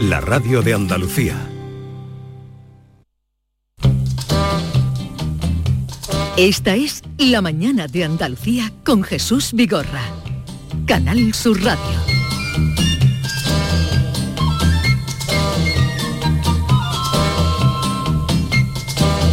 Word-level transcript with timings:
la 0.00 0.20
radio 0.20 0.62
de 0.62 0.74
Andalucía. 0.74 1.36
Esta 6.36 6.76
es 6.76 7.02
La 7.18 7.42
mañana 7.42 7.88
de 7.88 8.04
Andalucía 8.04 8.72
con 8.84 9.02
Jesús 9.02 9.52
Vigorra. 9.52 10.02
Canal 10.86 11.34
Sur 11.34 11.62
Radio. 11.62 11.98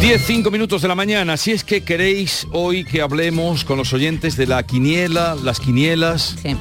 10, 0.00 0.22
5 0.24 0.50
minutos 0.50 0.82
de 0.82 0.88
la 0.88 0.94
mañana. 0.94 1.36
Si 1.36 1.52
es 1.52 1.64
que 1.64 1.82
queréis 1.82 2.46
hoy 2.52 2.84
que 2.84 3.02
hablemos 3.02 3.64
con 3.64 3.78
los 3.78 3.92
oyentes 3.92 4.36
de 4.36 4.46
la 4.46 4.64
quiniela, 4.64 5.36
las 5.36 5.60
quinielas. 5.60 6.36
Sí. 6.42 6.56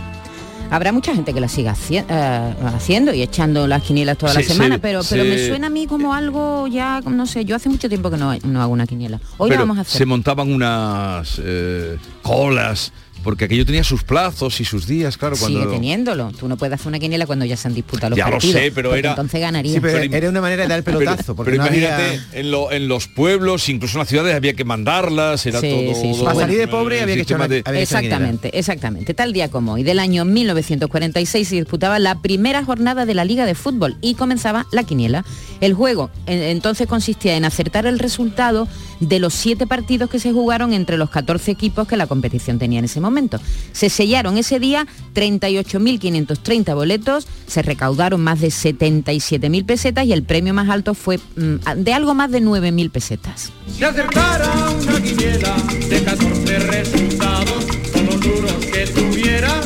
Habrá 0.72 0.92
mucha 0.92 1.14
gente 1.16 1.34
que 1.34 1.40
la 1.40 1.48
siga 1.48 1.74
haci- 1.74 2.04
eh, 2.10 2.54
haciendo 2.76 3.14
y 3.14 3.22
echando 3.22 3.68
las 3.68 3.82
quinielas 3.84 4.18
toda 4.18 4.34
la 4.34 4.42
semana, 4.42 4.78
pero, 4.80 5.02
pero 5.10 5.24
me 5.24 5.38
suena 5.48 5.68
a 5.68 5.70
mí 5.70 5.88
como 5.88 6.14
algo 6.14 6.68
ya, 6.68 7.02
no 7.02 7.26
sé, 7.28 7.46
yo 7.46 7.56
hace 7.56 7.70
mucho 7.70 7.88
tiempo 7.88 8.10
que 8.10 8.18
no, 8.18 8.36
no 8.44 8.62
hago 8.62 8.74
una 8.74 8.86
quiniela. 8.88 9.20
Hoy 9.38 9.50
la 9.50 9.56
Pero 9.56 9.62
vamos 9.64 9.78
a 9.78 9.82
hacer. 9.82 9.98
se 10.00 10.06
montaban 10.06 10.52
unas 10.52 11.40
eh, 11.44 11.98
colas, 12.24 12.92
porque 13.26 13.44
aquello 13.46 13.66
tenía 13.66 13.84
sus 13.84 14.04
plazos 14.04 14.62
y 14.62 14.66
sus 14.66 14.88
días, 14.88 15.18
claro. 15.18 15.36
Cuando... 15.38 15.60
Sigue 15.60 15.72
teniéndolo. 15.74 16.32
Tú 16.40 16.48
no 16.48 16.56
puedes 16.56 16.76
hacer 16.76 16.88
una 16.88 17.00
quiniela 17.00 17.26
cuando 17.26 17.44
ya 17.44 17.58
se 17.58 17.68
han 17.68 17.74
disputado 17.74 18.12
los 18.12 18.18
Ya 18.18 18.26
lo 18.28 18.32
partidos. 18.34 18.62
sé, 18.62 18.72
pero 18.72 18.96
era- 18.96 19.10
Entonces 19.10 19.42
ganaría. 19.42 19.74
Sí, 19.74 19.80
pero 19.82 19.98
era 19.98 20.30
una 20.30 20.40
manera 20.40 20.64
de 20.64 20.70
dar 20.70 20.78
el 20.78 20.84
pelotazo, 20.86 21.18
Pero, 21.18 21.36
porque 21.36 21.52
pero 21.52 21.64
no 21.64 21.70
había- 21.70 21.90
imagínate, 21.90 22.40
en, 22.40 22.52
lo- 22.52 22.72
en 22.72 22.88
los 22.88 23.08
pueblos, 23.10 23.68
incluso 23.68 23.98
en 23.98 24.00
las 24.00 24.08
ciudades, 24.08 24.36
había 24.36 24.54
que 24.54 24.64
mandarlas, 24.64 25.46
era 25.46 25.60
Sí, 25.60 25.70
todo... 25.70 25.96
sí, 26.02 26.14
sí. 26.14 26.24
Para 26.24 26.40
salir 26.40 26.58
de 26.60 26.68
pobre 26.70 27.02
había 27.02 27.16
que 27.16 27.22
echar 27.22 27.50
de-. 27.50 27.64
Exactamente, 27.82 28.58
exactamente. 28.58 29.14
Tal 29.14 29.34
día 29.34 29.50
como 29.50 29.74
hoy, 29.74 29.84
del 29.84 30.00
año 30.00 30.24
1946, 30.24 31.48
se 31.48 31.56
disputaba 31.56 32.00
la 32.00 32.22
primera 32.22 32.64
jornada 32.64 33.06
de 33.06 33.14
la 33.16 33.26
Liga 33.26 33.46
de 33.46 33.56
Fútbol 33.56 33.98
y 34.02 34.14
comenzaba 34.16 34.68
la 34.72 34.84
quiniela. 34.84 35.26
El 35.62 35.74
juego 35.74 36.10
en- 36.28 36.42
entonces 36.44 36.88
consistía 36.88 37.36
en 37.38 37.46
acertar 37.46 37.86
el 37.86 38.00
resultado 38.00 38.68
de 39.00 39.20
los 39.20 39.34
siete 39.34 39.68
partidos 39.68 40.10
que 40.10 40.20
se 40.20 40.32
jugaron 40.32 40.74
entre 40.74 40.98
los 40.98 41.10
14 41.10 41.52
equipos 41.52 41.88
que 41.88 41.98
la 41.98 42.08
competición 42.08 42.60
tenía 42.60 42.80
en 42.80 42.86
ese 42.86 43.00
momento. 43.02 43.40
Se 43.74 43.90
sellaron 43.90 44.38
ese 44.38 44.60
día 44.60 44.86
38.530 45.14 46.74
boletos, 46.76 47.28
se 47.48 47.62
recaudaron 47.62 48.22
más 48.24 48.40
de 48.42 48.48
77.000 48.50 49.66
pesetas 49.66 50.06
y 50.06 50.14
el 50.14 50.24
premio 50.24 50.54
más 50.54 50.70
alto 50.70 50.94
fue 50.94 51.18
mm, 51.36 51.56
de 51.84 51.94
algo 51.94 52.14
más 52.14 52.32
de 52.32 52.42
9.000 52.42 52.90
pesetas. 52.92 53.52
Acertara 53.82 54.70
una 54.72 55.00
de 55.00 56.04
14 56.04 56.60
resultados, 56.60 57.66
con 57.94 58.06
los 58.06 58.22
duros 58.22 58.54
que 58.72 58.88
tuviera. 58.88 59.62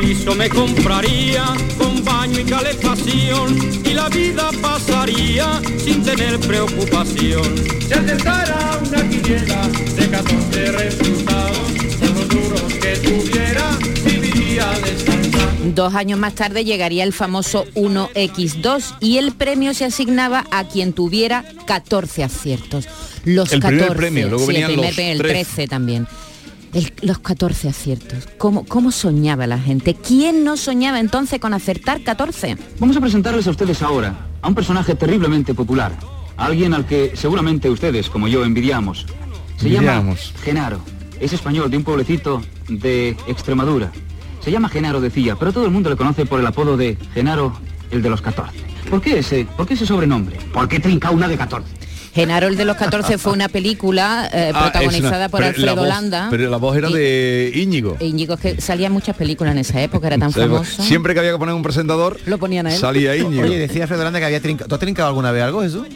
Piso 0.00 0.34
me 0.34 0.48
compraría 0.48 1.44
con 1.76 2.02
baño 2.02 2.40
y 2.40 2.44
calefacción 2.44 3.54
y 3.84 3.92
la 3.92 4.08
vida 4.08 4.50
pasaría 4.62 5.60
sin 5.76 6.02
tener 6.02 6.40
preocupación. 6.40 7.44
Si 7.86 7.92
acertara 7.92 8.80
una 8.86 9.08
quiniela 9.10 9.68
de 9.68 10.08
14 10.08 10.72
resultados, 10.72 11.58
con 11.98 12.14
los 12.14 12.28
duros 12.28 12.62
que 12.80 12.96
tuviera, 12.96 13.78
viviría 14.02 14.70
descansado. 14.82 15.50
Dos 15.74 15.94
años 15.94 16.18
más 16.18 16.34
tarde 16.34 16.64
llegaría 16.64 17.04
el 17.04 17.12
famoso 17.12 17.66
1X2 17.74 18.96
y 19.00 19.18
el 19.18 19.32
premio 19.32 19.74
se 19.74 19.84
asignaba 19.84 20.46
a 20.50 20.66
quien 20.66 20.94
tuviera 20.94 21.44
14 21.66 22.24
aciertos. 22.24 22.88
Los 23.24 23.52
El 23.52 23.60
14, 23.60 23.84
primer 23.84 23.96
premio, 23.98 24.28
luego 24.30 24.46
sí, 24.46 24.52
venían 24.54 24.70
el, 24.70 24.76
primer 24.76 24.86
los 24.86 24.94
premio, 24.94 25.12
el 25.12 25.18
13. 25.18 25.44
13 25.44 25.68
también. 25.68 26.08
El- 26.72 26.92
los 27.02 27.18
14 27.18 27.68
aciertos. 27.68 28.28
¿Cómo, 28.38 28.64
¿Cómo 28.64 28.90
soñaba 28.92 29.46
la 29.46 29.58
gente? 29.58 29.94
¿Quién 29.94 30.44
no 30.44 30.56
soñaba 30.56 31.00
entonces 31.00 31.40
con 31.40 31.52
acertar 31.54 32.02
14? 32.02 32.56
Vamos 32.78 32.96
a 32.96 33.00
presentarles 33.00 33.46
a 33.46 33.50
ustedes 33.50 33.82
ahora 33.82 34.26
a 34.42 34.48
un 34.48 34.54
personaje 34.54 34.94
terriblemente 34.94 35.52
popular, 35.54 35.92
a 36.36 36.46
alguien 36.46 36.72
al 36.74 36.86
que 36.86 37.12
seguramente 37.16 37.68
ustedes, 37.70 38.08
como 38.08 38.28
yo, 38.28 38.44
envidiamos. 38.44 39.06
Se 39.56 39.66
Envidiamos. 39.66 40.28
llama 40.32 40.42
Genaro. 40.44 40.80
Es 41.20 41.32
español 41.32 41.70
de 41.70 41.76
un 41.76 41.84
pueblecito 41.84 42.40
de 42.68 43.10
Extremadura. 43.26 43.90
Se 44.42 44.50
llama 44.50 44.68
Genaro, 44.70 45.00
decía, 45.02 45.36
pero 45.36 45.52
todo 45.52 45.66
el 45.66 45.70
mundo 45.70 45.90
le 45.90 45.96
conoce 45.96 46.24
por 46.24 46.40
el 46.40 46.46
apodo 46.46 46.76
de 46.78 46.96
Genaro, 47.12 47.52
el 47.90 48.00
de 48.00 48.08
los 48.08 48.22
14. 48.22 48.56
¿Por 48.88 49.02
qué 49.02 49.18
ese, 49.18 49.46
por 49.56 49.66
qué 49.66 49.74
ese 49.74 49.84
sobrenombre? 49.84 50.38
¿Por 50.52 50.66
qué 50.68 50.80
trinca 50.80 51.10
una 51.10 51.28
de 51.28 51.36
14? 51.36 51.68
Genaro 52.14 52.48
el 52.48 52.56
de 52.56 52.64
los 52.64 52.76
14 52.76 53.18
fue 53.18 53.32
una 53.32 53.48
película 53.48 54.28
eh, 54.32 54.50
Ah, 54.54 54.62
protagonizada 54.72 55.16
una- 55.16 55.28
por 55.28 55.44
Alfredo 55.44 55.76
voz- 55.76 55.88
Landa. 55.88 56.26
Pero 56.30 56.50
la 56.50 56.56
voz 56.56 56.76
era 56.76 56.88
Y- 56.90 56.92
de 56.94 57.52
Íñigo. 57.54 57.96
Íñigo, 58.00 58.34
es 58.34 58.40
que 58.40 58.60
salía 58.60 58.88
en 58.88 58.92
muchas 58.92 59.16
películas 59.16 59.52
en 59.52 59.58
esa 59.58 59.80
época, 59.80 60.08
era 60.08 60.18
tan 60.18 60.32
famoso. 60.32 60.82
Siempre 60.82 61.14
que 61.14 61.20
había 61.20 61.32
que 61.32 61.38
poner 61.38 61.54
un 61.54 61.62
presentador, 61.62 62.18
Lo 62.26 62.38
ponían 62.38 62.66
a 62.66 62.74
él. 62.74 62.78
salía 62.80 63.14
Íñigo. 63.16 63.42
Oye, 63.42 63.58
decía 63.58 63.82
Alfredo 63.84 64.02
Landa 64.04 64.18
que 64.18 64.24
había 64.26 64.40
trincado. 64.40 64.68
¿Tú 64.68 64.74
has 64.74 64.80
trincado 64.80 65.08
alguna 65.08 65.30
vez 65.30 65.44
algo, 65.44 65.62
Jesús? 65.62 65.86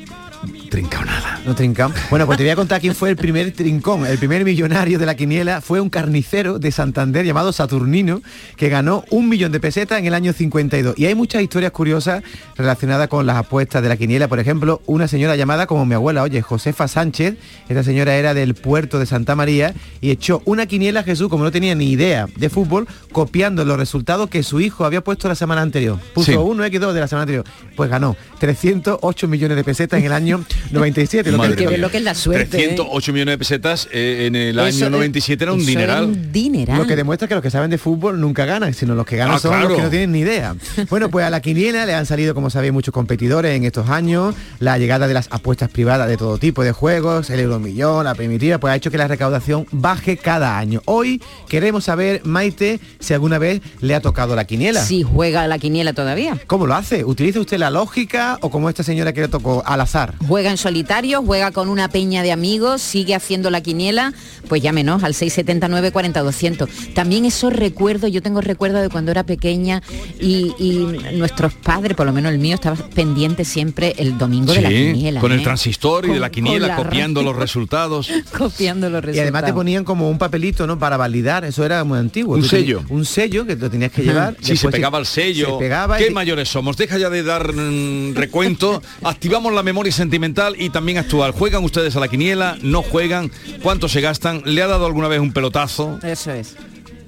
Trincao 0.75 1.05
nada. 1.05 1.39
No 1.47 1.55
trincado. 1.55 1.93
Bueno, 2.11 2.27
pues 2.27 2.37
te 2.37 2.43
voy 2.43 2.51
a 2.51 2.57
contar 2.57 2.81
quién 2.81 2.97
fue 2.97 3.09
el 3.09 3.15
primer 3.15 3.53
trincón. 3.53 4.05
El 4.07 4.19
primer 4.19 4.45
millonario 4.45 4.99
de 4.99 5.07
la 5.07 5.15
quiniela 5.15 5.61
fue 5.61 5.81
un 5.81 5.89
carnicero 5.89 6.59
de 6.59 6.73
Santander 6.73 7.25
llamado 7.25 7.53
Saturnino, 7.53 8.23
que 8.57 8.69
ganó 8.71 9.05
un 9.11 9.29
millón 9.29 9.53
de 9.53 9.61
pesetas 9.61 10.01
en 10.01 10.07
el 10.07 10.15
año 10.15 10.33
52. 10.33 10.99
Y 10.99 11.07
hay 11.07 11.15
muchas 11.15 11.43
historias 11.43 11.71
curiosas 11.71 12.25
relacionadas 12.57 13.07
con 13.07 13.25
las 13.25 13.37
apuestas 13.37 13.85
de 13.85 13.89
la 13.89 13.97
quiniela. 13.97 14.27
Por 14.27 14.41
ejemplo, 14.41 14.83
una 14.87 15.07
señora 15.07 15.37
llamada 15.37 15.69
como 15.69 15.87
mi 15.87 15.95
abuela, 15.95 16.25
oye, 16.25 16.43
Josefa 16.43 16.89
Sánchez. 16.89 17.37
Esta 17.69 17.85
señora 17.85 18.17
era 18.17 18.35
del 18.35 18.55
puerto 18.55 18.99
de 18.99 19.06
Santa 19.06 19.37
María 19.37 19.75
y 20.01 20.11
echó 20.11 20.43
una 20.45 20.67
quiniela 20.67 21.01
a 21.01 21.05
Jesús, 21.05 21.29
como 21.29 21.45
no 21.45 21.53
tenía 21.53 21.77
ni 21.77 21.89
idea 21.93 22.27
de 22.35 22.51
fútbol, 22.51 22.89
copiando 23.12 23.65
los 23.65 23.77
resultados 23.79 24.29
que 24.29 24.43
su 24.43 24.61
hijo 24.61 24.85
había 24.85 25.03
puesto 25.05 25.29
la 25.29 25.37
semana 25.37 25.62
anterior. 25.62 26.01
Puso 26.15 26.33
Sí. 26.33 26.37
uno 26.37 26.65
X2 26.65 26.93
de 26.95 27.01
la 27.01 27.06
semana 27.06 27.23
anterior. 27.23 27.45
Pues 27.77 27.89
ganó 27.89 28.17
308 28.41 29.29
millones 29.29 29.56
de 29.56 29.62
pesetas 29.62 30.01
en 30.01 30.06
el 30.06 30.12
año 30.12 30.45
97. 30.70 31.30
lo 31.30 31.38
que- 31.38 31.42
Hay 31.44 31.48
Madre 31.50 31.56
que 31.56 31.66
ver 31.69 31.78
mía. 31.78 31.86
lo 31.86 31.91
que 31.91 31.97
es 31.98 32.02
la 32.02 32.14
suerte. 32.14 32.56
¿eh? 32.58 32.66
308 32.66 33.12
millones 33.12 33.32
de 33.34 33.38
pesetas 33.38 33.88
eh, 33.92 34.25
en 34.26 34.36
el 34.36 34.58
Eso 34.58 34.62
año 34.64 34.84
de- 34.86 34.91
97 34.91 35.44
era 35.44 35.52
un 35.52 35.64
dineral. 35.64 36.04
un 36.04 36.32
dineral. 36.32 36.78
Lo 36.78 36.86
que 36.86 36.97
demuestra 36.97 37.28
que 37.28 37.34
los 37.34 37.42
que 37.42 37.50
saben 37.50 37.70
de 37.70 37.78
fútbol 37.78 38.20
nunca 38.20 38.44
ganan, 38.44 38.75
sino 38.75 38.94
los 38.94 39.06
que 39.06 39.16
ganan 39.16 39.36
Ah, 39.36 39.38
son 39.38 39.50
claro. 39.52 39.69
los 39.69 39.76
que 39.76 39.82
no 39.84 39.91
tienen 39.91 40.12
ni 40.12 40.20
idea. 40.20 40.54
Bueno, 40.91 41.10
pues 41.10 41.25
a 41.26 41.30
la 41.30 41.41
quiniela 41.41 41.86
le 41.86 41.94
han 41.94 42.06
salido, 42.06 42.34
como 42.34 42.50
sabéis, 42.50 42.72
muchos 42.72 42.92
competidores 42.94 43.56
en 43.56 43.64
estos 43.64 43.88
años. 43.91 44.34
La 44.58 44.78
llegada 44.78 45.06
de 45.08 45.14
las 45.14 45.28
apuestas 45.30 45.69
privadas 45.70 46.08
de 46.08 46.16
todo 46.16 46.38
tipo 46.38 46.62
de 46.64 46.72
juegos, 46.72 47.31
el 47.31 47.41
euromillón, 47.41 48.04
la 48.04 48.14
primitiva, 48.14 48.58
pues 48.58 48.72
ha 48.72 48.76
hecho 48.76 48.91
que 48.91 48.98
la 48.98 49.08
recaudación 49.08 49.66
baje 49.72 50.16
cada 50.16 50.58
año. 50.58 50.81
Hoy 50.86 51.20
queremos 51.48 51.84
saber, 51.84 52.20
Maite, 52.25 52.81
si 53.00 53.14
alguna 53.14 53.38
vez 53.38 53.60
le 53.81 53.94
ha 53.94 54.00
tocado 54.00 54.34
la 54.36 54.44
quiniela. 54.44 54.82
Si 54.84 55.02
juega 55.02 55.42
a 55.42 55.48
la 55.48 55.58
quiniela 55.58 55.92
todavía. 55.92 56.38
¿Cómo 56.46 56.66
lo 56.66 56.75
hace? 56.75 57.04
¿Utiliza 57.04 57.41
usted 57.41 57.58
la 57.58 57.70
lógica 57.70 58.38
o 58.41 58.50
como 58.50 58.69
esta 58.69 58.82
señora 58.82 59.12
que 59.12 59.20
le 59.22 59.28
tocó 59.28 59.62
al 59.66 59.81
azar? 59.81 60.14
Juega 60.26 60.53
en 60.54 60.59
solitario, 60.59 61.22
juega 61.22 61.50
con 61.50 61.69
una 61.69 61.88
peña 61.88 62.22
de 62.22 62.32
amigos, 62.32 62.81
sigue 62.82 63.15
haciendo 63.15 63.50
la 63.50 63.60
quiniela, 63.60 64.12
pues 64.48 64.62
llámenos 64.62 65.03
al 65.04 65.15
679 65.15 65.91
40 65.92 66.22
200. 66.22 66.69
También 66.94 67.25
esos 67.25 67.53
recuerdos, 67.53 68.10
yo 68.12 68.22
tengo 68.22 68.41
recuerdos 68.41 68.82
de 68.82 68.88
cuando 68.88 69.10
era 69.10 69.25
pequeña 69.25 69.82
y, 70.20 70.53
y 70.59 70.87
nuestros 71.16 71.53
padres, 71.54 71.97
por 71.97 72.06
lo 72.06 72.12
menos 72.12 72.32
el 72.32 72.38
mío, 72.38 72.54
estaba 72.54 72.76
pendiente 72.76 73.44
siempre 73.44 73.94
el 73.98 74.16
domingo 74.19 74.53
de 74.53 74.62
la 74.62 74.69
Sí, 74.69 74.75
quiniela. 74.93 75.20
con 75.20 75.32
el 75.32 75.41
¿eh? 75.41 75.43
transistor 75.44 76.06
y 76.06 76.12
de 76.12 76.20
la 76.20 76.31
quiniela, 76.31 76.76
copiando 76.76 77.22
los 77.22 77.37
resultados. 77.37 78.09
copiando 78.37 78.88
los 78.91 78.98
Y 79.03 79.06
resultados. 79.06 79.22
además 79.22 79.44
te 79.44 79.53
ponían 79.53 79.84
como 79.84 80.09
un 80.09 80.19
papelito, 80.19 80.66
¿no? 80.66 80.78
Para 80.78 80.97
validar, 80.97 81.44
eso 81.44 81.64
era 81.64 81.82
muy 81.84 81.98
antiguo. 81.98 82.37
Un 82.37 82.43
Tú 82.43 82.48
tenías- 82.48 82.64
sello. 82.66 82.84
Un 82.88 83.04
sello 83.04 83.47
que 83.47 83.56
lo 83.56 83.70
tenías 83.70 83.93
que 83.93 84.03
llevar. 84.03 84.37
Si 84.41 84.56
se 84.56 84.69
pegaba 84.69 84.98
el 84.98 85.06
sello. 85.06 85.47
Se 85.53 85.59
pegaba 85.59 85.98
y 85.98 86.03
¿Qué 86.03 86.09
te- 86.09 86.14
mayores 86.14 86.48
somos? 86.48 86.76
Deja 86.76 86.98
ya 86.98 87.10
de 87.10 87.22
dar 87.22 87.53
mm, 87.53 88.14
recuento. 88.14 88.82
Activamos 89.03 89.53
la 89.53 89.62
memoria 89.62 89.93
sentimental 89.93 90.34
y 90.59 90.71
también 90.71 90.99
actual. 90.99 91.31
¿Juegan 91.31 91.62
ustedes 91.62 91.95
a 91.95 92.00
la 92.00 92.09
quiniela? 92.09 92.56
¿No 92.61 92.83
juegan? 92.83 93.31
¿Cuánto 93.62 93.89
se 93.89 94.00
gastan? 94.00 94.43
¿Le 94.45 94.62
ha 94.62 94.67
dado 94.67 94.87
alguna 94.87 95.06
vez 95.06 95.21
un 95.21 95.33
pelotazo? 95.33 95.99
Eso 96.03 96.33
es. 96.33 96.56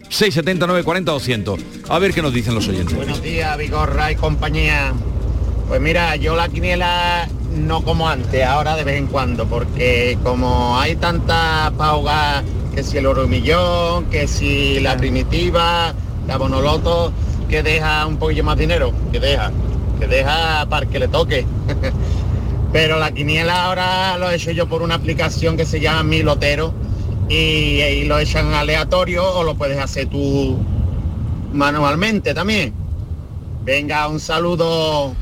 679 0.09 0.85
40 0.85 1.11
200. 1.11 1.61
A 1.89 1.99
ver 1.99 2.15
qué 2.15 2.23
nos 2.23 2.33
dicen 2.33 2.55
los 2.55 2.69
oyentes. 2.69 2.95
Buenos 2.95 3.21
días, 3.23 3.59
Vigorra 3.59 4.13
y 4.13 4.17
compañía. 4.17 4.93
Pues 5.67 5.81
mira, 5.81 6.15
yo 6.15 6.37
la 6.37 6.49
quiniela 6.49 7.29
no 7.57 7.83
como 7.83 8.09
antes, 8.09 8.45
ahora 8.45 8.77
de 8.77 8.85
vez 8.85 8.97
en 8.97 9.09
cuando, 9.09 9.47
porque 9.47 10.17
como 10.23 10.79
hay 10.79 10.95
tanta 10.95 11.73
pauga, 11.77 12.45
que 12.75 12.85
si 12.85 12.99
el 12.99 13.07
oro 13.07 13.27
millón, 13.27 14.05
que 14.05 14.29
si 14.29 14.79
la 14.79 14.97
primitiva, 14.97 15.93
la 16.29 16.37
bonoloto, 16.37 17.13
que 17.49 17.65
deja 17.65 18.07
un 18.07 18.19
poquillo 18.19 18.45
más 18.45 18.57
dinero, 18.57 18.93
que 19.11 19.19
deja, 19.19 19.51
que 19.99 20.07
deja 20.07 20.67
para 20.69 20.87
que 20.87 21.01
le 21.01 21.09
toque. 21.09 21.45
Pero 22.73 22.99
la 22.99 23.13
quiniela 23.13 23.65
ahora 23.65 24.19
lo 24.19 24.31
he 24.31 24.37
hecho 24.37 24.51
yo 24.51 24.69
por 24.69 24.83
una 24.83 24.97
aplicación 24.97 25.57
que 25.57 25.65
se 25.65 25.81
llama 25.81 26.03
Mi 26.03 26.23
Lotero 26.23 26.75
y, 27.29 27.35
y 27.81 28.05
lo 28.05 28.19
echan 28.19 28.53
aleatorio 28.53 29.25
o 29.25 29.43
lo 29.45 29.55
puedes 29.55 29.79
hacer 29.79 30.09
tú 30.09 30.59
manualmente 31.53 32.35
también. 32.35 32.73
Venga, 33.65 34.07
un 34.09 34.21
saludo. 34.21 35.15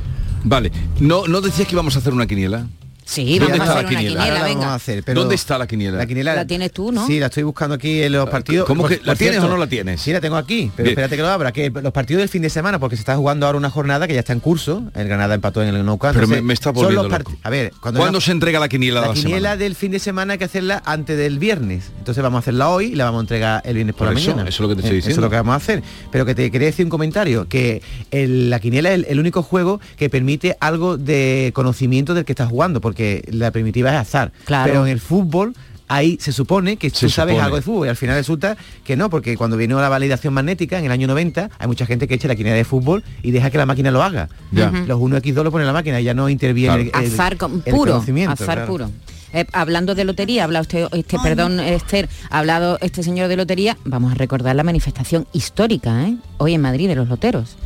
Vale. 0.42 0.70
¿No, 1.00 1.26
¿No 1.26 1.40
decías 1.40 1.66
que 1.66 1.74
íbamos 1.74 1.96
a 1.96 2.00
hacer 2.00 2.12
una 2.12 2.26
quiniela? 2.26 2.66
Sí, 3.06 3.38
¿Dónde 3.38 3.58
vamos 3.58 3.60
a 3.60 3.64
está 3.64 3.74
la 3.74 3.80
una 3.80 3.88
quiniela? 3.88 4.08
quiniela, 4.08 4.24
Ahora 4.24 4.38
la 4.40 4.44
venga. 4.46 4.58
vamos 4.60 4.72
a 4.72 4.74
hacer, 4.76 5.02
pero 5.04 5.20
¿Dónde 5.20 5.34
está 5.34 5.58
la 5.58 5.66
quiniela? 5.66 5.98
La 5.98 6.06
quiniela 6.06 6.34
La 6.34 6.46
tienes 6.46 6.72
tú, 6.72 6.90
¿no? 6.90 7.06
Sí, 7.06 7.20
la 7.20 7.26
estoy 7.26 7.42
buscando 7.42 7.74
aquí 7.74 8.02
en 8.02 8.12
los 8.12 8.28
partidos. 8.30 8.66
¿Cómo 8.66 8.86
que- 8.88 9.00
la 9.04 9.14
tienes 9.14 9.34
cierto, 9.36 9.46
o 9.46 9.50
no 9.50 9.56
la 9.58 9.66
tienes? 9.66 10.00
Sí, 10.00 10.12
la 10.12 10.20
tengo 10.20 10.36
aquí, 10.36 10.70
pero 10.74 10.84
Bien. 10.84 10.92
espérate 10.92 11.16
que 11.16 11.22
lo 11.22 11.28
abra, 11.28 11.52
que 11.52 11.70
los 11.70 11.92
partidos 11.92 12.20
del 12.20 12.28
fin 12.30 12.40
de 12.42 12.50
semana, 12.50 12.78
porque 12.78 12.96
se 12.96 13.00
está 13.02 13.14
jugando 13.16 13.44
ahora 13.46 13.58
una 13.58 13.68
jornada 13.70 14.06
que 14.06 14.14
ya 14.14 14.20
está 14.20 14.32
en 14.32 14.40
curso, 14.40 14.84
el 14.94 15.06
Granada 15.06 15.34
empató 15.34 15.62
en 15.62 15.68
el 15.74 15.84
Nou 15.84 15.98
Camp, 15.98 16.14
Pero 16.14 16.26
me, 16.28 16.36
entonces, 16.36 16.44
me 16.46 16.54
está 16.54 16.64
son 16.70 16.74
volviendo 16.74 17.02
los 17.08 17.18
loco. 17.18 17.32
A 17.42 17.50
ver, 17.50 17.72
cuando 17.80 18.00
¿Cuándo 18.00 18.20
se 18.20 18.32
entrega 18.32 18.58
la 18.58 18.68
quiniela 18.68 19.00
de 19.00 19.06
la 19.06 19.12
la 19.12 19.14
quiniela 19.14 19.38
semana? 19.50 19.56
del 19.56 19.74
fin 19.74 19.92
de 19.92 19.98
semana 19.98 20.32
hay 20.32 20.38
que 20.38 20.44
hacerla 20.46 20.82
antes 20.86 21.18
del 21.18 21.38
viernes. 21.38 21.92
Entonces 21.98 22.22
vamos 22.22 22.38
a 22.38 22.40
hacerla 22.40 22.70
hoy 22.70 22.86
y 22.86 22.94
la 22.94 23.04
vamos 23.04 23.18
a 23.18 23.22
entregar 23.22 23.62
el 23.66 23.74
viernes 23.74 23.94
por, 23.94 24.06
Por 24.06 24.14
la 24.14 24.20
eso, 24.20 24.30
mañana. 24.30 24.48
eso 24.48 24.56
es 24.56 24.60
lo 24.60 24.68
que 24.68 24.74
te 24.76 24.80
estoy 24.80 24.96
Eh, 24.96 24.98
Eso 25.00 25.08
es 25.08 25.14
diciendo. 25.16 25.26
lo 25.26 25.30
que 25.30 25.36
vamos 25.36 25.52
a 25.52 25.56
hacer. 25.56 25.82
Pero 26.10 26.24
que 26.24 26.34
te 26.34 26.50
quería 26.50 26.66
decir 26.68 26.86
un 26.86 26.90
comentario, 26.90 27.46
que 27.48 27.82
el- 28.10 28.48
la 28.48 28.60
quiniela 28.60 28.88
es 28.90 28.94
el, 28.94 29.06
el 29.10 29.20
único 29.20 29.42
juego 29.42 29.80
que 29.96 30.08
permite 30.08 30.56
algo 30.60 30.96
de 30.96 31.50
conocimiento 31.54 32.14
del 32.14 32.24
que 32.24 32.32
estás 32.32 32.48
jugando, 32.48 32.80
porque 32.80 32.93
la 33.30 33.50
primitiva 33.50 33.90
es 33.92 33.96
azar. 34.00 34.32
Claro. 34.44 34.70
Pero 34.72 34.86
en 34.86 34.92
el 34.92 35.00
fútbol 35.00 35.54
ahí 35.86 36.16
se 36.18 36.32
supone 36.32 36.76
que 36.78 36.88
Se 36.88 37.00
tú 37.06 37.10
sabes 37.10 37.32
supone. 37.34 37.44
algo 37.44 37.56
de 37.56 37.62
fútbol 37.62 37.86
y 37.86 37.90
al 37.90 37.96
final 37.96 38.16
resulta 38.16 38.56
que 38.84 38.96
no, 38.96 39.10
porque 39.10 39.36
cuando 39.36 39.56
vino 39.58 39.78
la 39.80 39.88
validación 39.90 40.32
magnética 40.32 40.78
en 40.78 40.86
el 40.86 40.90
año 40.92 41.06
90 41.06 41.50
hay 41.58 41.66
mucha 41.66 41.84
gente 41.84 42.08
que 42.08 42.14
echa 42.14 42.26
la 42.26 42.34
quiniela 42.36 42.56
de 42.56 42.64
fútbol 42.64 43.04
y 43.22 43.32
deja 43.32 43.50
que 43.50 43.58
la 43.58 43.66
máquina 43.66 43.90
lo 43.90 44.02
haga. 44.02 44.28
Ya. 44.50 44.70
Los 44.70 44.98
1x2 44.98 45.42
lo 45.44 45.50
pone 45.52 45.64
la 45.66 45.72
máquina 45.74 46.00
y 46.00 46.04
ya 46.04 46.14
no 46.14 46.28
interviene 46.30 46.88
Claro. 46.90 46.98
el, 47.00 47.04
el- 47.06 47.12
azar 47.12 47.36
con- 47.36 47.62
el 47.66 47.74
puro, 47.74 47.92
conocimiento, 47.92 48.32
azar 48.32 48.56
claro. 48.56 48.66
puro. 48.66 48.90
Eh, 49.34 49.46
hablando 49.52 49.94
de 49.96 50.04
lotería, 50.04 50.44
habla 50.44 50.60
usted, 50.60 50.86
este, 50.92 51.18
perdón, 51.18 51.58
Esther, 51.58 52.08
ha 52.30 52.38
hablado 52.38 52.78
este 52.80 53.02
señor 53.02 53.26
de 53.28 53.36
lotería, 53.36 53.76
vamos 53.84 54.12
a 54.12 54.14
recordar 54.14 54.54
la 54.54 54.62
manifestación 54.62 55.26
histórica, 55.32 56.04
¿eh? 56.08 56.16
hoy 56.38 56.54
en 56.54 56.60
Madrid 56.60 56.86
de 56.88 56.94
los 56.94 57.08
loteros, 57.08 57.56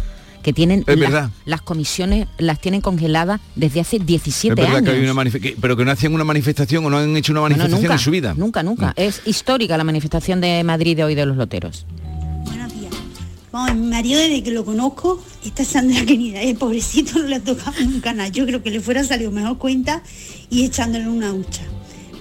que 0.48 0.52
tienen 0.54 0.80
Es 0.86 0.98
las, 0.98 1.10
verdad. 1.10 1.30
las 1.44 1.60
comisiones, 1.60 2.26
las 2.38 2.58
tienen 2.58 2.80
congeladas 2.80 3.38
desde 3.54 3.80
hace 3.80 3.96
Es 3.96 4.06
17 4.06 4.54
verdad 4.54 4.76
años. 4.76 4.90
que 4.90 4.96
hay 4.96 5.04
una 5.04 5.12
manife- 5.12 5.40
que- 5.42 5.56
pero 5.60 5.76
que 5.76 5.84
no 5.84 5.90
hacían 5.90 6.14
una 6.14 6.24
manifestación 6.24 6.86
o 6.86 6.90
no 6.90 6.96
han 6.96 7.14
hecho 7.18 7.32
una 7.32 7.40
Bueno, 7.40 7.56
manifestación 7.56 7.82
nunca, 7.82 7.94
en 7.94 7.98
su 7.98 8.10
vida. 8.10 8.34
Nunca, 8.34 8.62
nunca. 8.62 8.92
Es 8.96 9.20
histórica 9.26 9.76
la 9.76 9.84
manifestación 9.84 10.40
de 10.40 10.64
Madrid 10.64 10.96
de 10.96 11.04
hoy 11.04 11.14
de 11.14 11.26
los 11.26 11.36
loteros. 11.36 11.84
Buenos 12.46 12.72
días. 12.72 12.94
Vamos, 13.52 13.74
mi 13.76 13.88
marido 13.88 14.18
desde 14.18 14.42
que 14.42 14.50
lo 14.52 14.64
conozco 14.64 15.22
está 15.44 15.64
echando 15.64 15.92
la 15.92 16.06
querida. 16.06 16.40
El 16.40 16.56
pobrecito 16.56 17.18
no 17.18 17.26
le 17.26 17.36
ha 17.36 17.40
tocado 17.40 17.74
nunca 17.84 18.14
nada. 18.14 18.30
Yo 18.30 18.46
creo 18.46 18.62
que 18.62 18.70
le 18.70 18.80
fuera 18.80 19.04
salido 19.04 19.30
mejor 19.30 19.58
cuenta 19.58 20.02
y 20.48 20.64
echándole 20.64 21.06
una 21.08 21.30
hucha. 21.34 21.62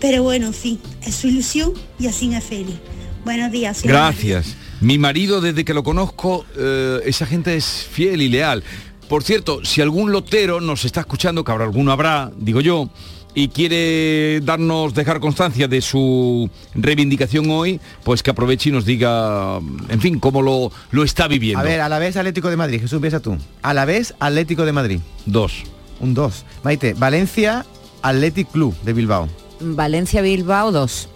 Pero 0.02 0.22
bueno, 0.24 0.48
en 0.48 0.54
fin, 0.54 0.80
es 1.06 1.16
su 1.16 1.28
ilusión 1.30 1.72
y 1.98 2.08
así 2.08 2.34
es 2.34 2.44
feliz. 2.44 2.76
Buenos 3.24 3.52
días. 3.54 3.84
Gracias. 3.84 4.56
Mi 4.82 4.98
marido, 4.98 5.42
desde 5.42 5.66
que 5.66 5.74
lo 5.74 5.84
conozco, 5.84 6.46
eh, 6.56 7.02
esa 7.06 7.26
gente 7.26 7.56
es 7.56 7.66
fiel 7.66 8.22
y 8.22 8.30
leal. 8.30 8.64
Por 9.10 9.24
cierto, 9.24 9.64
si 9.64 9.82
algún 9.82 10.12
lotero 10.12 10.62
nos 10.62 10.86
está 10.86 11.00
escuchando, 11.00 11.44
que 11.44 11.52
habrá 11.52 11.66
alguno 11.66 11.92
habrá, 11.92 12.32
digo 12.38 12.62
yo, 12.62 12.90
y 13.34 13.50
quiere 13.50 14.42
darnos, 14.42 14.94
dejar 14.94 15.20
constancia 15.20 15.68
de 15.68 15.82
su 15.82 16.50
reivindicación 16.74 17.50
hoy, 17.50 17.80
pues 18.04 18.24
que 18.24 18.32
aproveche 18.32 18.70
y 18.70 18.72
nos 18.72 18.86
diga, 18.86 19.60
en 19.90 20.02
fin, 20.02 20.20
cómo 20.20 20.42
lo, 20.42 20.72
lo 20.92 21.04
está 21.04 21.28
viviendo. 21.28 21.60
A 21.60 21.64
ver, 21.64 21.82
a 21.82 21.90
la 21.90 22.00
vez 22.00 22.18
Atlético 22.18 22.50
de 22.50 22.58
Madrid, 22.58 22.82
Jesús, 22.82 22.94
empieza 22.94 23.20
tú. 23.20 23.38
A 23.62 23.74
la 23.74 23.86
vez 23.86 24.16
Atlético 24.20 24.66
de 24.66 24.72
Madrid, 24.72 25.00
Dos. 25.26 25.64
un 26.00 26.14
2. 26.14 26.46
Maite, 26.64 26.94
Valencia 26.94 27.66
Athletic 28.02 28.52
Club 28.52 28.76
de 28.84 28.94
Bilbao. 28.94 29.30
Valencia 29.60 30.22
Bilbao 30.22 30.72
2. 30.72 31.10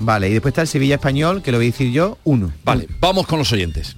Vale, 0.00 0.28
y 0.28 0.32
después 0.32 0.52
está 0.52 0.62
el 0.62 0.68
Sevilla 0.68 0.94
Español, 0.96 1.42
que 1.42 1.50
lo 1.50 1.58
voy 1.58 1.66
a 1.66 1.70
decir 1.70 1.90
yo, 1.92 2.18
1. 2.24 2.52
Vale, 2.64 2.86
vamos 3.00 3.26
con 3.26 3.38
los 3.38 3.52
oyentes. 3.52 3.96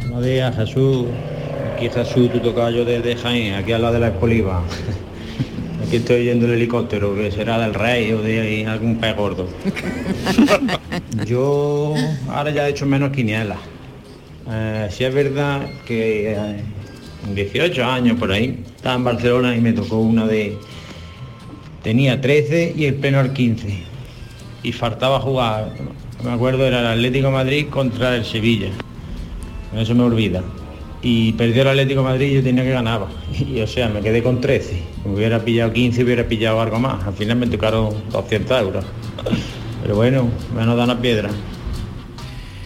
Buenos 0.00 0.24
días, 0.24 0.54
Jesús. 0.56 1.06
Aquí 1.74 1.88
Jesús, 1.88 2.32
tu 2.32 2.40
tocayo 2.40 2.84
desde 2.84 3.16
Jaén, 3.16 3.54
aquí 3.54 3.72
al 3.72 3.82
lado 3.82 3.94
de 3.94 4.00
la 4.00 4.08
Espoliva. 4.08 4.62
Aquí 5.86 5.96
estoy 5.96 6.24
yendo 6.24 6.46
el 6.46 6.54
helicóptero, 6.54 7.14
que 7.14 7.30
será 7.30 7.60
del 7.60 7.72
rey 7.72 8.10
o 8.12 8.20
de 8.20 8.66
algún 8.66 8.96
pez 8.96 9.14
gordo. 9.14 9.46
Yo 11.26 11.94
ahora 12.28 12.50
ya 12.50 12.66
he 12.66 12.70
hecho 12.70 12.86
menos 12.86 13.12
quiniela. 13.12 13.56
Eh, 14.50 14.88
sí 14.90 15.04
es 15.04 15.14
verdad 15.14 15.68
que 15.86 16.32
eh, 16.32 16.60
en 17.28 17.34
18 17.36 17.84
años 17.84 18.18
por 18.18 18.32
ahí, 18.32 18.64
estaba 18.74 18.96
en 18.96 19.04
Barcelona 19.04 19.54
y 19.54 19.60
me 19.60 19.72
tocó 19.72 19.98
una 19.98 20.26
de... 20.26 20.58
Tenía 21.84 22.20
13 22.20 22.74
y 22.76 22.86
el 22.86 22.94
pleno 22.94 23.20
al 23.20 23.32
15. 23.32 23.95
Y 24.66 24.72
faltaba 24.72 25.20
jugar, 25.20 25.70
me 26.24 26.32
acuerdo, 26.32 26.66
era 26.66 26.80
el 26.80 26.86
Atlético 26.86 27.30
Madrid 27.30 27.68
contra 27.70 28.16
el 28.16 28.24
Sevilla. 28.24 28.70
No 29.72 29.84
se 29.84 29.94
me 29.94 30.02
olvida. 30.02 30.42
Y 31.02 31.34
perdió 31.34 31.62
el 31.62 31.68
Atlético 31.68 32.02
Madrid 32.02 32.32
y 32.32 32.34
yo 32.34 32.42
tenía 32.42 32.64
que 32.64 32.70
ganaba. 32.70 33.06
Y 33.38 33.60
o 33.60 33.66
sea, 33.68 33.88
me 33.88 34.00
quedé 34.00 34.24
con 34.24 34.40
13. 34.40 34.70
Si 34.70 35.08
me 35.08 35.14
hubiera 35.14 35.38
pillado 35.38 35.72
15 35.72 36.02
hubiera 36.02 36.26
pillado 36.26 36.60
algo 36.60 36.80
más. 36.80 37.06
Al 37.06 37.14
final 37.14 37.36
me 37.36 37.46
tocaron 37.46 37.94
200 38.10 38.60
euros. 38.60 38.84
Pero 39.82 39.94
bueno, 39.94 40.28
menos 40.52 40.76
da 40.76 40.82
una 40.82 41.00
piedra. 41.00 41.30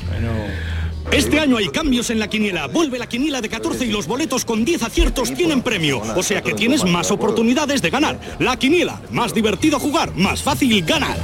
Bueno. 0.08 0.30
Este 1.12 1.40
año 1.40 1.56
hay 1.56 1.68
cambios 1.68 2.08
en 2.10 2.20
la 2.20 2.28
quiniela. 2.28 2.68
Vuelve 2.68 2.98
la 2.98 3.08
quiniela 3.08 3.40
de 3.40 3.48
14 3.48 3.84
y 3.84 3.90
los 3.90 4.06
boletos 4.06 4.44
con 4.44 4.64
10 4.64 4.84
aciertos 4.84 5.34
tienen 5.34 5.60
premio. 5.60 6.00
O 6.16 6.22
sea 6.22 6.40
que 6.40 6.54
tienes 6.54 6.84
más 6.84 7.10
oportunidades 7.10 7.82
de 7.82 7.90
ganar. 7.90 8.18
La 8.38 8.56
quiniela, 8.56 9.02
más 9.10 9.34
divertido 9.34 9.80
jugar, 9.80 10.14
más 10.14 10.42
fácil 10.42 10.82
ganar. 10.84 11.18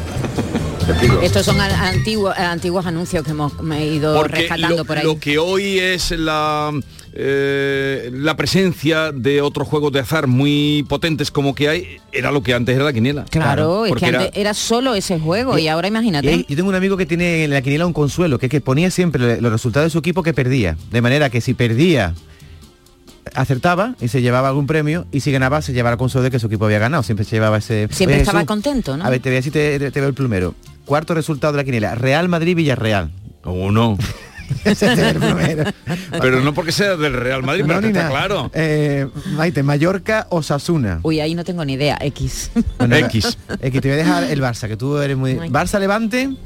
Estos 1.22 1.44
son 1.44 1.60
antiguos, 1.60 2.36
antiguos 2.38 2.86
anuncios 2.86 3.24
que 3.24 3.30
hemos 3.32 3.60
me 3.60 3.82
he 3.82 3.94
ido 3.94 4.14
Porque 4.16 4.36
rescatando 4.42 4.76
lo, 4.78 4.84
por 4.84 4.98
ahí. 4.98 5.04
lo 5.04 5.18
que 5.18 5.38
hoy 5.38 5.78
es 5.80 6.12
la, 6.12 6.70
eh, 7.12 8.10
la 8.12 8.36
presencia 8.36 9.10
de 9.10 9.40
otros 9.42 9.66
juegos 9.66 9.90
de 9.92 10.00
azar 10.00 10.28
muy 10.28 10.84
potentes 10.88 11.30
como 11.32 11.54
que 11.56 11.68
hay, 11.68 11.96
era 12.12 12.30
lo 12.30 12.42
que 12.42 12.54
antes 12.54 12.76
era 12.76 12.84
la 12.84 12.92
quiniela. 12.92 13.24
Claro, 13.30 13.84
es 13.86 13.94
que 13.94 14.06
era- 14.06 14.20
antes 14.20 14.36
era 14.40 14.54
solo 14.54 14.94
ese 14.94 15.18
juego 15.18 15.58
y 15.58 15.66
ahora 15.66 15.88
imagínate. 15.88 16.28
hay- 16.28 16.46
yo 16.48 16.54
tengo 16.56 16.68
un 16.68 16.74
amigo 16.76 16.96
que 16.96 17.06
tiene 17.06 17.44
en 17.44 17.50
la 17.50 17.62
quiniela 17.62 17.86
un 17.86 17.92
consuelo, 17.92 18.38
que 18.38 18.46
es 18.46 18.50
que 18.50 18.60
ponía 18.60 18.90
siempre 18.92 19.40
los 19.40 19.50
resultados 19.52 19.86
de 19.86 19.90
su 19.90 19.98
equipo 19.98 20.22
que 20.22 20.34
perdía. 20.34 20.76
De 20.92 21.00
manera 21.02 21.30
que 21.30 21.40
si 21.40 21.54
perdía, 21.54 22.14
acertaba 23.36 23.94
y 24.00 24.08
se 24.08 24.22
llevaba 24.22 24.48
algún 24.48 24.66
premio, 24.66 25.06
y 25.12 25.20
si 25.20 25.30
ganaba, 25.32 25.62
se 25.62 25.72
llevaba 25.72 25.92
el 25.94 25.98
consuelo 25.98 26.24
de 26.24 26.30
que 26.30 26.38
su 26.38 26.46
equipo 26.46 26.64
había 26.64 26.78
ganado. 26.78 27.02
Siempre 27.02 27.24
se 27.24 27.36
llevaba 27.36 27.58
ese... 27.58 27.88
Siempre 27.90 28.18
estaba 28.18 28.40
Jesús, 28.40 28.48
contento, 28.48 28.96
¿no? 28.96 29.04
A 29.04 29.10
ver, 29.10 29.20
te 29.20 29.28
voy 29.28 29.36
a 29.36 29.38
decir, 29.40 29.52
te, 29.52 29.78
te 29.90 30.00
veo 30.00 30.08
el 30.08 30.14
plumero. 30.14 30.54
Cuarto 30.84 31.14
resultado 31.14 31.52
de 31.52 31.58
la 31.58 31.64
quiniela, 31.64 31.94
Real 31.94 32.28
Madrid-Villarreal. 32.28 33.10
Uno. 33.44 33.96
Ese 34.64 34.92
es 34.92 34.98
el 34.98 35.16
plumero. 35.20 35.64
Pero 36.20 36.40
no 36.40 36.54
porque 36.54 36.70
sea 36.72 36.96
del 36.96 37.14
Real 37.14 37.42
Madrid, 37.42 37.62
No, 37.62 37.68
pero 37.68 37.80
que 37.80 37.86
ni 37.86 37.92
está 37.92 38.02
nada. 38.04 38.10
claro. 38.10 38.50
Eh, 38.54 39.08
Maite, 39.32 39.62
Mallorca, 39.64 40.26
Osasuna. 40.30 41.00
Uy, 41.02 41.18
ahí 41.20 41.34
no 41.34 41.44
tengo 41.44 41.64
ni 41.64 41.72
idea. 41.74 41.98
X. 42.00 42.50
Bueno, 42.78 42.94
X. 42.96 43.36
X, 43.60 43.80
te 43.80 43.88
voy 43.88 43.94
a 43.94 43.96
dejar 43.96 44.24
el 44.24 44.40
Barça, 44.40 44.68
que 44.68 44.76
tú 44.76 44.98
eres 44.98 45.16
muy... 45.16 45.34
Barça 45.34 45.78
Levante. 45.80 46.36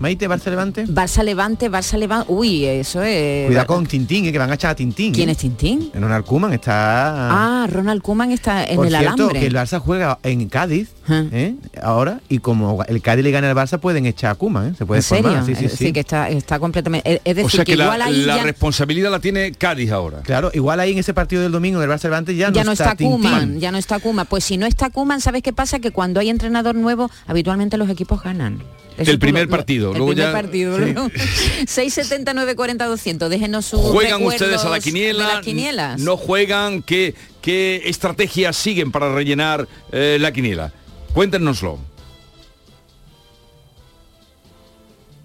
Maite, 0.00 0.28
Barça 0.28 0.48
Levante. 0.50 0.86
Barça 0.86 1.22
Levante, 1.24 1.68
Barça 1.70 1.96
Levante. 1.98 2.26
Uy, 2.32 2.64
eso 2.64 3.02
es. 3.02 3.46
Cuidado 3.46 3.66
con 3.66 3.84
Tintín, 3.86 4.26
eh, 4.26 4.32
que 4.32 4.38
van 4.38 4.50
a 4.50 4.54
echar 4.54 4.70
a 4.70 4.74
Tintín. 4.76 5.12
¿Quién 5.12 5.28
eh. 5.28 5.32
es 5.32 5.38
Tintín? 5.38 5.90
Ronald 5.92 6.24
Koeman 6.24 6.52
está... 6.52 7.62
Ah, 7.62 7.66
Ronald 7.68 8.00
Koeman 8.02 8.30
está 8.30 8.64
en 8.64 8.76
Por 8.76 8.86
el 8.86 8.92
cierto, 8.96 9.12
alambre. 9.24 9.40
que 9.40 9.46
el 9.46 9.54
Barça 9.54 9.80
juega 9.80 10.18
en 10.22 10.48
Cádiz 10.48 10.90
Ah. 11.10 11.24
¿eh? 11.32 11.54
ahora 11.82 12.20
y 12.28 12.38
como 12.38 12.84
el 12.84 13.00
Cádiz 13.00 13.24
le 13.24 13.30
gana 13.30 13.48
al 13.50 13.56
Barça 13.56 13.78
pueden 13.78 14.04
echar 14.04 14.32
a 14.32 14.34
Koeman, 14.34 14.68
¿eh? 14.68 14.74
se 14.76 14.84
puede 14.84 14.98
¿En 14.98 15.02
serio? 15.02 15.22
formar. 15.30 15.46
Sí, 15.46 15.54
sí, 15.54 15.64
Eh, 15.64 15.68
sí. 15.70 15.92
que 15.92 16.00
está, 16.00 16.28
está 16.28 16.58
completamente. 16.58 17.22
Es- 17.24 17.34
decir, 17.36 17.44
O 17.46 17.48
sea 17.48 17.64
que, 17.64 17.76
la, 17.76 17.84
igual 17.84 18.02
ahí 18.02 18.24
la 18.26 18.36
ya, 18.36 18.42
responsabilidad 18.44 19.10
la 19.10 19.18
tiene 19.18 19.52
Cádiz 19.52 19.90
ahora. 19.90 20.20
Claro, 20.20 20.50
igual 20.52 20.80
ahí 20.80 20.92
en 20.92 20.98
ese 20.98 21.14
partido 21.14 21.40
del 21.42 21.50
domingo 21.50 21.80
del 21.80 21.88
Barça 21.88 22.04
Levante 22.04 22.36
ya, 22.36 22.52
ya 22.52 22.62
no 22.62 22.72
está 22.72 22.90
Tintín. 22.94 23.10
Kuman, 23.22 23.58
ya 23.58 23.72
no 23.72 23.78
está 23.78 23.98
Kuman. 24.00 24.26
Pues 24.26 24.44
si 24.44 24.58
no 24.58 24.66
está 24.66 24.90
Kuman, 24.90 25.20
¿sabes 25.22 25.42
qué 25.42 25.52
pasa? 25.54 25.78
Que 25.78 25.92
cuando 25.92 26.20
hay 26.20 26.28
entrenador 26.28 26.74
nuevo, 26.74 27.10
habitualmente 27.26 27.78
los 27.78 27.88
equipos 27.88 28.22
ganan. 28.22 28.58
Eso 28.98 29.10
El 29.12 29.18
primer 29.20 29.44
lo- 29.44 29.50
partido, 29.50 29.92
El 29.92 29.98
luego 29.98 30.12
primer 30.12 30.26
ya- 30.26 30.32
partido. 30.32 30.74
sí. 30.76 30.80
luego. 30.80 31.08
679 31.66 32.56
40 32.56 32.86
200. 32.86 33.30
Déjenos 33.30 33.64
sus 33.66 33.80
¿Juegan 33.80 34.22
ustedes 34.24 34.62
a 34.64 34.68
la 34.68 34.74
de 34.76 34.80
quiniela? 34.80 35.28
las 35.34 35.44
quinielas. 35.44 36.00
¿No 36.00 36.16
juegan? 36.16 36.82
¿Qué, 36.82 37.14
qué 37.40 37.82
estrategias 37.86 38.56
siguen 38.56 38.90
para 38.90 39.14
rellenar 39.14 39.68
eh, 39.92 40.18
la 40.20 40.32
quiniela? 40.32 40.72
Cuéntenoslo. 41.14 41.78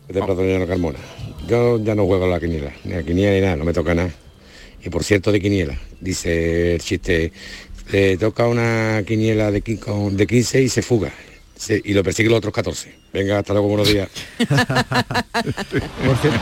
de 0.07 0.21
Platoniano 0.21 0.67
Carmona. 0.67 0.99
Yo 1.47 1.79
ya 1.83 1.95
no 1.95 2.05
juego 2.05 2.25
a 2.25 2.27
la 2.27 2.39
quiniela, 2.39 2.71
ni 2.83 2.93
a 2.93 3.03
quiniela 3.03 3.33
ni 3.33 3.41
nada, 3.41 3.55
no 3.55 3.65
me 3.65 3.73
toca 3.73 3.95
nada. 3.95 4.11
Y 4.83 4.89
por 4.89 5.03
cierto 5.03 5.31
de 5.31 5.41
quiniela, 5.41 5.75
dice 5.99 6.75
el 6.75 6.81
chiste, 6.81 7.31
le 7.91 8.17
toca 8.17 8.47
una 8.47 9.01
quiniela 9.07 9.49
de, 9.49 9.63
qui- 9.63 9.79
con- 9.79 10.15
de 10.15 10.27
15 10.27 10.61
y 10.61 10.69
se 10.69 10.81
fuga. 10.83 11.11
Se- 11.55 11.81
y 11.83 11.93
lo 11.93 12.03
persigue 12.03 12.29
los 12.29 12.37
otros 12.37 12.53
14. 12.53 12.93
Venga, 13.13 13.37
hasta 13.37 13.53
luego, 13.53 13.67
buenos 13.67 13.87
días. 13.87 14.09
Por 14.39 14.47
cierto, 16.17 16.39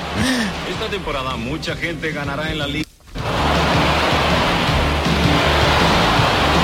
Esta 0.69 0.87
temporada 0.89 1.35
mucha 1.35 1.75
gente 1.75 2.13
ganará 2.13 2.49
en 2.49 2.59
la 2.59 2.67
liga. 2.67 2.87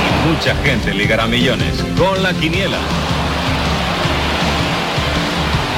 Y 0.06 0.30
mucha 0.30 0.56
gente 0.64 0.94
ligará 0.94 1.28
millones 1.28 1.84
con 1.98 2.24
la 2.24 2.34
quiniela. 2.34 2.80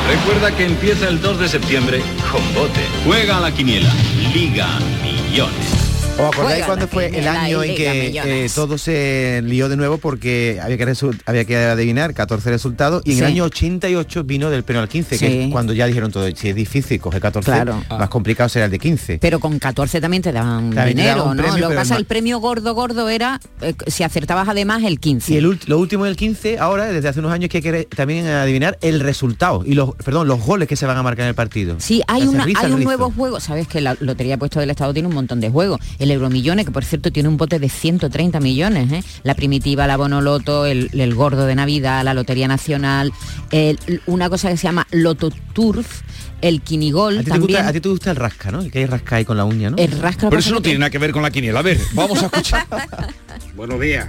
Recuerda 0.08 0.56
que 0.56 0.66
empieza 0.66 1.08
el 1.08 1.20
2 1.22 1.40
de 1.40 1.50
septiembre 1.50 2.02
con 2.32 2.54
bote. 2.54 2.82
Juega 3.06 3.38
a 3.38 3.42
la 3.42 3.52
quiniela. 3.52 3.92
Liga 4.32 4.68
millones. 5.02 5.89
¿Os 6.20 6.34
acordáis 6.34 6.66
cuando 6.66 6.88
fue 6.88 7.08
el 7.18 7.28
año 7.28 7.64
en 7.64 7.76
que 7.76 8.46
eh, 8.46 8.50
todo 8.54 8.78
se 8.78 9.42
lió 9.46 9.70
de 9.70 9.78
nuevo 9.78 9.98
porque 9.98 10.60
había 10.62 10.78
que, 10.78 10.96
había 11.26 11.46
que 11.46 11.58
adivinar 11.58 12.14
14 12.14 12.50
resultados 12.50 13.02
y 13.06 13.12
en 13.12 13.16
Sí. 13.18 13.22
el 13.24 13.28
año 13.28 13.44
88 13.46 14.24
vino 14.24 14.50
del 14.50 14.64
pleno 14.64 14.82
al 14.82 14.90
15, 14.90 15.18
que 15.18 15.46
es 15.46 15.52
cuando 15.52 15.74
ya 15.74 15.86
dijeron 15.88 16.12
todo, 16.12 16.28
si 16.36 16.50
es 16.50 16.56
difícil 16.56 17.00
coger 17.00 17.22
14, 17.22 17.52
Claro. 17.52 17.84
más 17.90 18.10
complicado 18.10 18.50
será 18.50 18.66
el 18.66 18.72
de 18.72 18.80
15. 18.80 19.20
Pero 19.20 19.40
con 19.40 19.60
14 19.60 20.02
también 20.02 20.24
te 20.24 20.32
daban 20.32 20.72
También 20.72 20.98
te 20.98 21.02
dinero, 21.04 21.20
daban 21.24 21.38
¿no? 21.38 21.58
Lo 21.58 21.70
que 21.70 21.76
pasa, 21.76 21.96
el 21.96 22.06
premio 22.06 22.40
gordo 22.40 22.74
gordo 22.74 23.10
era 23.10 23.40
eh, 23.62 23.74
si 23.88 24.04
acertabas 24.04 24.48
además 24.50 24.84
el 24.84 25.00
15. 25.00 25.34
Y 25.34 25.38
el 25.38 25.60
lo 25.66 25.80
último 25.80 26.06
del 26.06 26.16
15, 26.16 26.60
ahora, 26.60 26.86
desde 26.88 27.08
hace 27.08 27.20
unos 27.20 27.32
años, 27.32 27.50
que 27.50 27.58
hay 27.58 27.64
que 27.64 27.84
también 27.86 28.28
adivinar 28.28 28.78
el 28.82 29.00
resultado 29.00 29.64
y 29.66 29.74
los, 29.74 29.96
perdón, 29.96 30.28
los 30.28 30.42
goles 30.46 30.68
que 30.68 30.76
se 30.76 30.86
van 30.86 30.98
a 30.98 31.04
marcar 31.04 31.24
en 31.24 31.30
el 31.30 31.36
partido. 31.36 31.76
Sí, 31.80 32.02
hay, 32.08 32.24
una, 32.24 32.44
hay 32.44 32.72
un 32.72 32.84
nuevo 32.84 33.12
juego, 33.12 33.40
sabes 33.40 33.68
que 33.68 33.82
la 33.82 33.96
Lotería 34.00 34.38
Puesto 34.38 34.60
del 34.60 34.70
Estado 34.70 34.94
tiene 34.94 35.08
un 35.08 35.16
montón 35.16 35.40
de 35.40 35.50
juegos. 35.50 35.80
El 35.98 36.09
Euromillones, 36.12 36.66
que 36.66 36.72
por 36.72 36.84
cierto 36.86 37.12
tiene 37.12 37.30
un 37.30 37.38
bote 37.38 37.60
de 37.60 37.70
130 37.70 38.40
millones, 38.40 38.92
¿eh? 38.92 39.04
La 39.24 39.36
primitiva, 39.36 39.88
la 39.88 39.98
Bonoloto, 39.98 40.66
el, 40.66 40.90
el 40.94 41.16
gordo 41.16 41.46
de 41.46 41.56
Navidad, 41.56 42.04
la 42.04 42.14
Lotería 42.14 42.48
Nacional, 42.48 43.12
el- 43.52 43.80
una 44.06 44.30
cosa 44.30 44.50
que 44.50 44.58
se 44.58 44.64
llama 44.64 44.88
Loto 44.92 45.30
Turf, 45.54 46.02
el 46.42 46.62
Quinigol 46.62 47.18
¿A 47.18 47.20
ti, 47.20 47.26
te 47.26 47.32
también. 47.32 47.58
gusta, 47.58 47.68
a 47.70 47.74
ti 47.74 47.80
te 47.82 47.90
gusta 47.90 48.12
el 48.12 48.16
rasca, 48.18 48.52
¿no? 48.52 48.70
Que 48.70 48.80
hay 48.80 48.86
rasca 48.86 49.16
ahí 49.18 49.26
con 49.26 49.38
la 49.38 49.46
uña, 49.46 49.70
¿no? 49.70 49.78
El 49.78 49.92
rasca 50.00 50.30
Pero 50.30 50.40
eso 50.40 50.52
no 50.54 50.62
tiene 50.62 50.80
nada 50.80 50.90
que 50.90 50.98
ver 50.98 51.12
con 51.12 51.22
la 51.22 51.32
quiniela. 51.32 51.60
A 51.60 51.64
ver, 51.64 51.80
vamos 51.94 52.22
a 52.24 52.28
escuchar. 52.28 52.66
Buenos 53.56 53.80
días. 53.80 54.08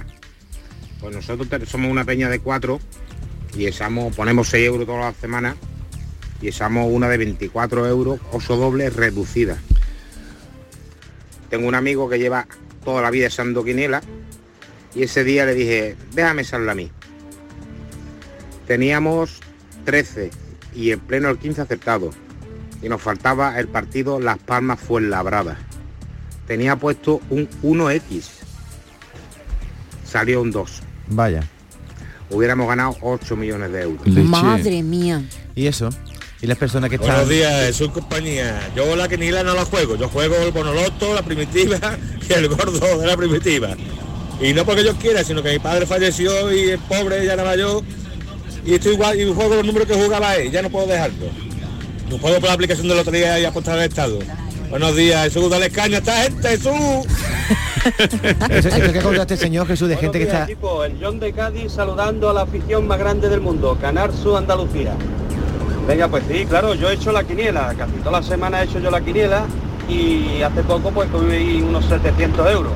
Pues 0.99 1.15
nosotros 1.15 1.47
somos 1.69 1.89
una 1.91 2.05
peña 2.05 2.29
de 2.29 2.39
cuatro 2.39 2.79
y 3.57 3.65
echamos, 3.65 4.15
ponemos 4.15 4.47
6 4.49 4.65
euros 4.67 4.85
todas 4.85 5.01
las 5.13 5.15
semanas 5.17 5.55
y 6.41 6.47
echamos 6.47 6.87
una 6.91 7.09
de 7.09 7.17
24 7.17 7.87
euros, 7.87 8.19
oso 8.31 8.55
doble 8.55 8.89
reducida. 8.89 9.57
Tengo 11.51 11.67
un 11.67 11.75
amigo 11.75 12.09
que 12.09 12.17
lleva 12.17 12.47
toda 12.83 13.03
la 13.03 13.11
vida 13.11 13.27
echando 13.27 13.63
quiniela 13.63 14.01
y 14.95 15.03
ese 15.03 15.23
día 15.23 15.45
le 15.45 15.53
dije, 15.53 15.95
déjame 16.13 16.41
echarla 16.41 16.71
a 16.71 16.75
mí. 16.75 16.89
Teníamos 18.65 19.39
13 19.85 20.31
y 20.73 20.91
en 20.91 20.99
pleno 21.01 21.29
el 21.29 21.37
15 21.37 21.61
acertado 21.61 22.09
y 22.81 22.89
nos 22.89 23.01
faltaba 23.01 23.59
el 23.59 23.67
partido 23.67 24.19
Las 24.19 24.39
Palmas 24.39 24.79
Fuenlabrada. 24.79 25.59
Tenía 26.47 26.75
puesto 26.77 27.21
un 27.29 27.47
1X 27.61 28.41
salió 30.11 30.41
un 30.41 30.51
2. 30.51 30.81
Vaya. 31.07 31.43
Hubiéramos 32.29 32.67
ganado 32.67 32.95
8 33.01 33.35
millones 33.35 33.71
de 33.71 33.81
euros. 33.83 34.07
Madre 34.07 34.83
mía. 34.83 35.23
¿Y 35.55 35.67
eso? 35.67 35.89
¿Y 36.41 36.47
las 36.47 36.57
personas 36.57 36.89
que 36.89 36.95
están...? 36.95 37.11
Buenos 37.11 37.29
días, 37.29 37.65
Jesús 37.67 37.89
compañía. 37.91 38.71
Yo 38.75 38.95
la 38.95 39.07
quiniela 39.07 39.43
no 39.43 39.53
la 39.53 39.63
juego, 39.63 39.95
yo 39.95 40.09
juego 40.09 40.37
el 40.37 40.51
bonoloto, 40.51 41.13
la 41.13 41.21
primitiva 41.21 41.77
y 42.29 42.33
el 42.33 42.47
gordo 42.49 42.97
de 42.97 43.05
la 43.05 43.15
primitiva. 43.15 43.75
Y 44.41 44.53
no 44.53 44.65
porque 44.65 44.83
yo 44.83 44.95
quiera, 44.95 45.23
sino 45.23 45.43
que 45.43 45.51
mi 45.51 45.59
padre 45.59 45.85
falleció 45.85 46.51
y 46.51 46.71
es 46.71 46.79
pobre, 46.79 47.23
ya 47.25 47.35
nada 47.35 47.55
yo. 47.55 47.83
Y 48.65 48.73
estoy 48.73 48.93
igual 48.93 49.19
y 49.19 49.31
juego 49.31 49.55
los 49.55 49.65
números 49.65 49.87
que 49.87 49.93
jugaba 49.93 50.35
él, 50.35 50.51
ya 50.51 50.63
no 50.63 50.69
puedo 50.71 50.87
dejarlo. 50.87 51.27
No 52.09 52.17
puedo 52.17 52.39
por 52.39 52.49
la 52.49 52.53
aplicación 52.53 52.87
de 52.87 52.95
lotería 52.95 53.39
y 53.39 53.45
apostar 53.45 53.77
al 53.77 53.85
Estado. 53.85 54.17
Buenos 54.71 54.95
días, 54.95 55.25
Jesús, 55.25 55.49
dale 55.49 55.69
caña 55.69 55.97
a 55.97 55.99
esta 55.99 56.23
gente, 56.23 56.49
Jesús. 56.49 56.73
Eso, 58.49 58.69
eso 58.69 58.93
que 58.93 58.99
contaste, 58.99 59.35
señor 59.35 59.65
Jesús, 59.65 59.89
de 59.89 59.97
gente 59.97 60.19
que 60.19 60.25
está... 60.25 60.43
equipo. 60.43 60.83
el 60.83 60.97
John 61.01 61.19
de 61.19 61.33
Cádiz 61.33 61.71
saludando 61.71 62.29
a 62.29 62.33
la 62.33 62.41
afición 62.41 62.85
más 62.85 62.99
grande 62.99 63.27
del 63.27 63.41
mundo, 63.41 63.75
Canar 63.81 64.13
Su 64.13 64.37
Andalucía. 64.37 64.95
Venga, 65.87 66.07
pues 66.07 66.23
sí, 66.29 66.45
claro, 66.45 66.73
yo 66.75 66.89
he 66.89 66.93
hecho 66.93 67.11
la 67.11 67.23
quiniela, 67.23 67.73
casi 67.77 67.93
toda 68.03 68.19
la 68.19 68.23
semana 68.23 68.61
he 68.61 68.65
hecho 68.65 68.79
yo 68.79 68.91
la 68.91 69.01
quiniela 69.01 69.43
y 69.89 70.41
hace 70.41 70.61
poco 70.63 70.91
pues 70.91 71.09
tuve 71.11 71.61
unos 71.63 71.85
700 71.85 72.49
euros. 72.51 72.71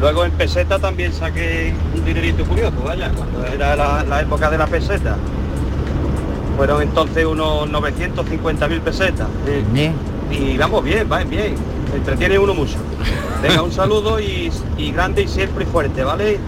Luego 0.00 0.24
en 0.24 0.30
peseta 0.32 0.78
también 0.78 1.12
saqué 1.12 1.74
un 1.96 2.04
dinerito 2.04 2.44
curioso, 2.44 2.76
vaya, 2.84 3.10
cuando 3.16 3.44
era 3.46 3.74
la, 3.74 4.04
la 4.04 4.20
época 4.20 4.48
de 4.50 4.58
la 4.58 4.66
peseta. 4.66 5.16
Fueron 6.56 6.82
entonces 6.82 7.24
unos 7.24 7.68
950 7.70 8.68
mil 8.68 8.80
pesetas. 8.80 9.26
sí. 9.74 9.90
Y 10.30 10.58
vamos 10.58 10.84
bien, 10.84 11.08
va 11.10 11.24
bien, 11.24 11.54
entretiene 11.96 12.38
uno 12.38 12.52
mucho. 12.52 12.76
Venga, 13.42 13.62
un 13.62 13.72
saludo 13.72 14.20
y, 14.20 14.52
y 14.76 14.92
grande 14.92 15.22
y 15.22 15.28
siempre 15.28 15.64
y 15.64 15.66
fuerte, 15.66 16.04
¿vale? 16.04 16.38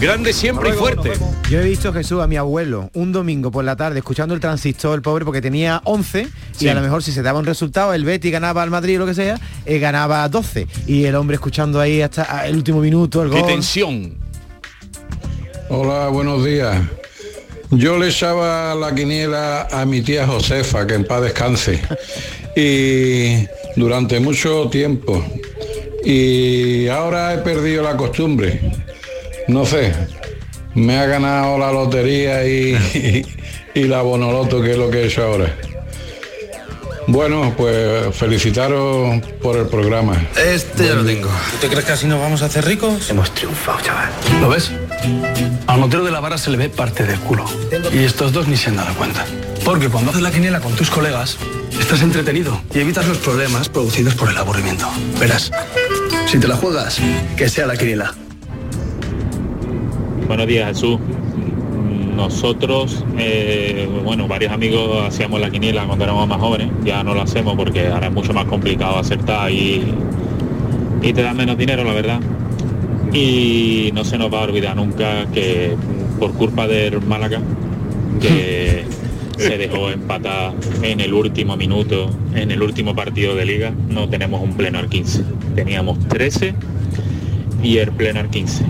Grande 0.00 0.32
siempre 0.32 0.70
y 0.70 0.72
fuerte. 0.72 1.12
Yo 1.48 1.60
he 1.60 1.64
visto 1.64 1.92
Jesús 1.92 2.20
a 2.20 2.26
mi 2.26 2.36
abuelo 2.36 2.90
un 2.94 3.12
domingo 3.12 3.50
por 3.50 3.64
la 3.64 3.76
tarde 3.76 3.98
escuchando 3.98 4.34
el 4.34 4.40
transistor, 4.40 4.96
el 4.96 5.02
pobre, 5.02 5.24
porque 5.24 5.40
tenía 5.40 5.80
11 5.84 6.28
Sí. 6.52 6.66
y 6.66 6.68
a 6.68 6.74
lo 6.74 6.82
mejor 6.82 7.02
si 7.02 7.10
se 7.12 7.22
daba 7.22 7.38
un 7.38 7.46
resultado, 7.46 7.94
el 7.94 8.04
Betty 8.04 8.30
ganaba 8.30 8.62
al 8.62 8.70
Madrid 8.70 8.96
o 8.96 9.00
lo 9.00 9.06
que 9.06 9.14
sea, 9.14 9.38
eh, 9.64 9.78
ganaba 9.78 10.28
12. 10.28 10.66
Y 10.86 11.04
el 11.04 11.14
hombre 11.14 11.34
escuchando 11.36 11.80
ahí 11.80 12.02
hasta 12.02 12.46
el 12.46 12.56
último 12.56 12.80
minuto, 12.80 13.22
el 13.22 13.30
Qué 13.30 13.40
gol. 13.40 13.46
tensión. 13.48 14.14
Hola, 15.70 16.08
buenos 16.08 16.44
días. 16.44 16.76
Yo 17.70 17.96
le 17.98 18.08
echaba 18.08 18.74
la 18.74 18.94
quiniela 18.94 19.68
a 19.70 19.84
mi 19.86 20.02
tía 20.02 20.26
Josefa, 20.26 20.86
que 20.86 20.94
en 20.94 21.04
paz 21.06 21.22
descanse. 21.22 21.80
Y 22.56 23.48
durante 23.74 24.20
mucho 24.20 24.68
tiempo. 24.70 25.24
Y 26.04 26.86
ahora 26.86 27.34
he 27.34 27.38
perdido 27.38 27.82
la 27.82 27.96
costumbre. 27.96 28.60
No 29.48 29.66
sé. 29.66 29.92
Me 30.74 30.98
ha 30.98 31.06
ganado 31.06 31.58
la 31.58 31.70
lotería 31.70 32.46
y, 32.46 33.24
y, 33.74 33.84
la 33.84 34.02
bonoloto, 34.02 34.60
que 34.60 34.72
es 34.72 34.78
lo 34.78 34.90
que 34.90 35.02
he 35.02 35.06
hecho 35.06 35.22
ahora. 35.22 35.54
Bueno, 37.06 37.52
pues 37.56 38.14
felicitaros 38.16 39.20
por 39.42 39.56
el 39.58 39.66
programa. 39.66 40.16
Este 40.36 40.86
ya 40.86 40.94
lo 40.94 41.04
tengo. 41.04 41.28
¿Tú 41.50 41.56
te 41.60 41.68
crees 41.68 41.84
que 41.84 41.92
así 41.92 42.06
nos 42.06 42.18
vamos 42.18 42.42
a 42.42 42.46
hacer 42.46 42.64
ricos? 42.64 43.10
Hemos 43.10 43.32
triunfado, 43.34 43.78
chaval. 43.82 44.10
¿Lo 44.40 44.48
ves? 44.48 44.72
Al 45.66 45.78
motero 45.78 46.02
de 46.02 46.10
la 46.10 46.20
vara 46.20 46.38
se 46.38 46.50
le 46.50 46.56
ve 46.56 46.70
parte 46.70 47.04
del 47.04 47.20
culo. 47.20 47.44
Y 47.92 47.98
estos 47.98 48.32
dos 48.32 48.48
ni 48.48 48.56
se 48.56 48.70
han 48.70 48.76
dado 48.76 48.94
cuenta. 48.94 49.26
Porque 49.64 49.88
cuando 49.88 50.10
haces 50.10 50.22
la 50.22 50.30
quiniela 50.30 50.60
con 50.60 50.74
tus 50.74 50.90
colegas, 50.90 51.36
estás 51.78 52.00
entretenido 52.02 52.60
y 52.74 52.80
evitas 52.80 53.06
los 53.06 53.18
problemas 53.18 53.68
producidos 53.68 54.14
por 54.14 54.30
el 54.30 54.38
aburrimiento. 54.38 54.88
Verás, 55.20 55.50
si 56.26 56.38
te 56.38 56.48
la 56.48 56.56
juegas, 56.56 57.00
que 57.36 57.48
sea 57.48 57.66
la 57.66 57.76
quiniela. 57.76 58.14
Buenos 60.26 60.46
días, 60.46 60.68
Jesús. 60.68 60.98
Nosotros, 62.16 63.04
eh, 63.18 63.86
bueno, 64.04 64.26
varios 64.26 64.52
amigos 64.52 65.04
hacíamos 65.06 65.38
la 65.38 65.50
quiniela 65.50 65.84
cuando 65.84 66.04
éramos 66.04 66.26
más 66.26 66.40
jóvenes. 66.40 66.70
Ya 66.82 67.04
no 67.04 67.12
lo 67.12 67.20
hacemos 67.20 67.56
porque 67.56 67.88
ahora 67.88 68.06
es 68.06 68.12
mucho 68.12 68.32
más 68.32 68.46
complicado 68.46 68.96
acertar 68.96 69.50
y, 69.50 69.82
y 71.02 71.12
te 71.12 71.22
dan 71.22 71.36
menos 71.36 71.58
dinero, 71.58 71.84
la 71.84 71.92
verdad. 71.92 72.20
Y 73.12 73.90
no 73.92 74.02
se 74.04 74.16
nos 74.16 74.32
va 74.32 74.40
a 74.40 74.42
olvidar 74.44 74.76
nunca 74.76 75.26
que 75.26 75.76
por 76.18 76.32
culpa 76.32 76.66
del 76.66 77.02
Málaga, 77.02 77.40
que 78.20 78.84
se 79.36 79.58
dejó 79.58 79.90
empatar 79.90 80.54
en 80.82 81.00
el 81.00 81.12
último 81.12 81.56
minuto, 81.58 82.08
en 82.34 82.50
el 82.50 82.62
último 82.62 82.94
partido 82.94 83.34
de 83.34 83.44
liga, 83.44 83.74
no 83.90 84.08
tenemos 84.08 84.40
un 84.40 84.54
pleno 84.54 84.78
al 84.78 84.88
15. 84.88 85.22
Teníamos 85.54 85.98
13 86.08 86.54
y 87.62 87.76
el 87.76 87.92
pleno 87.92 88.20
al 88.20 88.30
15. 88.30 88.64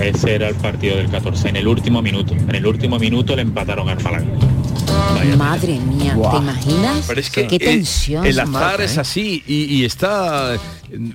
Ese 0.00 0.34
era 0.34 0.48
el 0.48 0.54
partido 0.56 0.96
del 0.96 1.08
14, 1.10 1.48
en 1.48 1.56
el 1.56 1.68
último 1.68 2.02
minuto. 2.02 2.34
En 2.34 2.54
el 2.54 2.66
último 2.66 2.98
minuto 2.98 3.36
le 3.36 3.42
empataron 3.42 3.88
al 3.88 4.02
Málaga. 4.02 4.26
Madre 5.36 5.78
mía, 5.78 6.14
¿te 6.30 6.36
imaginas? 6.36 7.04
Pero 7.06 7.20
es 7.20 7.30
que 7.30 7.46
Qué 7.46 7.56
eh, 7.56 7.58
tensión. 7.58 8.24
el 8.26 8.34
se 8.34 8.40
azar 8.40 8.52
marca, 8.52 8.84
es 8.84 8.98
así 8.98 9.42
y, 9.46 9.64
y 9.64 9.84
está 9.84 10.56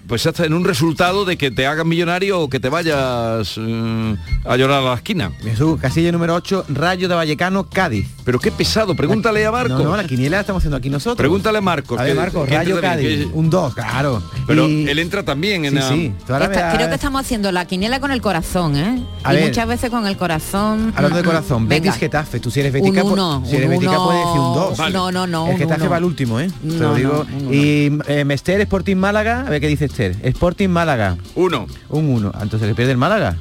pues 0.08 0.26
hasta 0.26 0.46
en 0.46 0.54
un 0.54 0.66
resultado 0.66 1.24
de 1.24 1.38
que 1.38 1.52
te 1.52 1.68
hagas 1.68 1.86
millonario 1.86 2.40
o 2.42 2.50
que 2.50 2.60
te 2.60 2.68
vayas 2.70 3.56
eh, 3.58 4.16
a 4.46 4.56
llorar 4.58 4.80
a 4.80 4.90
la 4.90 4.94
esquina. 4.96 5.32
Jesús, 5.44 5.80
casilla 5.80 6.12
número 6.12 6.34
8, 6.36 6.66
Rayo 6.70 7.08
de 7.08 7.14
Vallecano, 7.16 7.70
Cádiz. 7.70 8.08
Pero 8.26 8.40
qué 8.40 8.52
pesado, 8.52 8.96
pregúntale 8.96 9.46
a 9.46 9.52
Marcos. 9.52 9.78
No, 9.84 9.92
no, 9.92 9.98
la 9.98 10.04
quiniela 10.06 10.38
la 10.38 10.42
estamos 10.42 10.62
haciendo 10.62 10.78
aquí 10.78 10.90
nosotros. 10.90 11.18
Pregúntale 11.18 11.60
a 11.60 11.62
Marcos. 11.62 12.00
A 12.00 12.04
ver, 12.04 12.16
Marcos, 12.16 12.50
Rayo 12.50 12.82
Cádiz, 12.82 13.08
que- 13.20 13.26
un 13.34 13.50
2, 13.50 13.74
claro. 13.76 14.24
Pero 14.48 14.68
Y- 14.68 14.90
él 14.90 15.00
entra 15.00 15.24
también 15.24 15.66
en 15.66 15.72
Sí, 15.74 15.76
la- 15.80 15.90
sí. 15.90 16.14
Esta- 16.20 16.74
creo 16.76 16.88
que 16.90 16.96
estamos 16.96 17.22
haciendo 17.22 17.52
la 17.52 17.66
quiniela 17.66 18.00
con 18.00 18.12
el 18.12 18.22
corazón, 18.22 18.76
¿eh? 18.78 19.04
A 19.24 19.34
y 19.34 19.38
ver. 19.38 19.48
muchas 19.48 19.68
veces 19.68 19.90
con 19.92 20.08
el 20.08 20.18
corazón. 20.18 20.92
Hablando 20.96 21.18
de 21.18 21.24
mm, 21.24 21.26
corazón, 21.26 21.68
venga. 21.68 21.84
Betis 21.92 22.00
Getafe, 22.00 22.40
tú 22.40 22.50
si 22.50 22.62
eres 22.62 22.74
Un 22.82 22.96
pu- 22.96 23.12
uno, 23.12 23.44
si 23.46 23.56
eres 23.58 23.67
un 23.68 23.80
Betica 23.80 23.92
uno. 24.00 24.06
puedes 24.06 24.26
decir 24.26 24.40
un 24.42 24.54
2. 24.54 24.78
Vale. 24.78 24.94
No, 24.94 25.12
no, 25.12 25.28
no, 25.28 25.48
El 25.48 25.58
Getafe 25.58 25.82
uno. 25.82 25.90
va 25.92 25.98
al 25.98 26.04
último, 26.04 26.40
¿eh? 26.40 26.48
Te 26.48 26.68
No, 26.68 26.74
lo 26.76 26.90
no, 26.90 26.96
digo. 26.96 27.26
uno. 27.40 27.54
y 27.54 28.00
eh, 28.08 28.26
Mester 28.26 28.62
Sporting 28.62 28.96
Málaga, 28.98 29.42
a 29.42 29.50
ver 29.50 29.62
qué 29.62 29.68
dice 29.68 29.86
Esther. 29.86 30.16
Sporting 30.24 30.70
Málaga. 30.70 31.18
Uno. 31.36 31.68
Un 31.90 32.10
1. 32.10 32.32
Entonces 32.42 32.68
le 32.68 32.76
pierde 32.76 32.92
el 32.92 32.98
Málaga. 32.98 33.38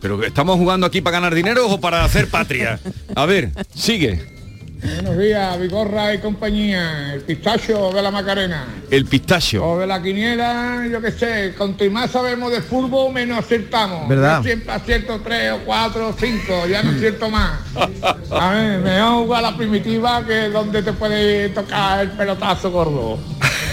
Pero 0.00 0.22
estamos 0.24 0.56
jugando 0.58 0.86
aquí 0.86 1.00
para 1.00 1.18
ganar 1.18 1.34
dinero 1.34 1.68
o 1.68 1.80
para 1.80 2.04
hacer 2.04 2.28
patria. 2.28 2.80
A 3.14 3.24
ver, 3.24 3.52
sigue. 3.74 4.41
Buenos 4.82 5.16
días, 5.16 5.60
Vigorra 5.60 6.12
y 6.12 6.18
compañía, 6.18 7.14
el 7.14 7.20
pistacho 7.20 7.92
de 7.92 8.02
la 8.02 8.10
Macarena. 8.10 8.66
El 8.90 9.04
pistacho. 9.04 9.64
O 9.64 9.78
de 9.78 9.86
la 9.86 10.02
quiniela, 10.02 10.84
yo 10.90 11.00
qué 11.00 11.12
sé, 11.12 11.54
cuanto 11.56 11.88
más 11.88 12.10
sabemos 12.10 12.50
de 12.50 12.60
fútbol, 12.60 13.12
menos 13.12 13.38
acertamos. 13.38 14.08
¿Verdad? 14.08 14.38
Yo 14.38 14.42
siempre 14.42 14.72
acierto 14.72 15.20
tres 15.22 15.52
o 15.52 15.58
cuatro 15.64 16.08
o 16.08 16.12
cinco, 16.12 16.66
ya 16.68 16.82
no 16.82 16.90
acierto 16.90 17.30
más. 17.30 17.60
A 18.30 18.50
ver, 18.50 18.80
mejor 18.80 19.24
jugar 19.24 19.44
a 19.44 19.50
la 19.52 19.56
primitiva 19.56 20.26
que 20.26 20.46
es 20.46 20.52
donde 20.52 20.82
te 20.82 20.92
puede 20.92 21.50
tocar 21.50 22.00
el 22.00 22.10
pelotazo 22.10 22.72
gordo. 22.72 23.20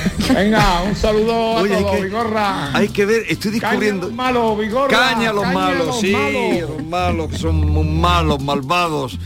Venga, 0.33 0.83
un 0.83 0.95
saludo 0.95 1.33
a 1.33 1.61
Oye, 1.61 1.75
hay 1.75 1.81
todos, 1.83 1.95
que- 1.97 2.03
Vigorra. 2.03 2.75
Hay 2.77 2.89
que 2.89 3.05
ver, 3.05 3.23
estoy 3.27 3.51
descubriendo... 3.51 4.09
Caña 4.09 4.27
a 4.27 4.31
los 4.31 4.33
malos, 4.35 4.59
Vigorra. 4.59 4.87
Caña 4.97 5.29
a 5.29 5.33
los 5.33 5.43
Caña 5.43 5.53
malos, 5.59 5.87
los 5.87 5.99
sí, 5.99 6.11
malos. 6.11 6.69
los 6.69 6.83
malos, 6.85 7.29
que 7.31 7.37
son 7.37 7.55
muy 7.55 7.87
malos, 7.87 8.41
malvados. 8.43 9.17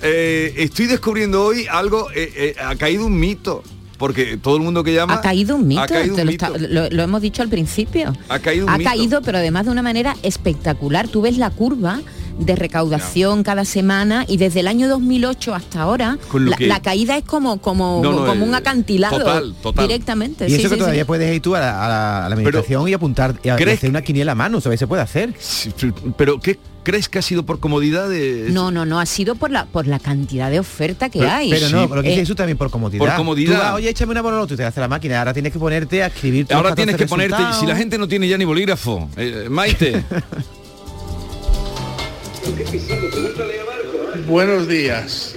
Eh, 0.00 0.54
estoy 0.58 0.86
descubriendo 0.86 1.44
hoy 1.44 1.66
algo, 1.70 2.08
eh, 2.14 2.32
eh, 2.36 2.56
ha 2.64 2.74
caído 2.76 3.06
un 3.06 3.18
mito, 3.18 3.62
porque 3.98 4.36
todo 4.36 4.56
el 4.56 4.62
mundo 4.62 4.84
que 4.84 4.92
llama... 4.94 5.14
Ha 5.14 5.20
caído 5.20 5.56
un 5.56 5.66
mito, 5.66 5.82
Ha 5.82 5.86
caído 5.86 6.14
te 6.14 6.20
un 6.22 6.26
lo, 6.26 6.32
mito. 6.32 6.46
está- 6.46 6.58
lo- 6.68 6.90
lo 6.90 7.02
hemos 7.02 7.20
dicho 7.22 7.42
al 7.42 7.48
principio. 7.48 8.12
Ha 8.28 8.38
caído 8.38 8.66
un 8.66 8.72
ha 8.72 8.78
mito. 8.78 8.90
caído, 8.90 9.22
pero 9.22 9.38
además 9.38 9.64
de 9.66 9.72
una 9.72 9.82
manera 9.82 10.16
espectacular. 10.22 11.08
Tú 11.08 11.22
ves 11.22 11.36
la 11.38 11.50
curva 11.50 12.00
de 12.38 12.56
recaudación 12.56 13.42
cada 13.42 13.64
semana 13.64 14.24
y 14.28 14.36
desde 14.36 14.60
el 14.60 14.66
año 14.66 14.88
2008 14.88 15.54
hasta 15.54 15.82
ahora 15.82 16.18
la, 16.34 16.56
que- 16.56 16.66
la 16.66 16.80
caída 16.82 17.16
es 17.16 17.24
como 17.24 17.58
como, 17.60 18.00
No, 18.02 18.12
no, 18.12 18.26
como 18.26 18.44
un 18.44 18.54
eh, 18.54 18.58
acantilado 18.58 19.18
total, 19.18 19.54
total. 19.62 19.86
directamente. 19.86 20.46
Y 20.46 20.50
Sí, 20.50 20.54
eso 20.56 20.68
que 20.70 20.74
sí, 20.74 20.78
todavía 20.80 21.02
sí. 21.02 21.06
puedes 21.06 21.34
ir 21.34 21.40
tú 21.42 21.54
a 21.54 21.60
la, 21.60 21.84
a 21.84 21.88
la- 21.88 22.26
a 22.26 22.28
la 22.28 22.36
meditación 22.36 22.88
y 22.88 22.92
apuntar 22.92 23.34
y 23.42 23.48
¿crees 23.50 23.78
hacer 23.78 23.90
una 23.90 24.02
quiniela 24.02 24.32
a 24.32 24.34
mano, 24.34 24.60
¿sabes? 24.60 24.80
Se 24.80 24.86
puede 24.86 25.02
hacer. 25.02 25.32
Pero 26.16 26.40
¿qué 26.40 26.58
crees 26.82 27.08
que 27.08 27.18
ha 27.18 27.22
sido 27.22 27.44
por 27.46 27.60
comodidad 27.60 28.08
de... 28.10 28.48
No, 28.50 28.70
no, 28.70 28.84
no, 28.84 29.00
ha 29.00 29.06
sido 29.06 29.36
por 29.36 29.50
la 29.50 29.64
por 29.66 29.86
la 29.86 29.98
cantidad 29.98 30.50
de 30.50 30.58
oferta 30.58 31.08
que 31.08 31.26
hay. 31.26 31.50
Pero 31.50 31.70
no, 31.70 31.86
lo 31.94 32.02
que 32.02 32.08
Eh, 32.08 32.10
dice 32.10 32.20
Jesús 32.22 32.36
también 32.36 32.58
por 32.58 32.70
comodidad. 32.70 32.98
Por 33.06 33.14
comodidad. 33.14 33.54
Tú 33.54 33.58
vas, 33.62 33.74
Oye, 33.74 33.88
échame 33.88 34.10
una 34.12 34.20
bonoloto 34.22 34.54
y 34.54 34.56
te 34.56 34.64
hace 34.64 34.80
la 34.80 34.88
máquina. 34.88 35.18
Ahora 35.20 35.32
tienes 35.32 35.52
que 35.52 35.58
ponerte 35.58 36.02
a 36.02 36.08
escribir. 36.08 36.46
Ahora 36.50 36.70
14 36.70 36.76
tienes 36.76 36.96
que 36.96 37.06
ponerte, 37.06 37.42
si 37.58 37.64
la 37.66 37.76
gente 37.76 37.96
no 37.96 38.06
tiene 38.08 38.28
ya 38.28 38.36
ni 38.36 38.44
bolígrafo, 38.44 39.08
eh, 39.16 39.46
Maite. 39.48 40.04
Buenos 44.26 44.68
días. 44.68 45.36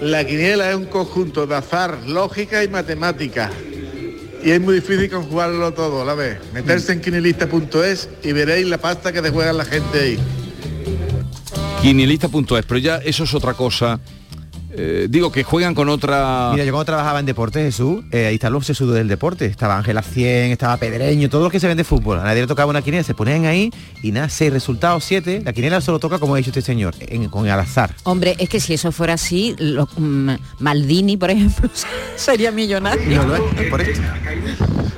La 0.00 0.26
quiniela 0.26 0.70
es 0.70 0.76
un 0.76 0.86
conjunto 0.86 1.46
de 1.46 1.54
azar, 1.54 1.98
lógica 2.06 2.62
y 2.64 2.68
matemática. 2.68 3.50
Y 4.44 4.50
es 4.50 4.60
muy 4.60 4.74
difícil 4.74 5.08
conjugarlo 5.08 5.72
todo 5.72 6.04
la 6.04 6.14
vez. 6.14 6.38
Meterse 6.52 6.92
en 6.92 7.00
quinielista.es 7.00 8.08
y 8.24 8.32
veréis 8.32 8.66
la 8.66 8.78
pasta 8.78 9.12
que 9.12 9.22
te 9.22 9.30
juega 9.30 9.52
la 9.52 9.64
gente 9.64 10.00
ahí. 10.00 10.18
Quinielista.es, 11.80 12.64
pero 12.66 12.78
ya 12.78 12.96
eso 12.98 13.24
es 13.24 13.34
otra 13.34 13.54
cosa. 13.54 14.00
Eh, 14.74 15.06
digo 15.10 15.30
que 15.30 15.44
juegan 15.44 15.74
con 15.74 15.88
otra... 15.88 16.50
Mira, 16.52 16.64
yo 16.64 16.72
cuando 16.72 16.86
trabajaba 16.86 17.20
en 17.20 17.26
deporte, 17.26 17.60
Jesús, 17.62 18.04
eh, 18.10 18.26
ahí 18.26 18.34
están 18.34 18.52
los 18.52 18.64
sesudos 18.66 18.94
del 18.94 19.06
deporte. 19.08 19.44
Estaba 19.46 19.76
Ángela 19.76 20.02
100, 20.02 20.52
estaba 20.52 20.76
Pedreño, 20.78 21.28
todos 21.28 21.44
los 21.44 21.52
que 21.52 21.60
se 21.60 21.68
ven 21.68 21.76
de 21.76 21.84
fútbol. 21.84 22.18
A 22.20 22.24
nadie 22.24 22.40
le 22.42 22.46
tocaba 22.46 22.70
una 22.70 22.80
quiniela, 22.82 23.04
se 23.04 23.14
ponían 23.14 23.44
ahí 23.44 23.70
y 24.02 24.12
nada, 24.12 24.28
seis 24.28 24.52
resultados, 24.52 25.04
siete. 25.04 25.42
La 25.44 25.52
quiniela 25.52 25.80
solo 25.80 25.98
toca, 25.98 26.18
como 26.18 26.34
ha 26.34 26.38
dicho 26.38 26.50
este 26.50 26.62
señor, 26.62 26.94
en- 27.00 27.28
con 27.28 27.44
el 27.46 27.52
azar. 27.52 27.94
Hombre, 28.04 28.34
es 28.38 28.48
que 28.48 28.60
si 28.60 28.74
eso 28.74 28.92
fuera 28.92 29.14
así, 29.14 29.54
lo- 29.58 29.88
mm, 29.96 30.30
Maldini, 30.60 31.16
por 31.16 31.30
ejemplo, 31.30 31.68
sería 32.16 32.50
millonario. 32.50 33.22
No 33.22 33.28
lo 33.28 33.36
es, 33.36 33.42
por 33.70 33.80
esto. 33.80 34.00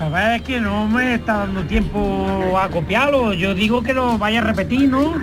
La 0.01 0.09
verdad 0.09 0.37
es 0.37 0.43
que 0.43 0.61
no 0.61 0.87
me 0.89 1.15
está 1.15 1.39
dando 1.39 1.63
tiempo 1.65 2.59
a 2.61 2.69
copiarlo. 2.69 3.33
Yo 3.33 3.55
digo 3.55 3.83
que 3.83 3.95
lo 3.95 4.19
vaya 4.19 4.41
a 4.41 4.45
repetir, 4.45 4.89
¿no? 4.89 5.15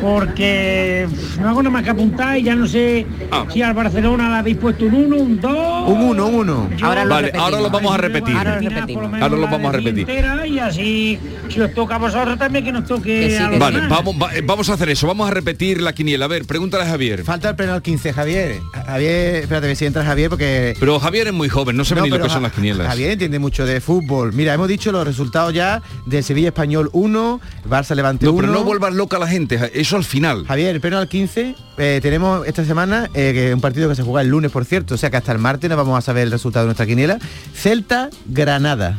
Porque 0.00 1.06
no 1.40 1.48
hago 1.48 1.62
nada 1.62 1.72
más 1.72 1.82
que 1.82 1.90
apuntar 1.90 2.38
y 2.38 2.42
ya 2.44 2.54
no 2.54 2.66
sé 2.66 3.06
si 3.52 3.62
al 3.62 3.74
Barcelona 3.90 4.28
le 4.30 4.36
habéis 4.36 4.56
puesto 4.56 4.84
un 4.84 4.94
1, 4.94 5.16
un 5.16 5.40
2. 5.40 5.88
Un 5.88 6.00
uno, 6.00 6.26
un 6.28 6.34
uno. 6.48 6.70
vale, 7.08 7.32
ahora 7.36 7.60
lo 7.60 7.70
vamos 7.70 7.92
a 7.92 7.96
repetir. 7.96 8.36
Ahora 8.36 8.60
lo 8.60 8.68
repetimos. 8.70 9.12
Ahora 9.14 9.36
lo 9.36 9.48
vamos 9.48 9.68
a 9.68 9.72
repetir. 9.72 10.06
Y 10.46 10.58
así, 10.60 11.18
si 11.48 11.60
os 11.60 11.74
toca 11.74 11.96
a 11.96 11.98
vosotros 11.98 12.38
también, 12.38 12.64
que 12.64 12.70
nos 12.72 12.86
toque 12.86 13.36
a 13.36 13.50
los 13.50 13.58
Vale, 13.58 13.80
vamos, 13.88 14.14
va- 14.14 14.32
eh, 14.34 14.42
vamos 14.44 14.70
a 14.70 14.74
hacer 14.74 14.90
eso, 14.90 15.06
vamos 15.08 15.28
a 15.28 15.32
repetir 15.34 15.80
la 15.82 15.92
quiniela. 15.92 16.26
A 16.26 16.28
ver, 16.28 16.44
pregúntale 16.44 16.84
a 16.84 16.86
Javier. 16.86 17.24
Falta 17.24 17.50
el 17.50 17.56
pleno 17.56 17.72
al 17.74 17.82
15, 17.82 18.12
Javier. 18.12 18.60
Javier, 18.86 19.34
espérate, 19.36 19.74
si 19.74 19.86
entra 19.86 20.04
Javier 20.04 20.30
porque... 20.30 20.76
Pero 20.78 21.00
Javier 21.00 21.26
es 21.28 21.32
muy 21.32 21.48
joven, 21.48 21.76
no 21.76 21.84
sabe 21.84 22.02
No, 22.02 22.04
ni 22.06 22.10
lo 22.10 22.20
que 22.20 22.28
son 22.30 22.42
las 22.44 22.52
quinielas. 22.52 22.86
Javier 22.86 23.10
entiende 23.10 23.38
mucho 23.40 23.66
de 23.66 23.80
fútbol. 23.80 24.32
Mira, 24.32 24.54
hemos 24.54 24.68
dicho 24.68 24.92
los 24.92 25.04
resultados 25.04 25.52
ya 25.52 25.82
del 26.06 26.22
Sevilla 26.22 26.48
Español 26.48 26.90
1, 26.92 27.40
Barça 27.68 27.94
Levante 27.96 28.24
No, 28.26 28.32
1. 28.32 28.40
pero 28.40 28.52
no 28.52 28.62
vuelvas 28.64 28.94
loca 28.94 29.16
a 29.16 29.20
la 29.20 29.26
gente, 29.26 29.58
eso 29.74 29.96
al 29.96 30.04
final. 30.04 30.44
Javier, 30.46 30.74
el 30.76 30.80
pleno 30.80 30.98
al 30.98 31.08
15, 31.08 31.54
eh, 31.78 31.98
tenemos 32.02 32.46
esta 32.46 32.64
semana 32.64 33.08
eh, 33.14 33.32
que 33.34 33.54
un 33.54 33.60
partido 33.60 33.79
que 33.88 33.94
se 33.94 34.02
juega 34.02 34.22
el 34.22 34.28
lunes, 34.28 34.50
por 34.50 34.64
cierto, 34.64 34.94
o 34.94 34.98
sea 34.98 35.10
que 35.10 35.16
hasta 35.16 35.32
el 35.32 35.38
martes 35.38 35.68
no 35.70 35.76
vamos 35.76 35.96
a 35.98 36.00
saber 36.02 36.24
el 36.24 36.30
resultado 36.30 36.64
de 36.64 36.68
nuestra 36.68 36.86
quiniela. 36.86 37.18
Celta, 37.54 38.10
Granada. 38.26 38.98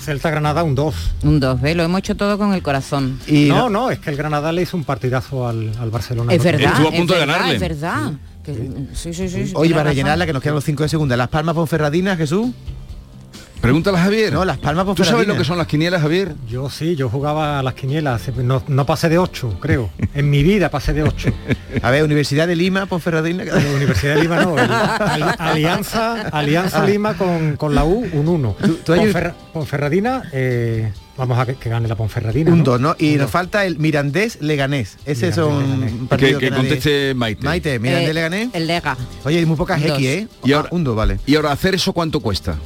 Celta 0.00 0.30
Granada 0.30 0.62
un 0.62 0.74
2. 0.74 0.94
Un 1.24 1.40
2, 1.40 1.60
¿ves? 1.60 1.76
Lo 1.76 1.82
hemos 1.82 1.98
hecho 1.98 2.16
todo 2.16 2.38
con 2.38 2.54
el 2.54 2.62
corazón. 2.62 3.18
no, 3.28 3.68
no, 3.68 3.90
es 3.90 3.98
que 3.98 4.10
el 4.10 4.16
Granada 4.16 4.52
le 4.52 4.62
hizo 4.62 4.76
un 4.76 4.84
partidazo 4.84 5.48
al, 5.48 5.72
al 5.78 5.90
Barcelona. 5.90 6.32
Es 6.32 6.44
el 6.44 6.54
otro 6.54 6.58
día. 6.58 6.70
verdad, 6.70 6.94
es 6.94 7.08
verdad, 7.08 7.52
es 7.54 7.60
verdad. 7.60 8.12
Que- 8.44 8.54
sí, 8.94 9.12
sí, 9.12 9.28
sí, 9.28 9.46
sí, 9.48 9.52
Oye, 9.54 9.72
para 9.74 9.90
rellenarla, 9.90 10.24
que 10.24 10.32
nos 10.32 10.42
quedan 10.42 10.54
los 10.54 10.64
5 10.64 10.84
de 10.84 10.88
segunda. 10.88 11.16
Las 11.16 11.28
Palmas 11.28 11.54
Ponferradina, 11.54 12.16
Jesús. 12.16 12.48
Pregúntale 13.60 13.98
a 13.98 14.02
Javier. 14.02 14.32
No, 14.32 14.44
Las 14.44 14.58
Palmas 14.58 14.86
¿Tú 14.94 15.04
sabes 15.04 15.26
lo 15.26 15.36
que 15.36 15.44
son 15.44 15.58
las 15.58 15.66
quinielas, 15.66 16.00
Javier? 16.02 16.34
Yo 16.48 16.70
sí, 16.70 16.94
yo 16.96 17.08
jugaba 17.08 17.58
a 17.58 17.62
las 17.62 17.74
quinielas, 17.74 18.22
no, 18.36 18.62
no 18.68 18.86
pasé 18.86 19.08
de 19.08 19.18
8, 19.18 19.58
creo. 19.60 19.90
En 20.14 20.30
mi 20.30 20.42
vida 20.42 20.70
pasé 20.70 20.92
de 20.92 21.02
8. 21.02 21.30
A 21.82 21.90
ver, 21.90 22.04
Universidad 22.04 22.46
de 22.46 22.56
Lima, 22.56 22.86
Ponferradina. 22.86 23.44
Universidad 23.74 24.14
de 24.16 24.22
Lima 24.22 24.42
no, 24.42 24.58
el- 24.58 24.70
al- 24.70 25.34
Alianza, 25.38 26.22
Alianza 26.28 26.82
Ah. 26.82 26.86
Lima 26.86 27.14
con, 27.14 27.56
con 27.56 27.74
la 27.74 27.84
U, 27.84 28.06
un 28.12 28.28
1. 28.28 28.56
tú 28.84 28.92
hay- 28.92 29.00
Ponferra- 29.00 29.34
Ponferradina, 29.52 30.22
eh, 30.32 30.92
vamos 31.16 31.38
a 31.38 31.46
que, 31.46 31.54
que 31.56 31.68
gane 31.68 31.88
la 31.88 31.96
Ponferradina. 31.96 32.52
Un 32.52 32.58
¿no? 32.58 32.64
2, 32.64 32.80
¿no? 32.80 32.96
Y 32.98 33.10
Un 33.12 33.16
nos 33.18 33.22
dos. 33.26 33.30
falta 33.32 33.64
el 33.66 33.78
Mirandés 33.78 34.38
Leganés. 34.40 34.98
Ese 35.04 35.32
son 35.32 35.52
un 35.54 36.06
partido 36.08 36.38
Que, 36.38 36.50
conteste 36.50 37.14
Maite. 37.14 37.44
Maite, 37.44 37.78
Mirandés 37.78 38.10
Eh, 38.10 38.14
Leganés. 38.14 38.48
El 38.52 38.66
Lega. 38.66 38.96
Oye, 39.24 39.38
hay 39.38 39.46
muy 39.46 39.56
pocas. 39.56 39.82
X, 39.82 40.06
¿eh? 40.06 40.28
Y 40.44 40.52
ahora, 40.52 40.68
un 40.72 40.84
2, 40.84 40.94
vale. 40.96 41.18
y 41.26 41.34
ahora 41.36 41.52
hacer 41.52 41.74
eso 41.74 41.92
cuánto 41.92 42.20
cuesta. 42.20 42.56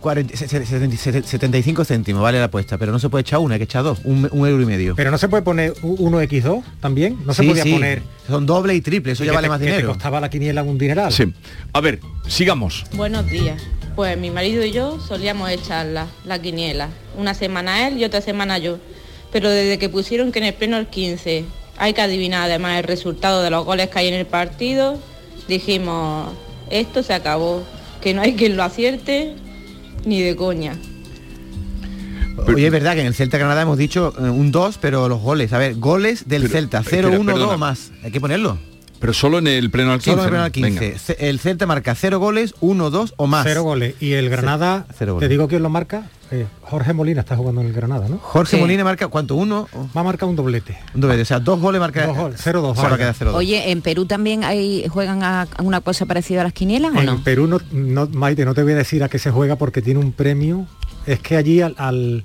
40, 0.00 0.36
se- 0.36 0.48
se- 0.48 0.64
se- 0.64 1.22
75 1.22 1.84
céntimos, 1.84 2.22
vale 2.22 2.38
la 2.38 2.44
apuesta, 2.44 2.78
pero 2.78 2.92
no 2.92 2.98
se 2.98 3.08
puede 3.08 3.22
echar 3.22 3.40
una, 3.40 3.54
hay 3.54 3.58
que 3.58 3.64
echar 3.64 3.82
dos, 3.82 3.98
un, 4.04 4.28
un 4.30 4.46
euro 4.48 4.62
y 4.62 4.66
medio. 4.66 4.94
Pero 4.94 5.10
no 5.10 5.18
se 5.18 5.28
puede 5.28 5.42
poner 5.42 5.74
1x2 5.82 6.62
también, 6.80 7.18
no 7.26 7.34
se 7.34 7.42
Sí, 7.42 7.48
podía 7.48 7.62
sí, 7.64 7.72
poner. 7.72 8.02
Son 8.28 8.46
doble 8.46 8.74
y 8.74 8.80
triple, 8.80 9.12
eso 9.12 9.24
y 9.24 9.26
ya 9.26 9.32
vale 9.32 9.46
te- 9.46 9.50
más 9.50 9.58
que 9.58 9.64
te 9.66 9.70
dinero. 9.72 9.88
costaba 9.88 10.20
la 10.20 10.30
quiniela 10.30 10.62
un 10.62 10.78
dineral. 10.78 11.12
Sí. 11.12 11.32
A 11.72 11.80
ver, 11.80 12.00
sigamos. 12.28 12.84
Buenos 12.94 13.26
días. 13.26 13.60
Pues 13.96 14.16
mi 14.16 14.30
marido 14.30 14.64
y 14.64 14.70
yo 14.70 15.00
solíamos 15.00 15.50
echarla, 15.50 16.06
la 16.24 16.40
quiniela. 16.40 16.88
Una 17.16 17.34
semana 17.34 17.88
él 17.88 17.98
y 17.98 18.04
otra 18.04 18.20
semana 18.20 18.58
yo. 18.58 18.78
Pero 19.32 19.50
desde 19.50 19.78
que 19.78 19.88
pusieron 19.88 20.30
que 20.30 20.38
en 20.38 20.44
el 20.44 20.54
pleno 20.54 20.76
el 20.78 20.86
15 20.86 21.44
hay 21.76 21.92
que 21.92 22.00
adivinar 22.00 22.42
además 22.44 22.78
el 22.78 22.84
resultado 22.84 23.42
de 23.42 23.50
los 23.50 23.64
goles 23.64 23.88
que 23.90 23.98
hay 23.98 24.06
en 24.08 24.14
el 24.14 24.26
partido, 24.26 24.98
dijimos, 25.48 26.30
esto 26.70 27.02
se 27.02 27.12
acabó, 27.14 27.62
que 28.00 28.14
no 28.14 28.22
hay 28.22 28.34
quien 28.34 28.56
lo 28.56 28.62
acierte 28.62 29.34
ni 30.08 30.20
de 30.22 30.34
coña. 30.36 30.74
Oye, 32.46 32.66
es 32.66 32.72
verdad 32.72 32.94
que 32.94 33.00
en 33.00 33.06
el 33.08 33.14
Celta 33.14 33.36
Granada 33.36 33.62
hemos 33.62 33.76
dicho 33.78 34.14
eh, 34.18 34.22
un 34.22 34.52
2, 34.52 34.78
pero 34.80 35.08
los 35.08 35.20
goles, 35.20 35.52
a 35.52 35.58
ver, 35.58 35.74
goles 35.74 36.28
del 36.28 36.42
Pero, 36.42 36.52
Celta, 36.52 36.78
espera, 36.80 37.08
0, 37.10 37.20
1, 37.20 37.32
perdona. 37.32 37.50
2 37.52 37.58
más. 37.58 37.90
Hay 38.02 38.10
que 38.12 38.20
ponerlo. 38.20 38.58
Pero 39.00 39.12
solo 39.12 39.38
en 39.38 39.46
el 39.48 39.70
pleno 39.70 39.92
al 39.92 39.98
15. 39.98 40.10
Solo 40.10 40.22
en 40.22 40.26
el 40.26 40.30
pleno 40.30 40.44
al 40.44 40.48
¿no? 40.48 40.52
15. 40.88 41.14
Venga. 41.18 41.28
El 41.30 41.38
Celta 41.40 41.66
marca 41.66 41.94
0 41.94 42.18
goles, 42.18 42.54
1, 42.60 42.90
2 42.90 43.14
o 43.16 43.26
más. 43.26 43.44
Cero 43.46 43.62
goles. 43.64 43.94
Y 44.00 44.12
el 44.12 44.28
Granada, 44.30 44.86
cero 44.96 45.12
te 45.12 45.14
goles. 45.14 45.30
digo 45.30 45.48
quién 45.48 45.62
lo 45.62 45.68
marca, 45.68 46.08
eh, 46.30 46.46
Jorge 46.62 46.92
Molina 46.92 47.20
está 47.20 47.36
jugando 47.36 47.60
en 47.60 47.68
el 47.68 47.72
Granada, 47.72 48.08
¿no? 48.08 48.18
Jorge 48.18 48.56
Molina 48.58 48.84
marca, 48.84 49.08
¿cuánto? 49.08 49.34
¿Uno? 49.34 49.68
Va 49.96 50.00
a 50.02 50.04
marcar 50.04 50.28
un 50.28 50.36
doblete. 50.36 50.78
Un 50.94 51.00
doblete, 51.00 51.22
o 51.22 51.24
sea, 51.24 51.40
dos 51.40 51.60
goles 51.60 51.80
marca. 51.80 52.06
Dos 52.06 52.16
goles, 52.16 52.40
0-2 52.46 52.74
Solo 52.74 52.74
vale. 52.74 52.96
queda 52.98 53.12
0 53.14 53.32
Oye, 53.34 53.70
¿en 53.70 53.82
Perú 53.82 54.04
también 54.06 54.44
hay 54.44 54.86
juegan 54.88 55.22
a, 55.22 55.42
a 55.42 55.62
una 55.62 55.80
cosa 55.80 56.06
parecida 56.06 56.40
a 56.40 56.44
las 56.44 56.52
quinielas 56.52 56.92
o 56.94 56.98
En 56.98 57.06
no? 57.06 57.22
Perú 57.24 57.46
no, 57.46 57.58
no, 57.72 58.06
Maite, 58.08 58.44
no 58.44 58.54
te 58.54 58.62
voy 58.62 58.72
a 58.72 58.76
decir 58.76 59.02
a 59.02 59.08
qué 59.08 59.18
se 59.18 59.30
juega 59.30 59.56
porque 59.56 59.80
tiene 59.82 60.00
un 60.00 60.12
premio. 60.12 60.66
Es 61.06 61.20
que 61.20 61.36
allí 61.36 61.62
al, 61.62 61.74
al, 61.78 62.24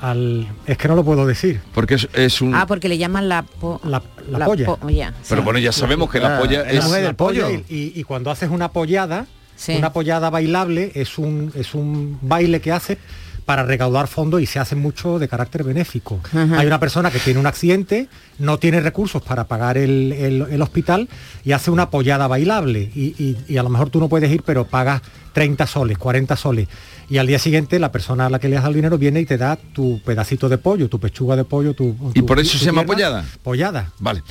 al- 0.00 0.46
es 0.66 0.78
que 0.78 0.86
no 0.88 0.94
lo 0.94 1.04
puedo 1.04 1.26
decir. 1.26 1.60
Porque 1.74 1.94
es, 1.94 2.08
es 2.14 2.40
un... 2.40 2.54
Ah, 2.54 2.66
porque 2.66 2.88
le 2.88 2.98
llaman 2.98 3.28
la, 3.28 3.42
po- 3.42 3.80
la, 3.84 4.02
la 4.30 4.44
polla. 4.46 4.66
po- 4.66 4.78
Pero 4.80 5.12
sí. 5.22 5.34
bueno, 5.44 5.58
ya 5.58 5.72
sabemos 5.72 6.10
que 6.10 6.20
la 6.20 6.38
polla 6.38 6.62
es... 6.70 6.88
La 7.02 7.12
polla 7.14 7.50
Y, 7.50 7.64
y- 7.68 7.92
y 7.96 8.04
cuando 8.04 8.30
haces 8.30 8.50
una 8.50 8.70
pollada, 8.70 9.26
Sí. 9.58 9.76
una 9.76 9.92
pollada 9.92 10.30
bailable 10.30 10.92
es 10.94 11.18
un, 11.18 11.52
es 11.54 11.74
un 11.74 12.18
baile 12.22 12.60
que 12.62 12.72
haces 12.72 12.96
para 13.44 13.62
recaudar 13.64 14.08
fondos 14.08 14.40
y 14.42 14.46
se 14.46 14.58
hace 14.58 14.76
mucho 14.76 15.18
de 15.18 15.26
carácter 15.26 15.64
benéfico. 15.64 16.20
Ajá. 16.32 16.58
Hay 16.60 16.66
una 16.66 16.78
persona 16.78 17.10
que 17.10 17.18
tiene 17.18 17.40
un 17.40 17.46
accidente, 17.46 18.06
no 18.38 18.58
tiene 18.58 18.78
recursos 18.80 19.22
para 19.22 19.44
pagar 19.44 19.78
el, 19.78 20.12
el- 20.12 20.46
el 20.50 20.62
hospital 20.62 21.08
y 21.44 21.52
hace 21.52 21.70
una 21.70 21.88
pollada 21.90 22.26
bailable. 22.28 22.90
Y, 22.94 23.14
y- 23.18 23.36
y 23.48 23.56
a 23.56 23.62
lo 23.62 23.70
mejor 23.70 23.88
tú 23.90 24.00
no 24.00 24.08
puedes 24.10 24.30
ir, 24.30 24.42
pero 24.44 24.64
pagas 24.66 25.00
30 25.38 25.66
soles, 25.68 25.98
40 25.98 26.34
soles. 26.36 26.66
Y 27.08 27.18
al 27.18 27.26
día 27.28 27.38
siguiente 27.38 27.78
la 27.78 27.92
persona 27.92 28.26
a 28.26 28.30
la 28.30 28.40
que 28.40 28.48
le 28.48 28.56
das 28.56 28.64
el 28.64 28.74
dinero 28.74 28.98
viene 28.98 29.20
y 29.20 29.24
te 29.24 29.38
da 29.38 29.54
tu 29.56 30.00
pedacito 30.04 30.48
de 30.48 30.58
pollo, 30.58 30.88
tu 30.88 30.98
pechuga 30.98 31.36
de 31.36 31.44
pollo, 31.44 31.74
tu... 31.74 31.94
¿Y 32.12 32.20
tu- 32.20 32.26
por 32.26 32.40
eso 32.40 32.52
tu 32.52 32.58
se 32.58 32.64
llama 32.66 32.84
pollada? 32.84 33.24
Pollada. 33.44 33.92
Vale. 34.00 34.22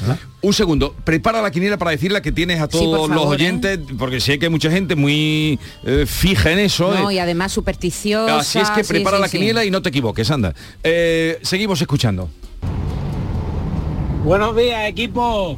Un 0.41 0.53
segundo, 0.53 0.93
prepara 1.05 1.41
la 1.41 1.49
quiniela 1.49 1.77
para 1.77 1.91
decirla 1.91 2.21
que 2.21 2.33
tienes 2.33 2.59
a 2.59 2.65
Sí, 2.65 2.71
todos 2.71 3.09
los 3.09 3.23
¿eh? 3.23 3.27
oyentes, 3.27 3.79
porque 3.97 4.19
sé 4.19 4.37
que 4.37 4.47
hay 4.47 4.51
mucha 4.51 4.69
gente 4.69 4.95
muy 4.95 5.57
eh, 5.85 6.05
fija 6.05 6.51
en 6.51 6.59
eso. 6.59 6.93
No, 6.93 7.09
eh. 7.09 7.15
y 7.15 7.19
además 7.19 7.53
supersticiosa. 7.53 8.39
Así 8.39 8.59
es 8.59 8.69
que 8.71 8.83
prepara 8.83 9.15
sí, 9.17 9.21
la 9.21 9.27
sí. 9.29 9.37
quiniela 9.37 9.63
y 9.63 9.71
no 9.71 9.81
te 9.81 9.87
equivoques, 9.89 10.29
anda. 10.29 10.53
Eh, 10.83 11.39
seguimos 11.43 11.79
escuchando. 11.81 12.29
Buenos 14.25 14.55
días, 14.57 14.89
equipo. 14.89 15.57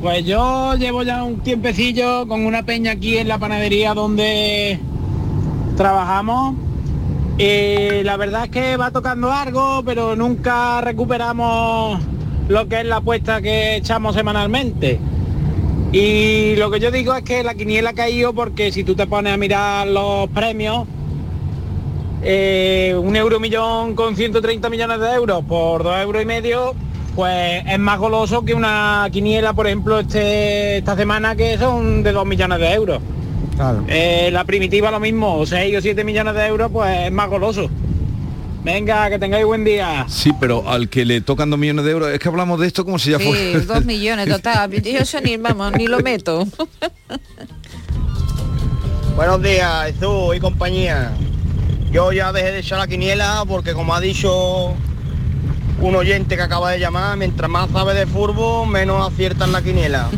Pues 0.00 0.24
yo 0.24 0.76
llevo 0.76 1.02
ya 1.02 1.24
un 1.24 1.40
tiempecillo 1.40 2.28
con 2.28 2.46
una 2.46 2.62
peña 2.62 2.92
aquí 2.92 3.18
en 3.18 3.26
la 3.26 3.38
panadería 3.38 3.94
donde 3.94 4.78
trabajamos 5.76 6.54
y 7.36 8.04
la 8.04 8.16
verdad 8.16 8.44
es 8.44 8.50
que 8.50 8.76
va 8.76 8.92
tocando 8.92 9.32
algo, 9.32 9.82
pero 9.84 10.14
nunca 10.14 10.80
recuperamos 10.80 12.00
lo 12.48 12.68
que 12.68 12.80
es 12.80 12.86
la 12.86 12.96
apuesta 12.96 13.42
que 13.42 13.76
echamos 13.76 14.14
semanalmente. 14.14 15.00
Y 15.90 16.54
lo 16.56 16.70
que 16.70 16.78
yo 16.78 16.92
digo 16.92 17.14
es 17.14 17.24
que 17.24 17.42
la 17.42 17.54
quiniela 17.54 17.90
ha 17.90 17.94
caído 17.94 18.32
porque 18.32 18.70
si 18.70 18.84
tú 18.84 18.94
te 18.94 19.08
pones 19.08 19.32
a 19.32 19.36
mirar 19.36 19.88
los 19.88 20.28
premios, 20.30 20.86
eh, 22.22 22.94
un 23.00 23.16
euro 23.16 23.40
millón 23.40 23.96
con 23.96 24.14
130 24.14 24.70
millones 24.70 25.00
de 25.00 25.12
euros 25.12 25.44
por 25.44 25.82
dos 25.82 25.96
euros 26.00 26.22
y 26.22 26.26
medio, 26.26 26.74
pues 27.18 27.64
es 27.66 27.78
más 27.80 27.98
goloso 27.98 28.44
que 28.44 28.54
una 28.54 29.08
quiniela, 29.10 29.52
por 29.52 29.66
ejemplo, 29.66 29.98
este, 29.98 30.78
esta 30.78 30.94
semana 30.94 31.34
que 31.34 31.58
son 31.58 32.04
de 32.04 32.12
2 32.12 32.24
millones 32.24 32.60
de 32.60 32.72
euros. 32.72 33.02
Eh, 33.88 34.28
la 34.32 34.44
primitiva 34.44 34.92
lo 34.92 35.00
mismo, 35.00 35.44
6 35.44 35.78
o 35.78 35.80
7 35.80 36.04
millones 36.04 36.36
de 36.36 36.46
euros, 36.46 36.70
pues 36.72 37.06
es 37.06 37.10
más 37.10 37.28
goloso. 37.28 37.68
Venga, 38.62 39.10
que 39.10 39.18
tengáis 39.18 39.44
buen 39.44 39.64
día. 39.64 40.04
Sí, 40.08 40.30
pero 40.38 40.70
al 40.70 40.88
que 40.88 41.04
le 41.04 41.20
tocan 41.20 41.50
dos 41.50 41.58
millones 41.58 41.84
de 41.86 41.90
euros, 41.90 42.08
es 42.10 42.20
que 42.20 42.28
hablamos 42.28 42.60
de 42.60 42.68
esto 42.68 42.84
como 42.84 43.00
si 43.00 43.10
ya 43.10 43.18
Sí, 43.18 43.24
fuera... 43.24 43.58
dos 43.62 43.84
millones, 43.84 44.28
total. 44.28 44.70
Yo 44.70 45.00
eso 45.00 45.20
ni, 45.20 45.36
vamos, 45.38 45.72
ni 45.72 45.88
lo 45.88 45.98
meto. 45.98 46.46
Buenos 49.16 49.42
días, 49.42 49.86
Jesús 49.86 50.36
y 50.36 50.38
compañía. 50.38 51.10
Yo 51.90 52.12
ya 52.12 52.32
dejé 52.32 52.52
de 52.52 52.58
echar 52.60 52.78
la 52.78 52.86
quiniela 52.86 53.42
porque 53.48 53.72
como 53.72 53.92
ha 53.92 54.00
dicho 54.00 54.72
un 55.80 55.94
oyente 55.94 56.36
que 56.36 56.42
acaba 56.42 56.70
de 56.70 56.80
llamar, 56.80 57.16
mientras 57.16 57.50
más 57.50 57.70
sabe 57.70 57.94
de 57.94 58.06
fútbol, 58.06 58.68
menos 58.68 59.06
acierta 59.06 59.44
en 59.44 59.52
la 59.52 59.62
quiniela. 59.62 60.08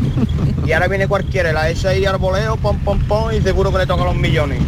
Y 0.65 0.71
ahora 0.71 0.87
viene 0.87 1.07
cualquiera, 1.07 1.53
la 1.53 1.69
echa 1.69 1.89
ahí 1.89 2.05
al 2.05 2.17
voleo, 2.17 2.57
pom 2.57 2.79
pom 2.79 2.99
pom, 3.07 3.31
y 3.31 3.41
seguro 3.41 3.71
que 3.71 3.79
le 3.79 3.87
toca 3.87 4.03
los 4.03 4.15
millones. 4.15 4.61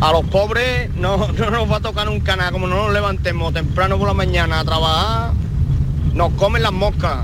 A 0.00 0.12
los 0.12 0.24
pobres 0.24 0.90
no, 0.96 1.28
no 1.32 1.50
nos 1.50 1.70
va 1.70 1.76
a 1.76 1.80
tocar 1.80 2.06
nunca 2.06 2.36
nada, 2.36 2.52
como 2.52 2.66
no 2.66 2.76
nos 2.76 2.92
levantemos 2.92 3.52
temprano 3.52 3.98
por 3.98 4.08
la 4.08 4.14
mañana 4.14 4.60
a 4.60 4.64
trabajar, 4.64 5.32
nos 6.12 6.32
comen 6.34 6.62
las 6.62 6.72
moscas. 6.72 7.18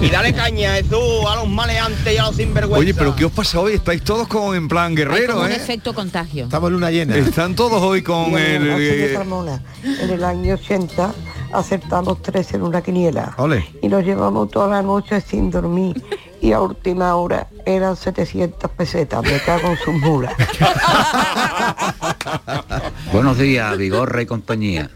Y 0.00 0.10
dale 0.10 0.34
caña, 0.34 0.74
Jesús, 0.74 1.24
a 1.26 1.36
los 1.36 1.48
maleantes 1.48 2.14
y 2.14 2.18
a 2.18 2.24
los 2.24 2.36
sinvergüenza. 2.36 2.80
Oye, 2.80 2.92
pero 2.92 3.16
¿qué 3.16 3.24
os 3.24 3.32
pasa 3.32 3.60
hoy? 3.60 3.74
Estáis 3.74 4.02
todos 4.02 4.28
como 4.28 4.54
en 4.54 4.68
plan 4.68 4.94
guerrero, 4.94 5.34
como 5.34 5.46
un 5.46 5.52
¿eh? 5.52 5.56
efecto 5.56 5.94
contagio. 5.94 6.44
Estamos 6.44 6.68
en 6.68 6.74
luna 6.74 6.90
llena. 6.90 7.16
Están 7.16 7.54
todos 7.54 7.82
hoy 7.82 8.02
con 8.02 8.28
Bien, 8.28 8.62
el... 8.62 8.78
De 8.78 9.12
eh, 9.12 9.14
Carmona. 9.14 9.62
En 9.82 10.10
el 10.10 10.22
año 10.22 10.54
80 10.54 11.14
acertamos 11.52 12.20
tres 12.20 12.52
en 12.52 12.62
una 12.62 12.82
quiniela. 12.82 13.34
Ole. 13.38 13.66
Y 13.80 13.88
nos 13.88 14.04
llevamos 14.04 14.50
toda 14.50 14.68
la 14.68 14.82
noche 14.82 15.20
sin 15.22 15.50
dormir. 15.50 16.02
Y 16.42 16.52
a 16.52 16.60
última 16.60 17.16
hora 17.16 17.48
eran 17.64 17.96
700 17.96 18.70
pesetas. 18.72 19.22
Me 19.22 19.40
cago 19.40 19.68
en 19.68 19.78
sus 19.78 19.94
mulas. 19.94 20.34
Buenos 23.12 23.38
días, 23.38 23.76
Vigorra 23.78 24.20
y 24.20 24.26
compañía. 24.26 24.90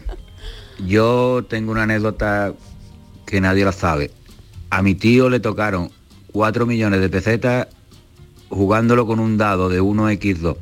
Yo 0.85 1.43
tengo 1.49 1.71
una 1.71 1.83
anécdota 1.83 2.53
que 3.25 3.41
nadie 3.41 3.65
la 3.65 3.71
sabe. 3.71 4.11
A 4.71 4.81
mi 4.81 4.95
tío 4.95 5.29
le 5.29 5.39
tocaron 5.39 5.91
4 6.31 6.65
millones 6.65 7.01
de 7.01 7.09
pesetas 7.09 7.67
jugándolo 8.49 9.05
con 9.05 9.19
un 9.19 9.37
dado 9.37 9.69
de 9.69 9.81
1x2. 9.81 10.55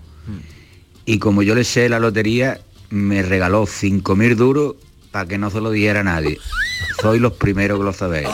Y 1.05 1.19
como 1.19 1.41
yo 1.41 1.55
le 1.55 1.63
sé 1.63 1.89
la 1.89 1.99
lotería, 1.99 2.59
me 2.89 3.21
regaló 3.21 3.63
5.000 3.63 4.35
duros 4.35 4.75
para 5.11 5.27
que 5.27 5.37
no 5.37 5.49
se 5.49 5.61
lo 5.61 5.71
dijera 5.71 6.01
a 6.01 6.03
nadie. 6.03 6.37
Soy 7.01 7.19
los 7.19 7.33
primeros 7.33 7.79
que 7.79 7.85
lo 7.85 7.93
sabéis. 7.93 8.29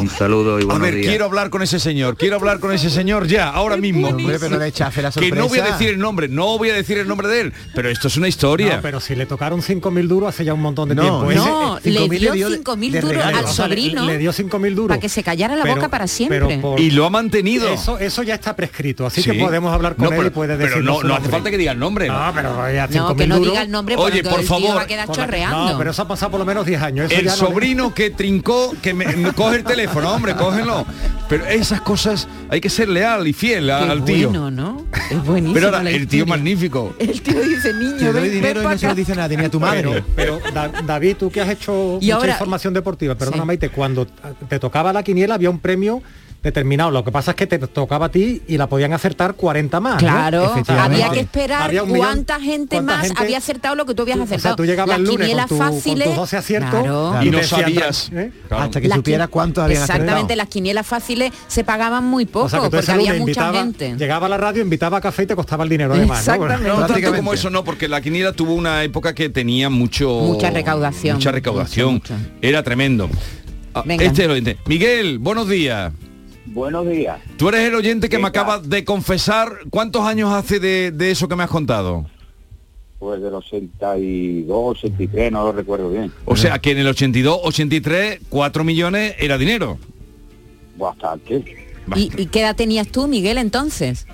Un 0.00 0.08
saludo 0.10 0.58
y 0.58 0.62
A 0.62 0.66
buenos 0.66 0.82
ver, 0.82 0.94
días. 0.94 1.06
quiero 1.08 1.24
hablar 1.26 1.50
con 1.50 1.62
ese 1.62 1.78
señor, 1.80 2.16
quiero 2.16 2.36
hablar 2.36 2.60
con 2.60 2.72
ese 2.72 2.90
señor 2.90 3.26
ya, 3.26 3.48
ahora 3.50 3.76
mismo. 3.76 4.08
Hombre, 4.08 4.38
pero 4.38 4.50
no 4.56 4.58
le 4.64 4.72
chafe 4.72 5.02
la 5.02 5.10
Que 5.10 5.30
no 5.30 5.48
voy 5.48 5.58
a 5.58 5.62
sorpresa. 5.62 5.78
decir 5.78 5.88
el 5.94 5.98
nombre, 5.98 6.28
no 6.28 6.58
voy 6.58 6.70
a 6.70 6.74
decir 6.74 6.98
el 6.98 7.08
nombre 7.08 7.28
de 7.28 7.40
él, 7.42 7.52
pero 7.74 7.88
esto 7.90 8.08
es 8.08 8.16
una 8.16 8.28
historia. 8.28 8.76
No, 8.76 8.82
pero 8.82 9.00
si 9.00 9.14
le 9.14 9.26
tocaron 9.26 9.60
5.000 9.62 10.06
duros 10.08 10.28
hace 10.30 10.44
ya 10.44 10.54
un 10.54 10.60
montón 10.62 10.88
de 10.88 10.94
No, 10.94 11.02
tiempo. 11.02 11.22
no, 11.32 11.78
Ese- 11.78 11.90
le 11.90 12.00
5.000 12.00 12.32
dio 12.32 12.50
de- 12.50 12.56
5.000 12.58 12.92
de 12.92 13.00
duros 13.00 13.16
regalo. 13.16 13.38
al 13.38 13.44
O 13.44 13.48
sea, 13.48 13.68
le- 13.68 13.74
sobrino 13.76 14.04
Le, 14.06 14.18
dio 14.18 14.32
5.000 14.32 14.74
duros. 14.74 14.88
para 14.88 15.00
que 15.00 15.08
se 15.08 15.22
callara 15.22 15.56
la 15.56 15.62
Pero- 15.62 15.74
boca 15.76 15.88
para 15.88 16.06
siempre. 16.06 16.40
pero 16.40 16.60
por- 16.60 16.80
Y 16.80 16.90
lo 16.90 17.04
ha 17.06 17.10
mantenido. 17.10 17.68
Eso, 17.68 17.98
eso 17.98 18.22
ya 18.22 18.34
está 18.34 18.54
prescrito, 18.56 19.06
así 19.06 19.22
Sí. 19.22 19.30
que 19.30 19.38
podemos 19.38 19.72
hablar 19.72 19.96
con 19.96 20.04
No, 20.06 20.10
él 20.12 20.16
pero- 20.18 20.28
y 20.28 20.30
puede 20.30 20.56
pero 20.56 20.68
decir 20.68 20.84
no- 20.84 21.02
no 21.02 21.14
hace 21.14 21.28
falta 21.28 21.50
que 21.50 21.58
diga 21.58 21.72
el 21.72 21.78
nombre. 21.78 22.08
No, 22.08 22.32
pero 22.34 22.72
ya 22.72 22.86
No, 22.86 22.92
5.000 22.92 23.16
que 23.16 23.26
no 23.28 23.36
duros. 23.38 23.52
diga 23.52 23.62
el 23.62 23.70
nombre 23.70 23.96
porque 23.96 24.12
Oye, 24.12 24.22
por 24.22 24.40
el 24.40 24.46
tío 24.46 24.48
favor. 24.48 24.76
va 24.76 24.82
a 24.82 24.86
quedar 24.86 25.10
chorreando. 25.10 25.72
No, 25.72 25.78
pero 25.78 25.90
eso 25.90 26.02
ha 26.02 26.08
pasado 26.08 26.30
por 26.30 26.40
lo 26.40 26.46
menos 26.46 26.66
10 26.66 26.80
años. 26.82 27.10
Eso 27.10 27.20
el 27.20 27.26
ya 27.26 27.36
no 27.36 27.42
le- 27.42 27.48
sobrino 27.48 27.94
que 27.94 28.10
trincó, 28.10 28.74
que 28.82 28.94
me, 28.94 29.06
me 29.16 29.32
coge 29.32 29.56
el 29.56 29.64
teléfono, 29.64 29.87
hombre, 29.96 30.34
cógelo. 30.34 30.84
Pero 31.28 31.44
esas 31.46 31.80
cosas 31.82 32.26
hay 32.48 32.60
que 32.60 32.70
ser 32.70 32.88
leal 32.88 33.26
y 33.26 33.32
fiel 33.32 33.70
a- 33.70 33.84
Qué 33.84 33.90
al 33.90 34.04
tío. 34.04 34.30
bueno, 34.30 34.50
¿no? 34.50 34.84
Es 35.10 35.22
buenísimo. 35.24 35.54
Pero 35.54 35.66
ahora, 35.68 35.82
la 35.82 35.90
el 35.90 36.06
tío 36.08 36.24
magnífico. 36.26 36.94
El 36.98 37.20
tío 37.20 37.40
dice, 37.40 37.72
niño, 37.74 37.96
Te 37.98 38.12
doy 38.12 38.22
ven, 38.22 38.32
dinero 38.32 38.60
ven 38.60 38.68
y 38.70 38.72
no 38.72 38.78
se 38.78 38.86
lo 38.86 38.92
acá". 38.92 38.98
dice 38.98 39.14
nadie, 39.14 39.36
ni 39.36 39.44
a 39.44 39.50
tu 39.50 39.60
madre. 39.60 40.02
Pero, 40.14 40.38
pero, 40.40 40.52
Da- 40.54 40.68
David, 40.86 41.16
tú 41.16 41.30
que 41.30 41.40
has 41.40 41.48
hecho 41.50 41.98
Y 42.00 42.06
mucha 42.06 42.14
ahora- 42.16 42.32
información 42.32 42.72
deportiva, 42.74 43.14
perdona 43.14 43.42
Sí. 43.42 43.46
Maite, 43.46 43.68
cuando 43.70 44.06
te 44.48 44.58
tocaba 44.58 44.92
la 44.92 45.02
quiniela 45.02 45.34
había 45.34 45.50
un 45.50 45.58
premio 45.58 46.02
determinado. 46.42 46.90
Lo 46.90 47.04
que 47.04 47.10
pasa 47.10 47.32
es 47.32 47.36
que 47.36 47.46
te 47.46 47.58
tocaba 47.58 48.06
a 48.06 48.08
ti 48.10 48.42
y 48.46 48.56
la 48.56 48.68
podían 48.68 48.92
acertar 48.92 49.34
40 49.34 49.80
más. 49.80 49.98
Claro, 49.98 50.54
había 50.68 51.10
que 51.10 51.20
esperar 51.20 51.62
Había 51.62 51.82
un 51.82 51.90
millón- 51.92 51.98
cuánta 52.06 52.40
gente 52.40 52.76
cuánta 52.76 52.92
más 52.96 53.06
gente- 53.06 53.22
había 53.22 53.38
acertado 53.38 53.74
lo 53.74 53.84
que 53.86 53.94
tú 53.94 54.02
habías 54.02 54.16
O 54.18 54.26
sea, 54.26 54.36
acertado. 54.36 54.56
tú 54.56 54.64
llegabas 54.64 54.88
Las 54.90 54.98
el 54.98 55.04
lunes 55.04 55.18
quinielas 55.20 55.46
con, 55.48 55.58
tu- 55.58 55.64
con 55.64 55.72
fáciles. 55.74 56.06
tus 56.06 56.16
12 56.16 56.36
aciertos 56.36 56.70
Claro. 56.82 57.22
Y 57.22 57.30
no 57.30 57.42
sabías. 57.42 58.10
¿eh? 58.14 58.30
Hasta 58.50 58.80
que 58.80 58.88
Las 58.88 58.96
supiera 58.96 59.26
qui- 59.26 59.30
cuántos 59.30 59.64
habían 59.64 59.82
Exactamente, 59.82 60.12
acertado. 60.14 60.36
las 60.36 60.48
quinielas 60.48 60.86
fáciles 60.86 61.32
se 61.48 61.64
pagaban 61.64 62.04
muy 62.04 62.24
poco 62.26 62.46
O 62.46 62.48
sea, 62.48 62.60
que 62.60 62.70
porque 62.70 62.92
había 62.92 63.10
mucha 63.14 63.20
invitaba- 63.20 63.58
gente. 63.58 63.94
Llegaba 63.96 64.26
a 64.26 64.28
la 64.30 64.36
radio, 64.36 64.62
invitaba 64.62 64.98
a 64.98 65.00
café 65.00 65.24
y 65.24 65.26
te 65.26 65.34
costaba 65.36 65.64
el 65.64 65.70
dinero 65.70 65.92
además. 65.94 66.26
¿no? 66.26 66.34
Exactamente. 66.34 66.68
No 66.68 66.86
tanto 66.86 67.14
como 67.16 67.34
eso, 67.34 67.50
no, 67.50 67.64
porque 67.64 67.88
la 67.88 68.00
quiniela 68.00 68.32
tuvo 68.32 68.54
una 68.54 68.84
época 68.84 69.14
que 69.14 69.28
tenía 69.28 69.68
mucho... 69.70 70.08
Mucha 70.20 70.50
recaudación. 70.50 71.16
Mucha 71.16 71.32
recaudación. 71.32 71.94
Mucho, 71.94 72.14
mucho. 72.14 72.30
Era 72.40 72.62
tremendo. 72.62 73.10
Ah, 73.74 73.82
Venga. 73.84 74.04
Este 74.04 74.22
es 74.22 74.24
el 74.26 74.30
oyente. 74.30 74.56
Miguel, 74.66 75.18
buenos 75.18 75.48
días. 75.48 75.92
Buenos 76.52 76.88
días. 76.88 77.20
Tú 77.36 77.48
eres 77.48 77.60
el 77.68 77.74
oyente 77.74 78.08
que 78.08 78.18
me 78.18 78.26
acaba 78.28 78.58
de 78.58 78.84
confesar. 78.84 79.48
¿Cuántos 79.70 80.02
años 80.02 80.32
hace 80.32 80.58
de, 80.60 80.90
de 80.90 81.10
eso 81.10 81.28
que 81.28 81.36
me 81.36 81.44
has 81.44 81.50
contado? 81.50 82.06
Pues 82.98 83.20
del 83.22 83.34
82, 83.34 84.48
83, 84.78 85.30
no 85.32 85.44
lo 85.44 85.52
recuerdo 85.52 85.90
bien. 85.90 86.12
O 86.24 86.34
sea, 86.36 86.58
que 86.58 86.72
en 86.72 86.78
el 86.78 86.88
82, 86.88 87.40
83, 87.44 88.20
4 88.28 88.64
millones 88.64 89.14
era 89.18 89.38
dinero. 89.38 89.78
Bastante. 90.76 91.68
¿Y, 91.94 92.10
y 92.20 92.26
qué 92.26 92.40
edad 92.40 92.56
tenías 92.56 92.88
tú, 92.88 93.06
Miguel, 93.06 93.38
entonces? 93.38 94.06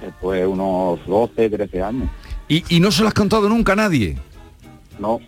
Después 0.00 0.46
unos 0.46 1.04
12, 1.06 1.50
13 1.50 1.82
años. 1.82 2.08
Y, 2.48 2.64
y 2.74 2.80
no 2.80 2.90
se 2.90 3.02
lo 3.02 3.08
has 3.08 3.14
contado 3.14 3.48
nunca 3.48 3.72
a 3.72 3.76
nadie. 3.76 4.16
No, 4.98 5.20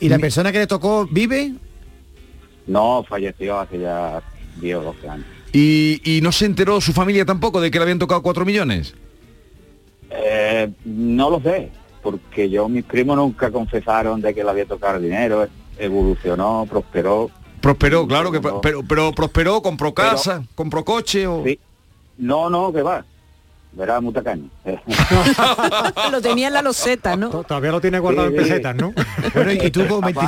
¿Y 0.00 0.08
la 0.08 0.18
persona 0.18 0.50
que 0.50 0.58
le 0.58 0.66
tocó 0.66 1.06
vive? 1.06 1.52
no, 2.66 3.04
falleció 3.08 3.60
hace 3.60 3.78
ya 3.78 4.20
10 4.60 4.76
o 4.76 4.82
12 4.82 5.08
años. 5.08 5.26
Y, 5.52 6.00
y 6.04 6.20
no 6.22 6.32
se 6.32 6.46
enteró 6.46 6.80
su 6.80 6.92
familia 6.92 7.24
tampoco 7.24 7.60
de 7.60 7.70
que 7.70 7.78
le 7.78 7.82
habían 7.82 7.98
tocado 7.98 8.22
4 8.22 8.44
millones. 8.44 8.94
Eh, 10.10 10.70
no 10.84 11.30
lo 11.30 11.40
sé, 11.40 11.70
porque 12.02 12.48
yo, 12.50 12.68
mis 12.68 12.84
primos 12.84 13.16
nunca 13.16 13.50
confesaron 13.50 14.20
de 14.20 14.34
que 14.34 14.42
le 14.44 14.50
había 14.50 14.66
tocado 14.66 14.96
el 14.96 15.02
dinero, 15.02 15.46
evolucionó, 15.78 16.66
prosperó. 16.68 17.30
Prosperó, 17.60 18.06
claro 18.06 18.32
que 18.32 18.40
pero, 18.40 18.82
pero 18.82 19.12
prosperó, 19.12 19.62
compró 19.62 19.94
Pero- 19.94 20.10
casa, 20.10 20.42
compró 20.54 20.84
coche 20.84 21.26
o. 21.26 21.44
Sí. 21.44 21.58
No, 22.18 22.50
no, 22.50 22.72
que 22.72 22.82
va. 22.82 23.04
Verá, 23.72 24.00
muy 24.00 24.12
tacaño. 24.12 24.48
lo 26.10 26.20
tenía 26.20 26.48
en 26.48 26.52
la 26.52 26.62
loseta, 26.62 27.16
¿no? 27.16 27.30
Todavía 27.30 27.70
lo 27.72 27.80
tiene 27.80 27.98
guardado 27.98 28.28
Sí, 28.28 28.36
en 28.36 28.42
pesetas, 28.42 28.76
¿no? 28.76 28.92
Bueno, 29.34 29.52
y 29.52 29.70
tú 29.70 29.86
con 29.86 30.02
20... 30.02 30.20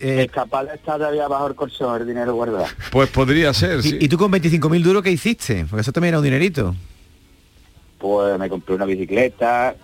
Eh, 0.00 0.22
es 0.24 0.30
capaz 0.30 0.64
de 0.64 0.74
estar 0.76 0.96
todavía 0.98 1.26
bajo 1.28 1.48
el 1.48 1.54
colchón, 1.54 2.00
el 2.02 2.06
dinero 2.06 2.34
guardado. 2.34 2.66
Pues 2.92 3.08
podría 3.10 3.52
ser, 3.52 3.82
sí. 3.82 3.96
y, 4.00 4.04
y 4.04 4.08
tú 4.08 4.16
con 4.18 4.30
25.000 4.32 4.82
duros 4.82 5.02
qué 5.02 5.10
hiciste? 5.10 5.66
Porque 5.68 5.80
eso 5.82 5.92
también 5.92 6.10
era 6.10 6.18
un 6.18 6.24
dinerito. 6.24 6.74
Pues 7.98 8.38
me 8.38 8.48
compré 8.48 8.74
una 8.76 8.84
bicicleta 8.84 9.74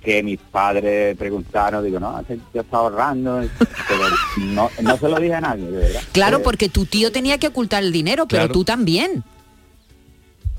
que 0.00 0.22
mis 0.22 0.38
padres 0.38 1.16
preguntaron, 1.16 1.84
digo, 1.84 1.98
no, 1.98 2.24
yo 2.54 2.60
estaba 2.60 2.84
ahorrando, 2.84 3.42
pero 3.88 4.00
no, 4.46 4.70
no 4.80 4.96
se 4.96 5.08
lo 5.08 5.18
dije 5.18 5.34
a 5.34 5.40
nadie, 5.40 5.64
de 5.68 5.76
verdad. 5.78 6.00
Claro, 6.12 6.36
Eh, 6.38 6.42
porque 6.44 6.68
tu 6.68 6.84
tío 6.86 7.10
tenía 7.10 7.36
que 7.38 7.48
ocultar 7.48 7.82
el 7.82 7.90
dinero, 7.90 8.26
pero 8.28 8.42
Claro. 8.42 8.52
tú 8.54 8.64
también. 8.64 9.24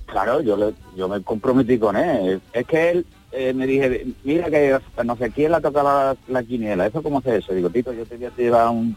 Claro, 0.07 0.41
yo, 0.41 0.57
le- 0.57 0.73
yo 0.97 1.07
me 1.07 1.21
comprometí 1.21 1.77
con 1.77 1.95
él. 1.95 2.41
Es 2.51 2.65
que 2.65 2.89
él 2.91 3.05
eh, 3.31 3.53
me 3.53 3.67
dije, 3.67 4.07
mira 4.23 4.49
que 4.49 4.77
no 5.03 5.15
sé 5.15 5.29
quién 5.31 5.51
la 5.51 5.61
tocaba 5.61 6.15
la, 6.27 6.33
la 6.41 6.43
quiniela, 6.43 6.87
¿eso 6.87 7.01
cómo 7.03 7.21
se 7.21 7.37
eso? 7.37 7.53
Digo, 7.53 7.69
Tito, 7.69 7.93
yo 7.93 8.05
te 8.05 8.17
voy 8.17 8.25
a 8.25 8.31
llevar 8.35 8.69
un, 8.69 8.95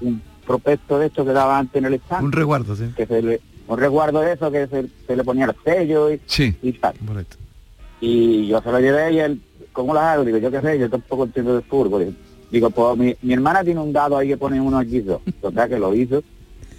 un 0.00 0.22
prospecto 0.46 0.98
de 0.98 1.06
esto 1.06 1.24
que 1.24 1.32
daba 1.32 1.58
antes 1.58 1.76
en 1.76 1.86
el 1.86 1.94
stand. 1.94 2.24
Un 2.26 2.32
resguardo, 2.32 2.76
sí. 2.76 2.84
que 2.96 3.06
se 3.06 3.22
le, 3.22 3.40
un 3.68 3.78
resguardo 3.78 4.20
de 4.20 4.32
eso 4.32 4.50
que 4.50 4.66
se, 4.66 4.86
se 5.06 5.16
le 5.16 5.24
ponía 5.24 5.46
el 5.46 5.54
sello 5.64 6.12
y, 6.12 6.20
Sí. 6.26 6.54
y 6.62 6.72
tal. 6.72 6.94
Correcto. 7.06 7.36
Y 8.00 8.46
yo 8.48 8.60
se 8.62 8.72
lo 8.72 8.80
llevé 8.80 9.12
y 9.12 9.18
él, 9.20 9.40
¿cómo 9.72 9.92
las 9.94 10.04
hago? 10.04 10.24
Digo, 10.24 10.38
yo 10.38 10.50
qué 10.50 10.60
sé, 10.60 10.78
yo 10.78 10.88
tampoco 10.88 11.24
entiendo 11.24 11.56
de 11.56 11.62
fútbol. 11.62 12.16
Digo, 12.50 12.70
pues 12.70 12.96
mi, 12.98 13.14
mi 13.22 13.34
hermana 13.34 13.62
tiene 13.62 13.80
un 13.80 13.92
dado 13.92 14.16
ahí 14.16 14.28
que 14.28 14.36
pone 14.36 14.60
uno 14.60 14.78
aquí 14.78 15.00
dos. 15.00 15.20
Total 15.40 15.68
que 15.68 15.78
lo 15.78 15.94
hizo. 15.94 16.22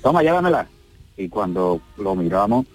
Toma, 0.02 0.24
llévamela. 0.24 0.68
Y 1.16 1.30
cuando 1.30 1.80
lo 1.98 2.16
miramos, 2.16 2.66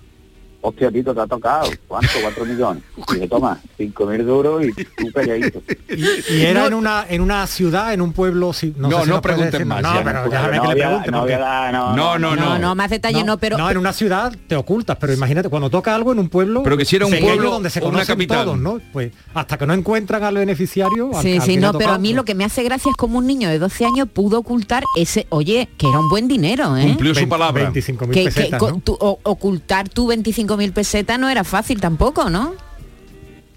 hostia, 0.69 0.91
Tito, 0.91 1.15
te 1.15 1.21
ha 1.21 1.27
tocado. 1.27 1.71
¿Cuánto? 1.89 2.09
Cuatro 2.23 2.45
millones. 2.45 2.83
Y 3.09 3.15
dije, 3.15 3.29
toma, 3.29 3.59
cinco 3.77 4.07
mil 4.07 4.27
duros 4.27 4.65
y 4.65 4.73
tú 4.73 4.85
calladito. 5.15 5.63
Y 5.89 6.41
era 6.43 6.67
en 6.67 6.75
una 6.75 7.05
en 7.09 7.21
una 7.21 7.47
ciudad, 7.47 7.93
en 7.93 8.01
un 8.01 8.13
pueblo. 8.13 8.53
si- 8.53 8.75
no, 8.77 8.89
No, 8.89 8.99
sé 8.99 9.05
si 9.05 9.11
no 9.11 9.23
pregunten 9.23 9.69
más, 9.69 9.83
No, 9.83 9.95
ya. 9.95 10.05
pero 10.05 10.29
déjame 10.29 10.57
no 10.57 10.63
que 10.63 10.75
le 10.75 10.85
no 10.85 10.91
porque- 11.21 11.37
no, 11.37 12.19
No, 12.19 12.59
no, 12.59 12.75
más 12.75 12.91
detalle 12.91 13.25
no, 13.25 13.39
pero... 13.39 13.57
No, 13.59 13.71
en 13.71 13.77
una 13.79 13.93
ciudad 13.93 14.35
te 14.47 14.57
ocultas, 14.57 14.97
pero 15.01 15.13
imagínate, 15.13 15.49
cuando 15.49 15.71
toca 15.71 15.95
algo 15.95 16.13
en 16.13 16.19
un 16.19 16.29
pueblo 16.29 16.63
Pero 16.63 16.77
que 16.77 16.85
si 16.85 16.97
era 16.97 17.07
un 17.07 17.19
pueblo 17.19 17.51
donde 17.51 17.71
se 17.71 17.79
una 17.81 17.87
conocen 17.91 18.15
capital. 18.15 18.45
todos, 18.45 18.59
¿no? 18.59 18.81
Pues 18.93 19.13
hasta 19.35 19.57
que 19.59 19.67
no 19.67 19.75
encuentran 19.75 20.23
al 20.25 20.35
beneficiario. 20.37 21.11
al- 21.15 21.23
Sí, 21.23 21.37
al 21.37 21.43
sí, 21.43 21.55
le 21.55 21.61
no, 21.63 21.73
pero 21.75 21.93
a 21.93 21.99
mí 21.99 22.13
lo 22.13 22.25
que 22.25 22.35
me 22.35 22.45
hace 22.45 22.63
gracia 22.63 22.91
es 22.91 22.97
como 22.97 23.19
un 23.19 23.27
niño 23.27 23.49
de 23.49 23.59
12 23.59 23.85
años 23.85 24.09
pudo 24.13 24.39
ocultar 24.39 24.85
ese, 24.97 25.27
oye, 25.31 25.69
que 25.79 25.89
era 25.89 25.99
un 25.99 26.09
buen 26.09 26.29
dinero, 26.29 26.77
¿eh? 26.77 26.83
Cumplió 26.85 27.15
su 27.15 27.29
palabra. 27.29 27.71
25.000 27.73 28.11
Que, 28.11 28.21
que 28.25 28.25
pesetas, 28.31 28.59
co- 28.61 28.71
¿no? 28.71 28.81
tu- 28.81 28.97
o- 28.99 29.19
ocultar 29.23 29.89
tu 29.89 30.07
25.000 30.57 30.73
pesetas 30.73 31.19
no 31.19 31.29
era 31.29 31.45
fácil 31.45 31.81
tampoco, 31.81 32.29
¿no? 32.31 32.55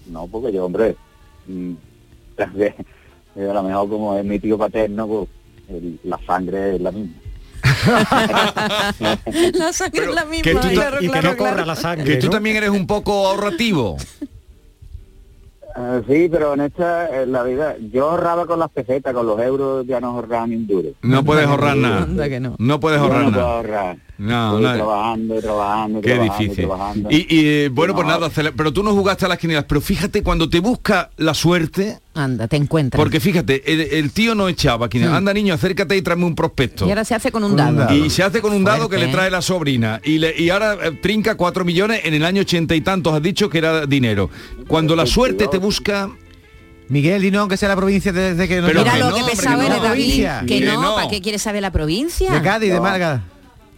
No, 0.08 0.26
porque 0.26 0.52
yo, 0.52 0.64
hombre, 0.66 0.96
mm, 1.46 1.72
a 2.38 3.52
lo 3.54 3.62
mejor 3.62 3.88
como 3.88 4.16
es 4.16 4.24
mi 4.24 4.38
tío 4.38 4.58
paterno, 4.58 5.06
pues 5.06 5.28
el- 5.68 6.00
la 6.04 6.18
sangre 6.26 6.76
es 6.76 6.80
la 6.80 6.90
misma. 6.92 7.14
la 9.54 9.72
sangre 9.72 10.04
es 10.06 10.14
la 10.14 10.24
misma. 10.24 10.42
que 10.42 10.54
tú 10.54 10.60
ta- 10.60 10.70
claro, 10.70 10.96
y 11.00 11.06
que 11.06 11.12
claro, 11.12 11.30
no 11.30 11.36
corra 11.36 11.50
claro. 11.52 11.66
la 11.66 11.76
sangre. 11.76 12.04
Que 12.04 12.16
tú 12.16 12.26
¿no? 12.26 12.32
también 12.32 12.56
eres 12.56 12.70
un 12.70 12.86
poco 12.86 13.28
ahorrativo. 13.28 13.96
Ah, 15.76 16.00
sí, 16.08 16.28
pero 16.30 16.54
en 16.54 16.62
esta, 16.62 17.22
en 17.22 17.30
la 17.32 17.42
vida, 17.44 17.76
yo 17.92 18.10
ahorraba 18.10 18.46
con 18.46 18.58
las 18.58 18.70
pesetas, 18.70 19.14
con 19.14 19.24
los 19.26 19.38
euros 19.40 19.86
ya 19.86 20.00
no 20.00 20.08
ahorraba 20.08 20.46
ni 20.48 20.56
un 20.56 20.66
duro. 20.66 20.88
No 21.02 21.24
puedes 21.24 21.46
ahorrar 21.46 21.76
nada. 21.76 22.28
Que 22.28 22.40
no. 22.40 22.56
No 22.58 22.80
puedes 22.80 22.98
ahorrar 23.00 23.22
no 23.24 23.30
puedo 23.30 23.42
nada. 23.42 23.54
ahorrar. 23.56 23.96
No, 24.22 24.58
Estoy 24.58 24.62
no. 24.64 24.74
trabajando, 24.74 25.38
y 25.38 25.40
trabajando, 25.40 26.00
Qué 26.02 26.08
trabajando, 26.10 26.42
y 26.42 26.44
difícil. 26.44 26.66
trabajando. 26.66 27.08
Y, 27.10 27.16
y, 27.16 27.26
eh, 27.46 27.68
bueno, 27.72 27.94
pues 27.94 28.06
No. 28.06 28.12
nada, 28.12 28.28
cele- 28.28 28.52
pero 28.54 28.70
tú 28.70 28.82
no 28.82 28.92
jugaste 28.92 29.24
a 29.24 29.28
las 29.28 29.38
quinielas, 29.38 29.64
pero 29.66 29.80
fíjate 29.80 30.22
cuando 30.22 30.50
te 30.50 30.60
busca 30.60 31.08
la 31.16 31.32
suerte, 31.32 31.98
Anda, 32.12 32.46
te 32.46 32.56
encuentras. 32.56 33.00
porque 33.00 33.18
fíjate, 33.18 33.62
el, 33.72 33.80
el 33.80 34.12
tío 34.12 34.34
no 34.34 34.48
echaba 34.50 34.90
quiniela. 34.90 35.12
Mm. 35.12 35.16
Anda 35.16 35.32
niño, 35.32 35.54
acércate 35.54 35.96
y 35.96 36.02
tráeme 36.02 36.26
un 36.26 36.34
prospecto. 36.34 36.84
Y 36.86 36.90
ahora 36.90 37.04
se 37.06 37.14
hace 37.14 37.32
con 37.32 37.44
un 37.44 37.56
Con 37.56 37.66
un 37.66 37.76
dado. 37.78 37.94
Y 37.94 38.10
se 38.10 38.22
hace 38.22 38.42
con 38.42 38.52
un 38.52 38.62
dado 38.62 38.90
que 38.90 38.98
le 38.98 39.06
¿eh? 39.06 39.12
trae 39.12 39.30
la 39.30 39.40
sobrina. 39.40 40.02
Y, 40.04 40.18
le- 40.18 40.38
y 40.38 40.50
ahora 40.50 40.74
eh, 40.82 40.98
trinca 41.00 41.36
cuatro 41.36 41.64
millones 41.64 42.02
en 42.04 42.12
el 42.12 42.24
año 42.26 42.42
ochenta 42.42 42.74
y 42.74 42.82
tantos, 42.82 43.14
has 43.14 43.22
dicho 43.22 43.48
que 43.48 43.56
era 43.56 43.86
dinero. 43.86 44.28
Cuando 44.68 44.94
la 44.94 45.06
suerte 45.06 45.48
te 45.48 45.56
busca... 45.56 46.10
Miguel, 46.88 47.22
dinos 47.22 47.40
aunque 47.40 47.56
sea 47.56 47.68
la 47.70 47.76
provincia 47.76 48.12
desde 48.12 48.46
que 48.48 48.60
Pero 48.60 48.80
Mira 48.80 48.92
que 48.92 48.98
lo 48.98 49.10
no, 49.10 49.14
que 49.16 49.22
que 49.36 49.46
no. 49.48 49.80
David. 49.82 50.26
Que 50.40 50.46
Que 50.46 50.60
no, 50.66 50.82
no. 50.82 50.94
¿para 50.96 51.08
qué 51.08 51.22
quieres 51.22 51.40
saber 51.40 51.62
la 51.62 51.70
provincia? 51.70 52.32
De 52.32 52.42
Cádiz, 52.42 52.70
de. 52.72 52.80
Málaga. 52.80 53.22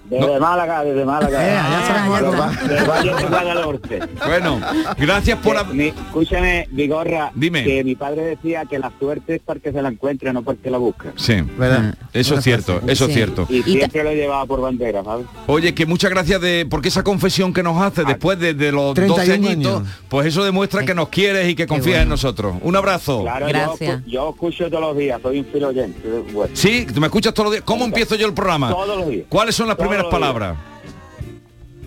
Desde 0.04 0.40
Málaga, 0.40 0.84
desde 0.84 1.04
Málaga. 1.04 1.42
Eh, 1.42 2.68
Del 2.68 2.84
Valle 2.88 3.14
de 3.14 3.22
Guadalhorce. 3.28 4.00
Bueno, 4.26 4.60
gracias 4.98 5.38
por... 5.38 5.56
Que 5.68 5.74
mi- 5.74 5.88
escúchame, 5.88 6.68
Vigorra, 6.70 7.30
Dime. 7.34 7.64
que 7.64 7.84
mi 7.84 7.94
padre 7.94 8.22
decía 8.22 8.64
que 8.66 8.78
la 8.78 8.92
suerte 8.98 9.36
es 9.36 9.40
para 9.42 9.60
que 9.60 9.72
se 9.72 9.80
la 9.80 9.88
encuentre, 9.88 10.32
no 10.32 10.42
para 10.42 10.58
que 10.58 10.70
la 10.70 10.78
busque. 10.78 11.10
Sí, 11.16 11.34
¿Verdad? 11.56 11.94
eso 12.12 12.34
es 12.36 12.44
cierto, 12.44 12.80
eso 12.86 13.06
es 13.06 13.14
cierto. 13.14 13.46
Y 13.48 13.62
siempre 13.62 14.02
lo 14.04 14.10
he 14.10 14.16
llevado 14.16 14.46
por 14.46 14.60
bandera, 14.60 15.02
¿sabes? 15.04 15.26
Oye, 15.46 15.74
que 15.74 15.86
muchas 15.86 16.10
gracias 16.10 16.40
de 16.40 16.66
porque 16.68 16.88
esa 16.88 17.02
confesión 17.02 17.52
que 17.52 17.62
nos 17.62 17.80
hace 17.80 18.04
después 18.04 18.38
de, 18.38 18.54
de 18.54 18.72
los 18.72 18.94
31 18.94 19.16
12 19.16 19.32
añitos, 19.32 19.76
años. 19.80 19.88
pues 20.08 20.26
eso 20.26 20.44
demuestra 20.44 20.84
que 20.84 20.94
nos 20.94 21.08
quieres 21.08 21.48
y 21.48 21.54
que 21.54 21.66
confías 21.66 22.02
en 22.02 22.08
nosotros. 22.08 22.56
Un 22.62 22.76
abrazo. 22.76 23.22
Claro, 23.22 23.46
Gracias. 23.46 24.02
yo 24.06 24.30
escucho 24.30 24.68
todos 24.68 24.80
los 24.82 24.96
días, 24.96 25.20
soy 25.22 25.38
un 25.40 25.44
filo 25.46 25.68
oyente. 25.68 26.00
Bueno, 26.32 26.50
Sí, 26.54 26.86
tú 26.92 27.00
me 27.00 27.06
escuchas 27.06 27.32
todos 27.34 27.46
los 27.46 27.52
días. 27.54 27.64
¿Cómo 27.64 27.84
empiezo 27.84 28.14
yo 28.14 28.26
el 28.26 28.34
programa? 28.34 28.70
Todos 28.70 28.98
los 28.98 29.08
días. 29.08 29.24
¿Cuáles 29.28 29.54
son 29.54 29.68
las 29.68 29.76
Todos 29.76 29.88
primeras 29.92 30.10
palabras? 30.10 30.56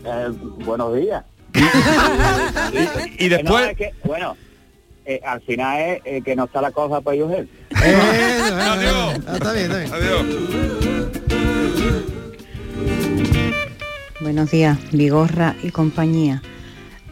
eh, 0.06 0.30
buenos 0.66 0.96
días. 0.96 1.24
Y 3.18 3.30
no, 3.30 3.38
después... 3.38 3.70
es 3.70 3.78
que, 3.78 3.92
bueno, 4.04 4.36
eh, 5.06 5.22
al 5.26 5.42
final 5.42 5.80
es 5.80 6.02
eh, 6.06 6.22
que 6.24 6.36
no 6.36 6.44
está 6.46 6.62
la 6.62 6.72
cosa 6.72 7.02
para 7.02 7.16
ellos. 7.16 7.32
Eh, 7.32 7.48
bueno, 7.72 8.72
Adiós. 8.72 9.20
Ah, 9.28 9.34
está 9.34 9.54
bien, 9.54 9.72
está 9.72 9.78
bien. 9.80 9.94
Adiós. 9.94 10.26
Buenos 14.22 14.52
días, 14.52 14.78
Vigorra 14.92 15.56
y 15.64 15.72
compañía. 15.72 16.42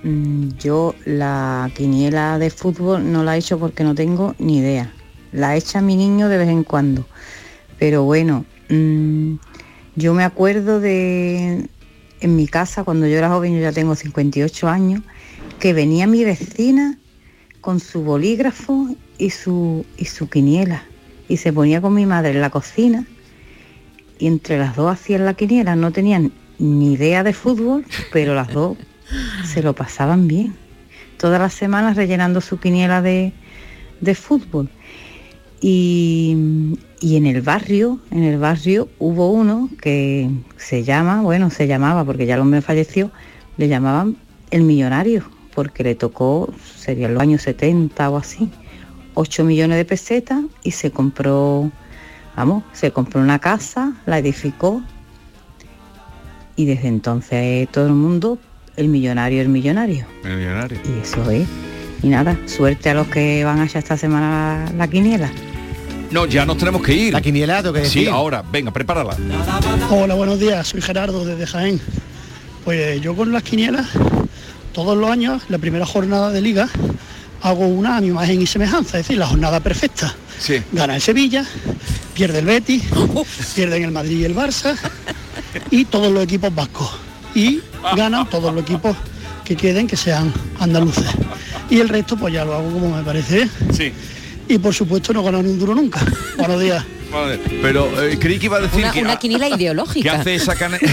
Mm, 0.04 0.50
Yo 0.60 0.94
la 1.06 1.72
quiniela 1.76 2.38
de 2.38 2.50
fútbol 2.50 3.12
no 3.12 3.24
la 3.24 3.36
he 3.36 3.40
hecho 3.40 3.58
porque 3.58 3.84
no 3.84 3.96
tengo 3.96 4.36
ni 4.38 4.58
idea. 4.58 4.92
La 5.32 5.56
echa 5.56 5.82
mi 5.82 5.96
niño 5.96 6.30
de 6.30 6.38
vez 6.38 6.50
en 6.50 6.64
cuando. 6.64 7.06
Pero 7.80 8.04
bueno, 8.04 8.46
mm, 8.70 9.36
yo 9.96 10.14
me 10.14 10.24
acuerdo 10.24 10.80
de 10.80 11.70
en 12.22 12.36
mi 12.36 12.48
casa 12.48 12.84
cuando 12.84 13.06
yo 13.06 13.18
era 13.18 13.30
joven, 13.30 13.54
yo 13.54 13.62
ya 13.62 13.74
tengo 13.74 13.96
58 13.96 14.70
años, 14.70 15.02
que 15.60 15.74
venía 15.74 16.08
mi 16.08 16.24
vecina 16.24 16.98
con 17.60 17.80
su 17.80 18.02
bolígrafo 18.02 18.96
y 19.18 19.30
su, 19.30 19.86
y 19.98 20.06
su 20.06 20.30
quiniela. 20.30 20.84
Y 21.28 21.38
se 21.38 21.52
ponía 21.52 21.82
con 21.82 21.94
mi 21.94 22.06
madre 22.06 22.32
en 22.32 22.42
la 22.42 22.50
cocina 22.50 23.06
y 24.20 24.28
entre 24.28 24.58
las 24.58 24.76
dos 24.76 24.92
hacían 24.92 25.26
la 25.26 25.34
quiniela, 25.34 25.76
no 25.76 25.92
tenían 25.92 26.32
ni 26.60 26.94
idea 26.94 27.24
de 27.24 27.34
fútbol, 27.34 27.86
pero 28.14 28.34
las 28.36 28.54
dos 28.54 28.78
se 29.46 29.62
lo 29.62 29.74
pasaban 29.74 30.28
bien. 30.28 30.56
Todas 31.18 31.42
las 31.42 31.54
semanas 31.54 31.98
rellenando 31.98 32.40
su 32.40 32.58
quiniela 32.60 33.02
de, 33.02 33.34
de 34.00 34.16
fútbol. 34.16 34.70
Y, 35.62 36.38
y 37.04 37.18
en 37.18 37.28
el 37.28 37.42
barrio, 37.42 38.00
en 38.12 38.24
el 38.24 38.40
barrio 38.40 38.88
hubo 38.98 39.30
uno 39.30 39.70
que 39.82 40.30
se 40.56 40.86
llama, 40.86 41.22
bueno, 41.22 41.50
se 41.50 41.68
llamaba, 41.68 42.06
porque 42.06 42.26
ya 42.26 42.36
el 42.36 42.40
hombre 42.40 42.62
falleció, 42.62 43.12
le 43.58 43.68
llamaban 43.68 44.16
el 44.52 44.62
millonario, 44.62 45.26
porque 45.54 45.84
le 45.84 45.96
tocó, 45.96 46.54
serían 46.78 47.14
los 47.14 47.22
años 47.22 47.42
70 47.42 48.10
o 48.10 48.16
así, 48.16 48.50
8 49.16 49.44
millones 49.44 49.76
de 49.76 49.84
pesetas 49.84 50.44
y 50.64 50.72
se 50.72 50.92
compró 50.92 51.70
Vamos, 52.38 52.64
se 52.72 52.92
compró 52.92 53.20
una 53.20 53.38
casa, 53.38 53.94
la 54.06 54.18
edificó 54.20 54.82
y 56.56 56.66
desde 56.66 56.88
entonces 56.88 57.70
todo 57.70 57.88
el 57.88 57.94
mundo, 57.94 58.40
el 58.78 58.88
millonario, 58.88 59.42
el 59.42 59.50
millonario. 59.50 60.06
El 60.24 60.38
millonario. 60.38 60.80
Y 60.86 61.02
eso 61.02 61.30
es. 61.30 61.50
Y 62.02 62.08
nada, 62.08 62.38
suerte 62.46 62.90
a 62.90 62.94
los 62.94 63.08
que 63.08 63.44
van 63.44 63.60
allá 63.60 63.78
esta 63.78 63.98
semana 63.98 64.70
la, 64.70 64.78
la 64.78 64.88
quiniela. 64.88 65.30
No, 66.14 66.28
ya 66.28 66.46
nos 66.46 66.60
tenemos 66.60 66.84
que 66.84 66.94
ir. 66.94 67.12
La 67.12 67.22
quiniela, 67.22 67.64
tengo 67.64 67.74
que 67.74 67.80
decir. 67.80 68.04
Sí, 68.04 68.08
ahora, 68.08 68.44
venga, 68.44 68.72
prepárala. 68.72 69.18
Hola, 69.90 70.14
buenos 70.14 70.40
días, 70.40 70.68
soy 70.68 70.80
Gerardo 70.80 71.26
desde 71.26 71.48
Jaén. 71.48 71.82
Pues 72.64 73.02
yo 73.02 73.16
con 73.16 73.32
las 73.32 73.42
quinielas, 73.42 73.88
todos 74.74 74.96
los 74.96 75.10
años, 75.10 75.42
la 75.50 75.58
primera 75.58 75.88
jornada 75.88 76.30
de 76.30 76.40
liga, 76.40 76.70
hago 77.42 77.66
una 77.66 77.98
a 77.98 78.02
mi 78.02 78.08
imagen 78.10 78.40
y 78.40 78.46
semejanza, 78.46 79.00
es 79.00 79.08
decir, 79.08 79.18
la 79.18 79.26
jornada 79.26 79.60
perfecta. 79.60 80.14
Sí. 80.38 80.62
Gana 80.72 80.94
el 80.98 81.02
Sevilla, 81.02 81.48
pierde 82.14 82.40
el 82.40 82.46
Betis, 82.46 82.84
pierden 83.56 83.82
el 83.84 83.92
Madrid 83.92 84.20
y 84.20 84.26
el 84.26 84.36
Barça 84.36 84.78
y 85.72 85.86
todos 85.86 86.12
los 86.12 86.24
equipos 86.24 86.54
vascos. 86.54 86.92
Y 87.34 87.62
ganan 87.98 88.30
todos 88.30 88.54
los 88.54 88.62
equipos 88.62 88.96
que 89.44 89.56
queden, 89.56 89.88
que 89.88 89.98
sean 89.98 90.32
andaluces. 90.60 91.08
Y 91.72 91.80
el 91.80 91.90
resto 91.90 92.16
pues 92.18 92.32
ya 92.36 92.46
lo 92.46 92.54
hago 92.54 92.72
como 92.72 92.96
me 92.96 93.02
parece. 93.02 93.50
Sí. 93.76 93.92
Y 94.48 94.58
por 94.58 94.74
supuesto 94.74 95.14
no 95.14 95.24
gano 95.24 95.42
ni 95.42 95.50
un 95.50 95.60
duro 95.60 95.76
nunca. 95.76 96.02
Buenos 96.38 96.60
días. 96.60 96.84
Vale, 97.14 97.40
Pero 97.62 98.02
eh, 98.04 98.18
creí 98.20 98.40
que 98.40 98.46
iba 98.48 98.58
a 98.58 98.62
decir 98.62 98.80
Una, 98.80 98.92
que, 98.92 99.02
una 99.02 99.20
quiniela 99.20 99.48
que 99.50 99.56
ideológica. 99.56 100.14
hace 100.14 100.36
esa 100.36 100.56
cane- 100.56 100.80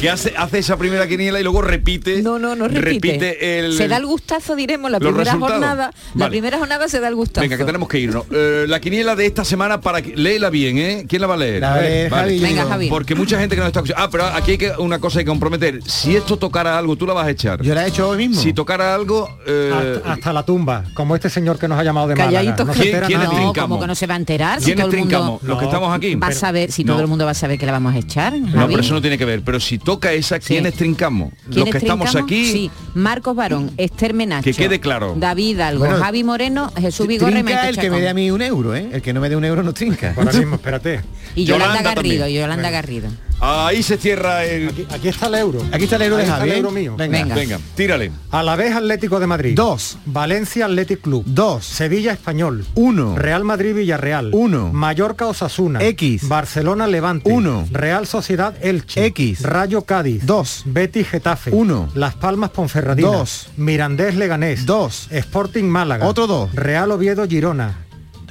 que 0.00 0.10
hace, 0.10 0.34
hace 0.36 0.58
esa 0.58 0.76
primera 0.76 1.06
quiniela 1.06 1.40
y 1.40 1.42
luego 1.42 1.62
repite 1.62 2.22
No, 2.22 2.38
no, 2.38 2.54
no 2.56 2.68
repite. 2.68 3.58
el 3.60 3.76
se 3.76 3.88
da 3.88 3.96
el 3.96 4.06
gustazo, 4.06 4.56
diremos, 4.56 4.90
la 4.90 4.98
primera 4.98 5.24
resultados. 5.24 5.52
jornada. 5.52 5.90
La 6.14 6.28
primera 6.28 6.58
jornada 6.58 6.88
se 6.88 7.00
da 7.00 7.08
el 7.08 7.14
gustazo. 7.14 7.42
Venga, 7.42 7.56
que 7.56 7.64
tenemos 7.64 7.88
que 7.88 7.98
irnos. 7.98 8.24
Eh, 8.32 8.64
la 8.68 8.80
quiniela 8.80 9.14
de 9.16 9.26
esta 9.26 9.44
semana 9.44 9.80
para 9.80 10.02
que 10.02 10.16
léela 10.16 10.50
bien, 10.50 10.78
¿eh? 10.78 11.04
¿Quién 11.08 11.20
la 11.22 11.28
va 11.28 11.34
a 11.34 11.38
leer? 11.38 11.60
La 11.60 11.72
Javi, 12.10 12.38
Venga. 12.40 12.66
Javi. 12.66 12.88
Porque 12.88 13.14
mucha 13.14 13.38
gente 13.38 13.54
que 13.54 13.60
nos 13.60 13.68
está 13.68 13.80
escuchando. 13.80 14.02
Ah, 14.04 14.08
pero 14.10 14.24
aquí 14.26 14.52
hay 14.52 14.58
que 14.58 14.72
una 14.78 14.98
cosa 14.98 15.20
hay 15.20 15.24
que 15.24 15.28
comprometer. 15.30 15.82
Si 15.84 16.16
esto 16.16 16.36
tocara 16.36 16.78
algo, 16.78 16.96
tú 16.96 17.06
la 17.06 17.14
vas 17.14 17.26
a 17.26 17.30
echar. 17.30 17.62
Yo 17.62 17.74
la 17.74 17.84
he 17.84 17.88
hecho 17.88 18.08
hoy 18.08 18.18
mismo. 18.28 18.42
Si 18.42 18.52
tocara 18.52 18.94
algo, 18.94 19.38
eh, 19.46 19.72
Hasta, 19.98 20.12
hasta 20.12 20.32
la 20.32 20.44
tumba, 20.44 20.84
como 20.94 21.14
este 21.14 21.30
señor 21.30 21.58
que 21.58 21.68
nos 21.68 21.78
ha 21.78 21.84
llamado 21.84 22.08
de 22.08 22.14
Calladito. 22.14 22.64
Málaga. 22.64 22.66
No 22.68 22.74
se 22.74 22.80
¿Quién- 22.82 22.94
entera 22.96 23.06
quién 23.06 23.20
no, 23.20 23.52
como 23.54 23.80
que 23.80 23.86
no 23.86 23.94
se 23.94 24.06
va 24.08 24.14
a 24.14 24.16
enterar. 24.16 24.60
Si 24.60 24.66
¿quiénes 24.66 24.84
todo 24.84 24.92
el 24.92 24.98
mundo 24.98 25.16
trincamos? 25.18 25.42
Los 25.42 25.58
que 25.58 25.64
estamos 25.64 25.94
aquí. 25.94 26.14
va 26.14 26.28
a 26.28 26.32
saber, 26.32 26.72
si 26.72 26.84
todo 26.84 27.00
el 27.00 27.06
mundo 27.06 27.24
va 27.24 27.32
a 27.32 27.34
saber 27.34 27.58
que 27.58 27.66
la 27.66 27.72
vamos 27.72 27.94
a 27.94 27.98
echar. 27.98 28.32
No, 28.38 28.48
Javi. 28.48 28.74
pero 28.74 28.80
eso 28.82 28.94
no 28.94 29.00
tiene 29.00 29.18
que 29.18 29.24
ver. 29.24 29.42
Pero 29.42 29.60
si 29.60 29.78
toca 29.78 30.12
esa, 30.12 30.38
¿quiénes 30.38 30.74
trincamos? 30.74 31.32
Los 31.46 31.54
¿Quiénes 31.54 31.72
que 31.72 31.78
estamos 31.78 32.14
aquí. 32.16 32.52
Sí, 32.52 32.70
Marcos 32.94 33.36
Barón, 33.36 33.72
Esther 33.76 34.14
Menacho. 34.14 34.44
Que 34.44 34.54
quede 34.54 34.80
claro. 34.80 35.14
David 35.16 35.60
Algo, 35.60 35.84
Bueno, 35.84 35.98
Javi 35.98 36.24
Moreno, 36.24 36.72
Jesús 36.76 37.06
Maite 37.06 37.68
el 37.68 37.78
que 37.78 37.90
me 37.90 38.00
dé 38.00 38.08
a 38.08 38.14
mí 38.14 38.30
un 38.30 38.42
euro, 38.42 38.74
¿eh? 38.74 38.88
El 38.92 39.02
que 39.02 39.12
no 39.12 39.20
me 39.20 39.28
dé 39.28 39.36
un 39.36 39.44
euro 39.44 39.62
no 39.62 39.72
trinca. 39.72 40.14
Ahora 40.16 40.32
mismo, 40.32 40.56
espérate. 40.56 41.00
Y 41.34 41.44
Yolanda, 41.44 41.82
Garrido. 41.82 42.26
Yolanda 42.28 42.70
Garrido. 42.70 43.08
Ahí 43.40 43.82
se 43.84 43.96
cierra 43.96 44.44
el... 44.44 44.68
Aquí, 44.68 44.86
aquí 44.90 45.08
está 45.08 45.28
el 45.28 45.34
euro. 45.36 45.60
Aquí 45.70 45.84
está 45.84 45.96
el 45.96 46.02
euro 46.02 46.16
de 46.16 46.24
Ahí 46.24 46.28
Javi, 46.28 46.48
el 46.48 46.54
¿eh? 46.54 46.56
euro 46.58 46.70
mío. 46.72 46.94
Venga. 46.96 47.34
Venga, 47.34 47.60
tírale. 47.76 48.10
A 48.32 48.42
la 48.42 48.56
vez 48.56 48.74
Atlético 48.74 49.20
de 49.20 49.26
Madrid. 49.28 49.54
Dos. 49.54 49.96
Valencia 50.06 50.64
Athletic 50.66 51.00
Club. 51.02 51.22
Dos. 51.24 51.64
Sevilla 51.64 52.12
Español. 52.12 52.66
Uno. 52.74 53.14
Real 53.16 53.44
Madrid 53.44 53.74
Villarreal. 53.74 54.30
Uno. 54.32 54.72
Mallorca 54.72 55.26
Osasuna. 55.26 55.80
X. 55.84 56.28
Barcelona 56.28 56.88
Levante. 56.88 57.30
Uno. 57.30 57.66
Real 57.70 58.06
Sociedad 58.08 58.54
Elche. 58.60 59.06
X. 59.06 59.42
Rayo 59.42 59.82
Cádiz. 59.82 60.26
Dos. 60.26 60.62
Betis 60.64 61.08
Getafe. 61.08 61.52
Uno. 61.52 61.88
Las 61.94 62.16
Palmas 62.16 62.50
Ponferradina. 62.50 63.08
Dos. 63.08 63.50
Mirandés 63.56 64.16
Leganés. 64.16 64.66
Dos. 64.66 65.06
Sporting 65.10 65.64
Málaga. 65.64 66.06
Otro 66.06 66.26
dos. 66.26 66.52
Real 66.54 66.90
Oviedo 66.90 67.26
Girona. 67.28 67.84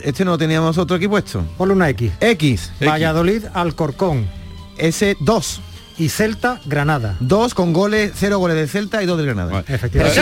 Este 0.04 0.26
no 0.26 0.32
lo 0.32 0.38
teníamos 0.38 0.78
otro 0.78 0.98
aquí 0.98 1.08
puesto. 1.08 1.44
Ponle 1.58 1.74
una 1.74 1.90
X. 1.90 2.12
X. 2.20 2.72
Valladolid 2.82 3.46
Alcorcón. 3.54 4.28
Ese 4.78 5.18
2. 5.20 5.62
Y 6.00 6.10
Celta 6.10 6.62
Granada. 6.66 7.16
Dos 7.20 7.56
con 7.56 7.74
goles, 7.74 8.12
cero 8.16 8.38
goles 8.38 8.56
del 8.56 8.70
Celta 8.70 9.02
y 9.02 9.08
dos 9.08 9.18
del 9.18 9.26
Granada. 9.28 9.64
Efectivamente. 9.68 10.22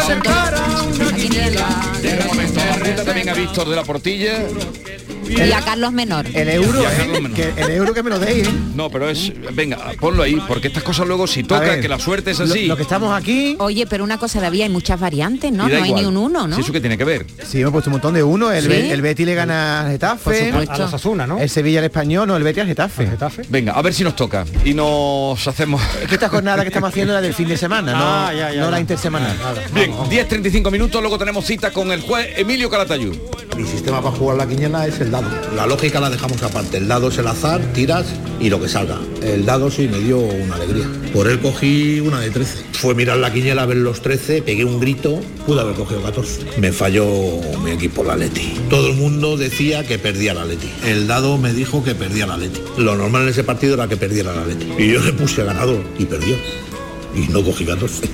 Apunta 2.71 3.03
también 3.03 3.29
a 3.29 3.33
Víctor 3.33 3.69
de 3.69 3.75
la 3.75 3.83
Portilla. 3.83 4.45
Y 5.27 5.51
a 5.51 5.61
Carlos 5.61 5.91
Menor. 5.91 6.25
El 6.33 6.49
euro, 6.49 6.79
a 6.79 6.91
¿eh? 6.91 6.95
Carlos 6.97 7.21
Menor. 7.21 7.33
Que 7.37 7.53
el 7.61 7.71
euro 7.71 7.93
que 7.93 8.03
me 8.03 8.09
lo 8.09 8.19
deis, 8.19 8.47
¿eh? 8.47 8.51
No, 8.75 8.89
pero 8.89 9.09
es... 9.09 9.31
Venga, 9.53 9.77
ponlo 9.99 10.23
ahí, 10.23 10.41
porque 10.47 10.67
estas 10.67 10.83
cosas 10.83 11.07
luego 11.07 11.27
si 11.27 11.43
toca, 11.43 11.61
ver, 11.61 11.81
que 11.81 11.87
la 11.87 11.99
suerte 11.99 12.31
es 12.31 12.39
así. 12.39 12.65
lo 12.67 12.75
que 12.75 12.83
estamos 12.83 13.15
aquí. 13.15 13.55
Oye, 13.59 13.85
pero 13.87 14.03
una 14.03 14.17
cosa, 14.17 14.39
David, 14.41 14.61
hay 14.63 14.69
muchas 14.69 14.99
variantes, 14.99 15.51
¿no? 15.51 15.67
No 15.67 15.83
hay 15.83 15.93
ni 15.93 16.05
un 16.05 16.17
uno, 16.17 16.47
¿no? 16.47 16.55
Si 16.55 16.61
eso 16.61 16.71
que 16.73 16.79
tiene 16.79 16.97
que 16.97 17.03
ver. 17.05 17.25
Sí, 17.47 17.61
hemos 17.61 17.71
puesto 17.73 17.89
un 17.89 17.93
montón 17.93 18.13
de 18.13 18.23
uno. 18.23 18.51
El, 18.51 18.63
¿Sí? 18.63 18.67
Be- 18.69 18.91
el 18.91 19.01
Betty 19.01 19.25
le 19.25 19.35
gana 19.35 19.79
al 19.81 19.85
Por 19.85 19.91
Getafe. 19.93 20.45
supuesto. 20.51 20.73
A 20.73 20.77
los 20.77 20.93
Asuna, 20.93 21.27
¿no? 21.27 21.39
El 21.39 21.49
Sevilla 21.49 21.79
al 21.79 21.85
Español, 21.85 22.27
no, 22.27 22.35
el 22.35 22.43
Betty 22.43 22.59
al 22.61 22.67
Getafe. 22.67 23.07
Getafe. 23.07 23.43
Venga, 23.49 23.73
a 23.73 23.81
ver 23.81 23.93
si 23.93 24.03
nos 24.03 24.15
toca. 24.15 24.45
Y 24.63 24.73
nos 24.73 25.47
hacemos... 25.47 25.81
Es 26.01 26.07
que 26.07 26.15
esta 26.15 26.29
jornada 26.29 26.61
que 26.63 26.69
estamos 26.69 26.89
haciendo 26.89 27.13
es 27.13 27.15
la 27.15 27.21
del 27.21 27.33
fin 27.33 27.47
de 27.47 27.57
semana, 27.57 27.91
no, 27.93 27.97
Ah, 28.05 28.31
ya, 28.33 28.51
ya, 28.51 28.59
no 28.59 28.65
ya. 28.67 28.71
la 28.71 28.79
intersemanal. 28.79 29.35
Bien, 29.73 29.91
10.35 29.91 30.71
minutos, 30.71 31.01
luego 31.01 31.17
tenemos 31.17 31.45
cita 31.45 31.71
con 31.71 31.91
el 31.91 32.01
juez 32.01 32.27
Emilio 32.37 32.69
Calatayud. 32.69 33.15
Mi 33.57 33.65
sistema 33.65 34.01
para 34.01 34.15
jugar 34.15 34.37
la 34.37 34.47
quiniela 34.47 34.85
es 34.85 34.99
el 34.99 35.11
dado. 35.21 35.55
La 35.55 35.65
lógica 35.67 35.99
la 35.99 36.09
dejamos 36.09 36.41
aparte. 36.43 36.77
El 36.77 36.87
dado 36.87 37.09
es 37.09 37.17
el 37.17 37.27
azar, 37.27 37.61
tiras 37.73 38.05
y 38.39 38.49
lo 38.49 38.61
que 38.61 38.67
salga. 38.67 38.99
El 39.21 39.45
dado 39.45 39.71
sí 39.71 39.87
me 39.87 39.99
dio 39.99 40.19
una 40.19 40.55
alegría. 40.55 40.87
Por 41.13 41.27
él 41.27 41.39
cogí 41.39 41.99
una 41.99 42.19
de 42.19 42.29
13. 42.29 42.65
Fue 42.73 42.93
mirar 42.93 43.17
la 43.17 43.31
quiniela, 43.31 43.65
ver 43.65 43.77
los 43.77 44.01
13, 44.01 44.41
pegué 44.41 44.65
un 44.65 44.79
grito, 44.79 45.21
pude 45.45 45.61
haber 45.61 45.75
cogido 45.75 46.01
14. 46.01 46.59
Me 46.59 46.71
falló 46.71 47.05
mi 47.63 47.71
equipo, 47.71 48.03
la 48.03 48.15
Leti. 48.15 48.53
Todo 48.69 48.87
el 48.87 48.95
mundo 48.95 49.37
decía 49.37 49.85
que 49.85 49.97
perdía 49.97 50.33
la 50.33 50.45
Leti. 50.45 50.69
El 50.85 51.07
dado 51.07 51.37
me 51.37 51.53
dijo 51.53 51.83
que 51.83 51.95
perdía 51.95 52.27
la 52.27 52.37
Leti. 52.37 52.61
Lo 52.77 52.95
normal 52.95 53.23
en 53.23 53.29
ese 53.29 53.43
partido 53.43 53.75
era 53.75 53.87
que 53.87 53.97
perdiera 53.97 54.33
la 54.33 54.45
Leti. 54.45 54.67
Y 54.77 54.91
yo 54.91 55.01
le 55.01 55.13
puse 55.13 55.41
a 55.41 55.45
ganador 55.45 55.81
y 55.97 56.05
perdió. 56.05 56.35
Y 57.15 57.31
no 57.31 57.43
cogí 57.43 57.65
14. 57.65 58.09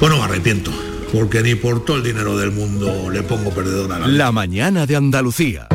Bueno, 0.00 0.18
me 0.18 0.24
arrepiento. 0.24 0.70
Porque 1.12 1.42
ni 1.42 1.54
por 1.54 1.84
todo 1.84 1.96
el 1.96 2.02
dinero 2.02 2.36
del 2.36 2.50
mundo 2.50 3.08
le 3.10 3.22
pongo 3.22 3.50
perdedor 3.50 3.90
a 3.92 3.98
la 3.98 4.06
Leti. 4.06 4.18
La 4.18 4.32
mañana 4.32 4.86
de 4.86 4.96
Andalucía. 4.96 5.68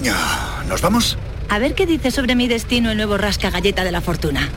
Cariño. 0.00 0.14
¿Nos 0.68 0.80
vamos? 0.80 1.18
A 1.48 1.58
ver 1.58 1.74
qué 1.74 1.86
dice 1.86 2.10
sobre 2.10 2.34
mi 2.34 2.46
destino 2.46 2.90
el 2.90 2.96
nuevo 2.96 3.16
rasca 3.16 3.50
galleta 3.50 3.84
de 3.84 3.92
la 3.92 4.00
fortuna. 4.00 4.48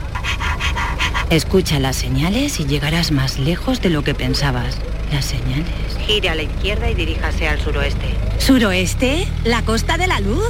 Escucha 1.30 1.80
las 1.80 1.95
señales 1.95 2.60
y 2.60 2.65
llegarás 2.65 3.12
más 3.12 3.39
lejos 3.39 3.82
de 3.82 3.89
lo 3.89 4.04
que 4.04 4.13
pensabas. 4.13 4.77
Las 5.12 5.25
señales. 5.25 5.65
Gire 6.06 6.30
a 6.30 6.36
la 6.36 6.43
izquierda 6.43 6.89
y 6.89 6.93
diríjase 6.93 7.47
al 7.47 7.60
suroeste. 7.60 8.08
¿Suroeste? 8.39 9.27
¿La 9.45 9.62
costa 9.63 9.97
de 9.97 10.08
la 10.08 10.19
luz? 10.19 10.43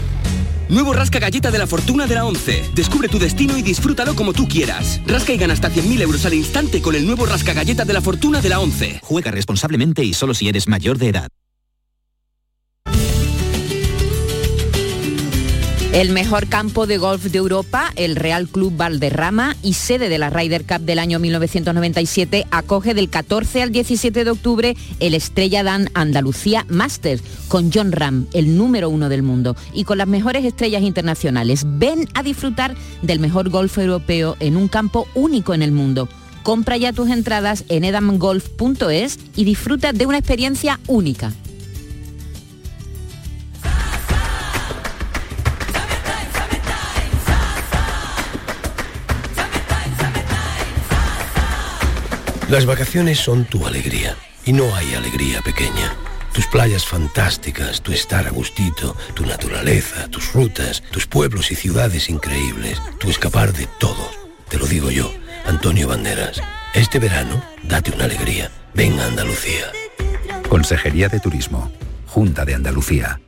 Nuevo 0.70 0.94
Rasca 0.94 1.20
Galleta 1.20 1.52
de 1.52 1.58
la 1.58 1.68
Fortuna 1.68 2.08
de 2.08 2.16
la 2.16 2.26
11. 2.26 2.72
Descubre 2.74 3.10
tu 3.10 3.20
destino 3.20 3.58
y 3.58 3.62
disfrútalo 3.62 4.16
como 4.16 4.34
tú 4.34 4.48
quieras. 4.48 5.02
Rasca 5.06 5.34
y 5.34 5.38
gana 5.38 5.54
hasta 5.54 5.70
100.000 5.70 6.02
euros 6.02 6.26
al 6.26 6.34
instante 6.34 6.82
con 6.82 6.96
el 6.96 7.06
nuevo 7.06 7.26
Rasca 7.26 7.54
Galleta 7.54 7.86
de 7.86 7.94
la 7.94 8.02
Fortuna 8.02 8.42
de 8.42 8.50
la 8.50 8.60
11. 8.60 9.02
Juega 9.04 9.32
responsablemente 9.32 10.04
y 10.04 10.14
solo 10.14 10.34
si 10.34 10.48
eres 10.48 10.68
mayor 10.68 10.98
de 10.98 11.10
edad. 11.10 11.30
El 15.94 16.12
mejor 16.12 16.48
campo 16.48 16.88
de 16.88 16.98
golf 16.98 17.26
de 17.26 17.38
Europa, 17.38 17.92
el 17.98 18.16
Real 18.16 18.48
Club 18.48 18.78
Valderrama 18.78 19.58
y 19.62 19.74
sede 19.74 20.08
de 20.08 20.18
la 20.18 20.30
Ryder 20.30 20.64
Cup 20.64 20.80
del 20.86 21.00
año 21.00 21.20
1997, 21.20 22.48
acoge 22.50 22.94
del 22.94 23.10
14 23.10 23.62
al 23.62 23.74
17 23.74 24.24
de 24.24 24.32
octubre 24.32 24.78
el 25.02 25.14
Estrella 25.16 25.64
Dan 25.64 25.90
Andalucía 25.94 26.66
Masters 26.70 27.22
con 27.50 27.74
John 27.74 27.92
Ram, 27.92 28.28
el 28.32 28.56
número 28.56 28.90
uno 28.90 29.10
del 29.10 29.22
mundo, 29.22 29.58
y 29.74 29.84
con 29.84 29.98
las 29.98 30.08
mejores 30.08 30.46
estrellas 30.46 30.82
internacionales. 30.82 31.66
Ven 31.68 32.08
a 32.14 32.24
disfrutar 32.24 32.74
del 33.02 33.20
mejor 33.20 33.50
golf 33.50 33.78
europeo 33.78 34.38
en 34.40 34.56
un 34.56 34.70
campo 34.70 35.10
único 35.14 35.54
en 35.54 35.62
el 35.62 35.74
mundo. 35.74 36.08
Compra 36.42 36.78
ya 36.78 36.94
tus 36.94 37.10
entradas 37.10 37.66
en 37.68 37.84
edamgolf.es 37.84 39.20
y 39.36 39.44
disfruta 39.44 39.92
de 39.92 40.06
una 40.06 40.20
experiencia 40.20 40.80
única. 40.88 41.34
Las 52.52 52.66
vacaciones 52.66 53.18
son 53.18 53.46
tu 53.46 53.66
alegría 53.66 54.18
y 54.44 54.52
no 54.52 54.76
hay 54.76 54.94
alegría 54.94 55.42
pequeña. 55.42 55.96
Tus 56.34 56.48
playas 56.48 56.86
fantásticas, 56.86 57.82
tu 57.82 57.94
estar 57.94 58.28
a 58.28 58.30
gustito, 58.30 58.98
tu 59.14 59.26
naturaleza, 59.26 60.10
tus 60.10 60.34
rutas, 60.34 60.84
tus 60.92 61.08
pueblos 61.08 61.50
y 61.54 61.56
ciudades 61.56 62.10
increíbles, 62.10 62.82
tu 63.00 63.10
escapar 63.10 63.54
de 63.54 63.68
todo. 63.80 64.12
Te 64.50 64.58
lo 64.58 64.66
digo 64.66 64.92
yo, 64.92 65.14
Antonio 65.46 65.88
Banderas. 65.88 66.42
Este 66.74 67.00
verano, 67.00 67.42
date 67.64 67.92
una 67.92 68.04
alegría. 68.04 68.52
Ven 68.74 69.00
a 69.00 69.06
Andalucía. 69.06 69.72
Consejería 70.50 71.08
de 71.08 71.22
Turismo, 71.22 71.72
Junta 72.08 72.44
de 72.44 72.56
Andalucía. 72.56 73.22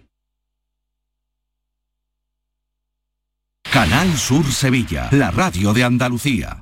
Canal 3.72 4.18
Sur 4.18 4.52
Sevilla, 4.52 5.08
la 5.12 5.32
radio 5.32 5.72
de 5.72 5.86
Andalucía. 5.86 6.62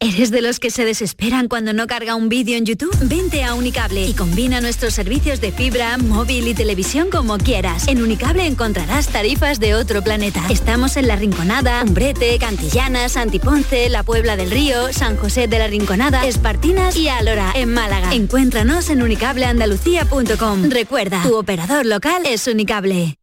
¿Eres 0.00 0.30
de 0.30 0.40
los 0.40 0.58
que 0.58 0.70
se 0.70 0.84
desesperan 0.84 1.48
cuando 1.48 1.72
no 1.72 1.86
carga 1.86 2.14
un 2.14 2.28
vídeo 2.28 2.56
en 2.56 2.64
YouTube? 2.64 2.96
Vente 3.02 3.44
a 3.44 3.54
Unicable 3.54 4.06
y 4.06 4.14
combina 4.14 4.60
nuestros 4.60 4.94
servicios 4.94 5.40
de 5.40 5.52
fibra, 5.52 5.98
móvil 5.98 6.48
y 6.48 6.54
televisión 6.54 7.10
como 7.10 7.38
quieras. 7.38 7.86
En 7.88 8.02
Unicable 8.02 8.46
encontrarás 8.46 9.08
tarifas 9.08 9.60
de 9.60 9.74
otro 9.74 10.02
planeta. 10.02 10.42
Estamos 10.48 10.96
en 10.96 11.08
La 11.08 11.16
Rinconada, 11.16 11.82
Umbrete, 11.82 12.38
Cantillana, 12.38 13.08
Santiponce, 13.08 13.88
La 13.88 14.02
Puebla 14.02 14.36
del 14.36 14.50
Río, 14.50 14.92
San 14.92 15.16
José 15.16 15.48
de 15.48 15.58
la 15.58 15.66
Rinconada, 15.66 16.26
Espartinas 16.26 16.96
y 16.96 17.08
Alora, 17.08 17.52
en 17.54 17.72
Málaga. 17.72 18.14
Encuéntranos 18.14 18.90
en 18.90 19.02
unicableandalucía.com. 19.02 20.70
Recuerda, 20.70 21.22
tu 21.22 21.36
operador 21.36 21.86
local 21.86 22.22
es 22.26 22.46
Unicable. 22.46 23.16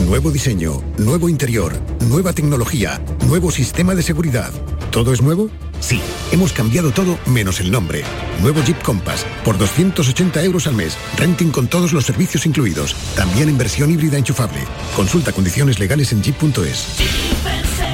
Nuevo 0.00 0.30
diseño, 0.30 0.82
nuevo 0.98 1.28
interior, 1.28 1.72
nueva 2.08 2.32
tecnología, 2.32 3.00
nuevo 3.26 3.50
sistema 3.50 3.94
de 3.94 4.02
seguridad. 4.02 4.52
¿Todo 4.90 5.12
es 5.12 5.22
nuevo? 5.22 5.48
Sí, 5.80 6.00
hemos 6.32 6.52
cambiado 6.52 6.90
todo 6.90 7.18
menos 7.26 7.60
el 7.60 7.70
nombre. 7.70 8.02
Nuevo 8.42 8.62
Jeep 8.64 8.82
Compass, 8.82 9.24
por 9.44 9.56
280 9.56 10.42
euros 10.44 10.66
al 10.66 10.74
mes. 10.74 10.96
Renting 11.16 11.50
con 11.50 11.68
todos 11.68 11.92
los 11.92 12.04
servicios 12.04 12.44
incluidos. 12.44 12.94
También 13.16 13.48
en 13.48 13.56
versión 13.56 13.90
híbrida 13.90 14.18
enchufable. 14.18 14.60
Consulta 14.96 15.32
condiciones 15.32 15.78
legales 15.78 16.12
en 16.12 16.22
jeep.es. 16.22 17.93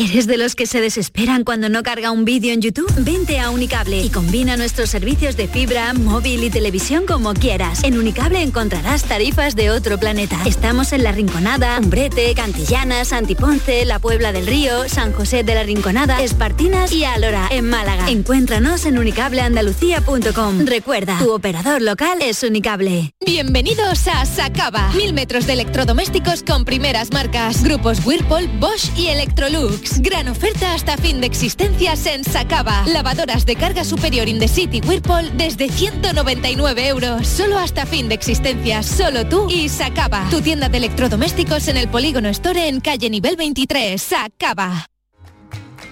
¿Eres 0.00 0.26
de 0.26 0.38
los 0.38 0.54
que 0.54 0.64
se 0.64 0.80
desesperan 0.80 1.44
cuando 1.44 1.68
no 1.68 1.82
carga 1.82 2.10
un 2.10 2.24
vídeo 2.24 2.54
en 2.54 2.62
YouTube? 2.62 2.90
Vente 3.04 3.38
a 3.38 3.50
Unicable 3.50 4.00
y 4.00 4.08
combina 4.08 4.56
nuestros 4.56 4.88
servicios 4.88 5.36
de 5.36 5.46
fibra, 5.46 5.92
móvil 5.92 6.42
y 6.42 6.48
televisión 6.48 7.04
como 7.04 7.34
quieras. 7.34 7.84
En 7.84 7.98
Unicable 7.98 8.40
encontrarás 8.40 9.04
tarifas 9.04 9.56
de 9.56 9.70
otro 9.70 9.98
planeta. 9.98 10.38
Estamos 10.46 10.94
en 10.94 11.02
La 11.02 11.12
Rinconada, 11.12 11.78
Umbrete, 11.78 12.32
Cantillana, 12.34 13.04
Santiponce, 13.04 13.84
La 13.84 13.98
Puebla 13.98 14.32
del 14.32 14.46
Río, 14.46 14.88
San 14.88 15.12
José 15.12 15.44
de 15.44 15.54
la 15.54 15.64
Rinconada, 15.64 16.22
Espartinas 16.22 16.92
y 16.92 17.04
Alora, 17.04 17.48
en 17.50 17.68
Málaga. 17.68 18.08
Encuéntranos 18.08 18.86
en 18.86 18.96
unicableandalucía.com. 18.96 20.64
Recuerda, 20.64 21.18
tu 21.18 21.30
operador 21.30 21.82
local 21.82 22.22
es 22.22 22.42
Unicable. 22.42 23.12
Bienvenidos 23.26 24.08
a 24.08 24.24
Sacaba. 24.24 24.92
Mil 24.94 25.12
metros 25.12 25.46
de 25.46 25.52
electrodomésticos 25.52 26.42
con 26.42 26.64
primeras 26.64 27.12
marcas. 27.12 27.62
Grupos 27.62 27.98
Whirlpool, 28.06 28.48
Bosch 28.58 28.88
y 28.96 29.08
Electrolux. 29.08 29.89
Gran 29.98 30.28
oferta 30.28 30.74
hasta 30.74 30.96
fin 30.96 31.20
de 31.20 31.26
existencias 31.26 32.06
en 32.06 32.24
Sacaba. 32.24 32.84
Lavadoras 32.86 33.44
de 33.46 33.56
carga 33.56 33.84
superior 33.84 34.28
in 34.28 34.38
the 34.38 34.48
city 34.48 34.80
Whirlpool 34.86 35.36
desde 35.36 35.68
199 35.68 36.88
euros. 36.88 37.26
Solo 37.26 37.58
hasta 37.58 37.86
fin 37.86 38.08
de 38.08 38.14
existencias. 38.14 38.86
Solo 38.86 39.26
tú 39.26 39.48
y 39.50 39.68
Sacaba. 39.68 40.26
Tu 40.30 40.40
tienda 40.40 40.68
de 40.68 40.78
electrodomésticos 40.78 41.68
en 41.68 41.76
el 41.76 41.88
Polígono 41.88 42.28
Store 42.28 42.68
en 42.68 42.80
calle 42.80 43.10
nivel 43.10 43.36
23. 43.36 44.00
Sacaba. 44.00 44.86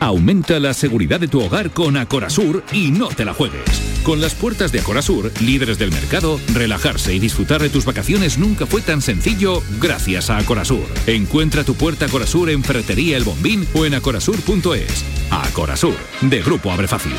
Aumenta 0.00 0.60
la 0.60 0.74
seguridad 0.74 1.18
de 1.18 1.28
tu 1.28 1.42
hogar 1.42 1.70
con 1.70 1.96
Acorasur 1.96 2.64
y 2.72 2.90
no 2.90 3.08
te 3.08 3.24
la 3.24 3.34
juegues. 3.34 3.87
Con 4.08 4.22
las 4.22 4.34
puertas 4.34 4.72
de 4.72 4.80
Acorasur, 4.80 5.30
líderes 5.38 5.78
del 5.78 5.92
mercado, 5.92 6.40
relajarse 6.54 7.12
y 7.12 7.18
disfrutar 7.18 7.60
de 7.60 7.68
tus 7.68 7.84
vacaciones 7.84 8.38
nunca 8.38 8.64
fue 8.64 8.80
tan 8.80 9.02
sencillo 9.02 9.62
gracias 9.78 10.30
a 10.30 10.38
Acorasur. 10.38 10.86
Encuentra 11.06 11.62
tu 11.62 11.74
puerta 11.74 12.06
Acorasur 12.06 12.48
en 12.48 12.64
Ferretería 12.64 13.18
El 13.18 13.24
Bombín 13.24 13.68
o 13.74 13.84
en 13.84 13.92
acorasur.es. 13.92 15.04
Acorasur, 15.30 15.94
de 16.22 16.40
Grupo 16.40 16.72
Abre 16.72 16.88
Fácil. 16.88 17.12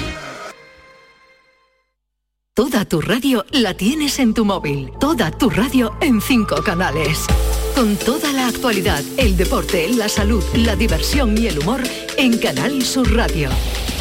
Toda 2.56 2.86
tu 2.86 3.02
radio 3.02 3.46
la 3.52 3.76
tienes 3.76 4.18
en 4.18 4.34
tu 4.34 4.44
móvil. 4.44 4.90
Toda 5.00 5.30
tu 5.30 5.52
radio 5.52 5.96
en 6.02 6.20
cinco 6.22 6.64
canales. 6.64 7.28
Con 7.76 7.98
toda 7.98 8.34
la 8.34 8.48
actualidad, 8.48 9.04
el 9.18 9.38
deporte, 9.38 9.90
la 9.90 10.10
salud, 10.10 10.44
la 10.56 10.76
diversión 10.76 11.38
y 11.38 11.46
el 11.46 11.60
humor 11.60 11.84
en 12.18 12.40
Canal 12.40 12.84
Sur 12.84 13.16
Radio. 13.16 13.52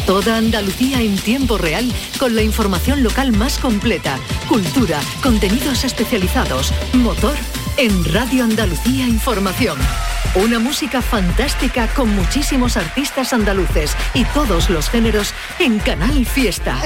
Toda 0.07 0.37
Andalucía 0.37 1.01
en 1.01 1.17
tiempo 1.17 1.59
real 1.59 1.91
con 2.19 2.35
la 2.35 2.43
información 2.43 3.03
local 3.03 3.33
más 3.33 3.59
completa, 3.59 4.19
cultura, 4.49 5.01
contenidos 5.23 5.85
especializados, 5.85 6.73
motor 6.95 7.35
en 7.77 8.05
Radio 8.13 8.45
Andalucía 8.45 9.07
Información. 9.07 9.79
Una 10.35 10.59
música 10.59 11.01
fantástica 11.01 11.87
con 11.95 12.15
muchísimos 12.15 12.77
artistas 12.77 13.33
andaluces 13.33 13.97
y 14.15 14.25
todos 14.27 14.69
los 14.69 14.91
géneros 14.91 15.33
en 15.59 15.79
Canal 15.79 16.27
Fiesta. 16.27 16.77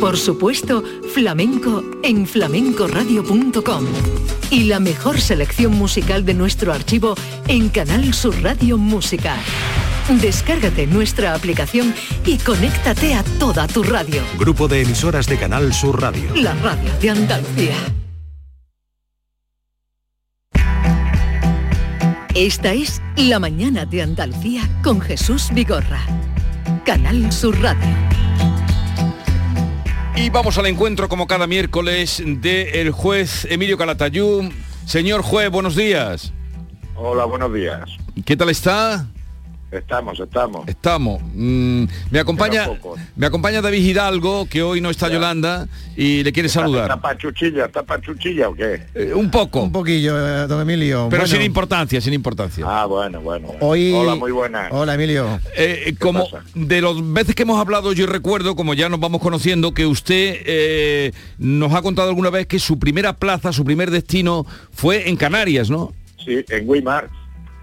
Por 0.00 0.16
supuesto, 0.16 0.82
flamenco 1.12 1.82
en 2.02 2.26
flamencoradio.com. 2.26 3.86
Y 4.50 4.64
la 4.64 4.78
mejor 4.78 5.20
selección 5.20 5.72
musical 5.74 6.24
de 6.24 6.34
nuestro 6.34 6.72
archivo 6.72 7.14
en 7.48 7.70
Canal 7.70 8.14
Sur 8.14 8.40
Radio 8.42 8.78
Música. 8.78 9.36
Descárgate 10.18 10.88
nuestra 10.88 11.34
aplicación 11.34 11.94
y 12.26 12.36
conéctate 12.38 13.14
a 13.14 13.22
toda 13.38 13.68
tu 13.68 13.84
radio. 13.84 14.22
Grupo 14.38 14.66
de 14.66 14.82
emisoras 14.82 15.26
de 15.26 15.38
Canal 15.38 15.72
Sur 15.72 16.00
Radio. 16.02 16.34
La 16.34 16.52
radio 16.54 16.90
de 17.00 17.10
Andalucía. 17.10 17.76
Esta 22.34 22.72
es 22.72 23.00
La 23.16 23.38
Mañana 23.38 23.86
de 23.86 24.02
Andalucía 24.02 24.68
con 24.82 25.00
Jesús 25.00 25.48
Vigorra. 25.52 26.00
Canal 26.84 27.30
Sur 27.32 27.60
Radio. 27.60 27.88
Y 30.16 30.28
vamos 30.28 30.58
al 30.58 30.66
encuentro 30.66 31.08
como 31.08 31.28
cada 31.28 31.46
miércoles 31.46 32.20
del 32.24 32.90
juez 32.90 33.46
Emilio 33.48 33.78
Calatayú. 33.78 34.50
Señor 34.86 35.22
juez, 35.22 35.50
buenos 35.50 35.76
días. 35.76 36.32
Hola, 36.96 37.26
buenos 37.26 37.54
días. 37.54 37.90
¿Qué 38.24 38.36
tal 38.36 38.50
está? 38.50 39.06
Estamos, 39.70 40.18
estamos. 40.18 40.66
Estamos. 40.68 41.22
Mm, 41.32 41.84
me 42.10 42.18
acompaña 42.18 42.68
me 43.14 43.26
acompaña 43.26 43.62
David 43.62 43.84
Hidalgo, 43.84 44.46
que 44.46 44.62
hoy 44.62 44.80
no 44.80 44.90
está 44.90 45.08
Yolanda, 45.08 45.68
y 45.96 46.24
le 46.24 46.32
quiere 46.32 46.48
saludar. 46.48 46.84
¿Está 46.84 47.00
pachuchilla? 47.00 47.66
¿Está 47.66 47.82
pachuchilla 47.84 48.48
o 48.48 48.54
qué? 48.54 48.82
Eh, 48.94 49.14
un 49.14 49.30
poco. 49.30 49.62
Un 49.62 49.70
poquillo, 49.70 50.16
eh, 50.18 50.46
don 50.48 50.60
Emilio. 50.60 51.06
Pero 51.08 51.22
Bueno, 51.22 51.26
sin 51.26 51.42
importancia, 51.42 52.00
sin 52.00 52.14
importancia. 52.14 52.64
Ah, 52.68 52.86
bueno, 52.86 53.20
bueno. 53.20 53.48
bueno. 53.48 53.64
Hoy... 53.64 53.92
Hola, 53.92 54.16
muy 54.16 54.32
buenas. 54.32 54.72
Hola, 54.72 54.94
Emilio. 54.94 55.38
Eh, 55.56 55.94
como 56.00 56.26
de 56.54 56.80
las 56.80 57.12
veces 57.12 57.36
que 57.36 57.42
hemos 57.42 57.60
hablado, 57.60 57.92
yo 57.92 58.06
recuerdo, 58.06 58.56
como 58.56 58.74
ya 58.74 58.88
nos 58.88 58.98
vamos 58.98 59.20
conociendo, 59.20 59.72
que 59.72 59.86
usted 59.86 60.42
eh, 60.46 61.12
nos 61.38 61.72
ha 61.74 61.82
contado 61.82 62.08
alguna 62.08 62.30
vez 62.30 62.48
que 62.48 62.58
su 62.58 62.78
primera 62.80 63.12
plaza, 63.12 63.52
su 63.52 63.64
primer 63.64 63.92
destino 63.92 64.46
fue 64.72 65.08
en 65.08 65.16
Canarias, 65.16 65.70
¿no? 65.70 65.92
Sí, 66.24 66.44
en 66.48 66.68
Weimar. 66.68 67.19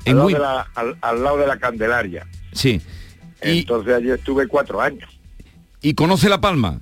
En 0.07 0.17
al, 0.17 0.17
lado 0.17 0.27
de 0.29 0.39
la, 0.39 0.61
al, 0.75 0.97
al 1.01 1.23
lado 1.23 1.37
de 1.37 1.47
la 1.47 1.57
Candelaria. 1.57 2.27
Sí. 2.53 2.81
Y, 3.43 3.59
Entonces 3.59 3.93
allí 3.93 4.09
estuve 4.11 4.47
cuatro 4.47 4.81
años. 4.81 5.09
y 5.81 5.93
conoce 5.93 6.27
La 6.29 6.41
Palma. 6.41 6.79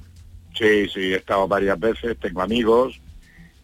Sí, 0.57 0.87
sí, 0.93 0.99
he 1.01 1.15
estado 1.17 1.47
varias 1.47 1.77
veces, 1.79 2.17
tengo 2.19 2.41
amigos 2.41 2.99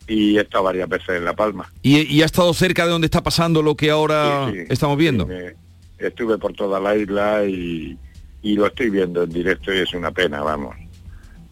y 0.07 0.37
he 0.37 0.41
estado 0.41 0.65
varias 0.65 0.89
veces 0.89 1.09
en 1.09 1.23
La 1.25 1.33
Palma. 1.33 1.71
Y, 1.81 2.01
y 2.13 2.21
ha 2.21 2.25
estado 2.25 2.53
cerca 2.53 2.83
de 2.85 2.91
donde 2.91 3.05
está 3.05 3.23
pasando 3.23 3.61
lo 3.61 3.75
que 3.77 3.89
ahora 3.91 4.49
Sí, 4.51 4.57
sí. 4.59 4.65
estamos 4.69 4.97
viendo. 4.97 5.25
Sí, 5.25 5.29
me- 5.31 6.05
estuve 6.07 6.37
por 6.37 6.51
toda 6.53 6.79
la 6.81 6.95
isla 6.97 7.45
y, 7.45 7.97
y 8.41 8.55
lo 8.55 8.65
estoy 8.67 8.89
viendo 8.89 9.23
en 9.23 9.29
directo 9.29 9.73
y 9.73 9.77
es 9.77 9.93
una 9.93 10.11
pena, 10.11 10.41
vamos. 10.41 10.75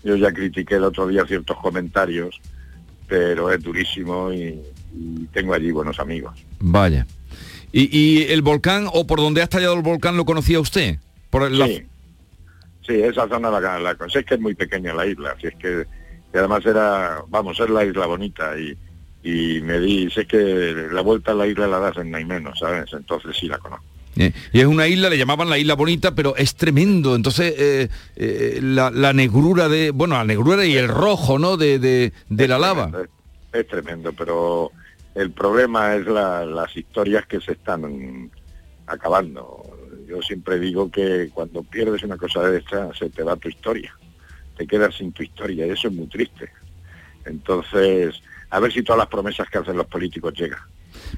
Yo 0.04 0.16
ya 0.16 0.32
critiqué 0.34 0.76
el 0.76 0.84
otro 0.84 1.08
día 1.08 1.26
ciertos 1.26 1.56
comentarios, 1.58 2.42
pero 3.08 3.52
es 3.52 3.62
durísimo 3.64 4.34
y, 4.34 4.60
y 4.94 5.26
tengo 5.32 5.54
allí 5.54 5.72
buenos 5.72 6.00
amigos. 6.00 6.34
Vaya. 6.60 7.06
Y, 7.72 7.90
y 7.98 8.24
el 8.32 8.42
volcán, 8.42 8.88
o 8.92 9.06
por 9.06 9.20
donde 9.20 9.42
ha 9.42 9.44
estallado 9.46 9.76
el 9.76 9.82
volcán, 9.82 10.18
lo 10.18 10.26
conocía 10.26 10.60
usted? 10.60 10.98
Por 11.30 11.50
la- 11.52 11.68
Sí, 11.68 11.84
sí, 12.88 12.94
esa 13.02 13.28
zona 13.28 13.50
la, 13.52 13.80
la 13.80 13.96
sé 14.12 14.24
que 14.24 14.36
es 14.36 14.40
muy 14.40 14.56
pequeña 14.56 14.94
la 14.94 15.06
isla, 15.06 15.34
así 15.38 15.48
es 15.48 15.56
que 15.56 15.86
y 16.34 16.38
además 16.38 16.64
era, 16.66 17.24
vamos, 17.30 17.60
es 17.60 17.70
la 17.70 17.84
isla 17.86 18.06
bonita 18.06 18.52
y, 18.60 18.78
y 19.24 19.62
me 19.62 19.80
di, 19.80 20.10
sé 20.12 20.26
que 20.28 20.88
la 20.92 21.02
vuelta 21.02 21.32
a 21.32 21.36
la 21.36 21.48
isla 21.48 21.68
la 21.68 21.80
das 21.80 21.98
en 21.98 22.12
menos, 22.12 22.60
¿sabes? 22.60 22.92
Entonces 22.94 23.36
sí 23.40 23.48
la 23.48 23.58
conozco. 23.58 23.84
Eh, 24.16 24.32
y 24.54 24.60
es 24.60 24.66
una 24.66 24.88
isla, 24.88 25.10
le 25.10 25.18
llamaban 25.18 25.50
la 25.50 25.58
isla 25.58 25.76
bonita, 25.76 26.14
pero 26.14 26.36
es 26.36 26.54
tremendo. 26.56 27.16
Entonces, 27.16 27.54
eh, 27.58 27.90
eh, 28.16 28.60
la, 28.62 28.92
la 28.92 29.14
negrura 29.14 29.70
de, 29.70 29.92
bueno, 29.92 30.16
la 30.16 30.24
negrura 30.26 30.66
y 30.66 30.76
el 30.76 30.88
rojo, 30.88 31.40
¿no? 31.40 31.58
De, 31.58 31.80
de, 31.80 32.12
de 32.28 32.48
la 32.48 32.60
lava. 32.60 32.92
Es, 33.54 33.62
es 33.62 33.68
tremendo, 33.68 34.12
pero 34.14 34.72
el 35.20 35.32
problema 35.32 35.96
es 35.96 36.06
la- 36.08 36.46
las 36.46 36.76
historias 36.78 37.26
que 37.26 37.42
se 37.42 37.52
están 37.52 38.32
acabando. 38.88 39.64
Yo 40.08 40.22
siempre 40.22 40.58
digo 40.60 40.90
que 40.90 41.30
cuando 41.34 41.62
pierdes 41.64 42.04
una 42.04 42.16
cosa 42.16 42.42
de 42.50 42.60
esta, 42.60 42.94
se 42.94 43.10
te 43.10 43.22
va 43.24 43.36
tu 43.36 43.50
historia. 43.50 43.94
Te 44.56 44.66
quedas 44.66 44.96
sin 44.96 45.12
tu 45.12 45.22
historia 45.24 45.68
y 45.68 45.72
eso 45.72 45.90
es 45.90 45.94
muy 45.94 46.08
triste. 46.08 46.50
Entonces, 47.26 48.22
a 48.50 48.60
ver 48.62 48.72
si 48.72 48.82
todas 48.82 49.00
las 49.00 49.08
promesas 49.08 49.50
que 49.50 49.58
hacen 49.58 49.76
los 49.76 49.88
políticos 49.88 50.34
llegan. 50.34 50.62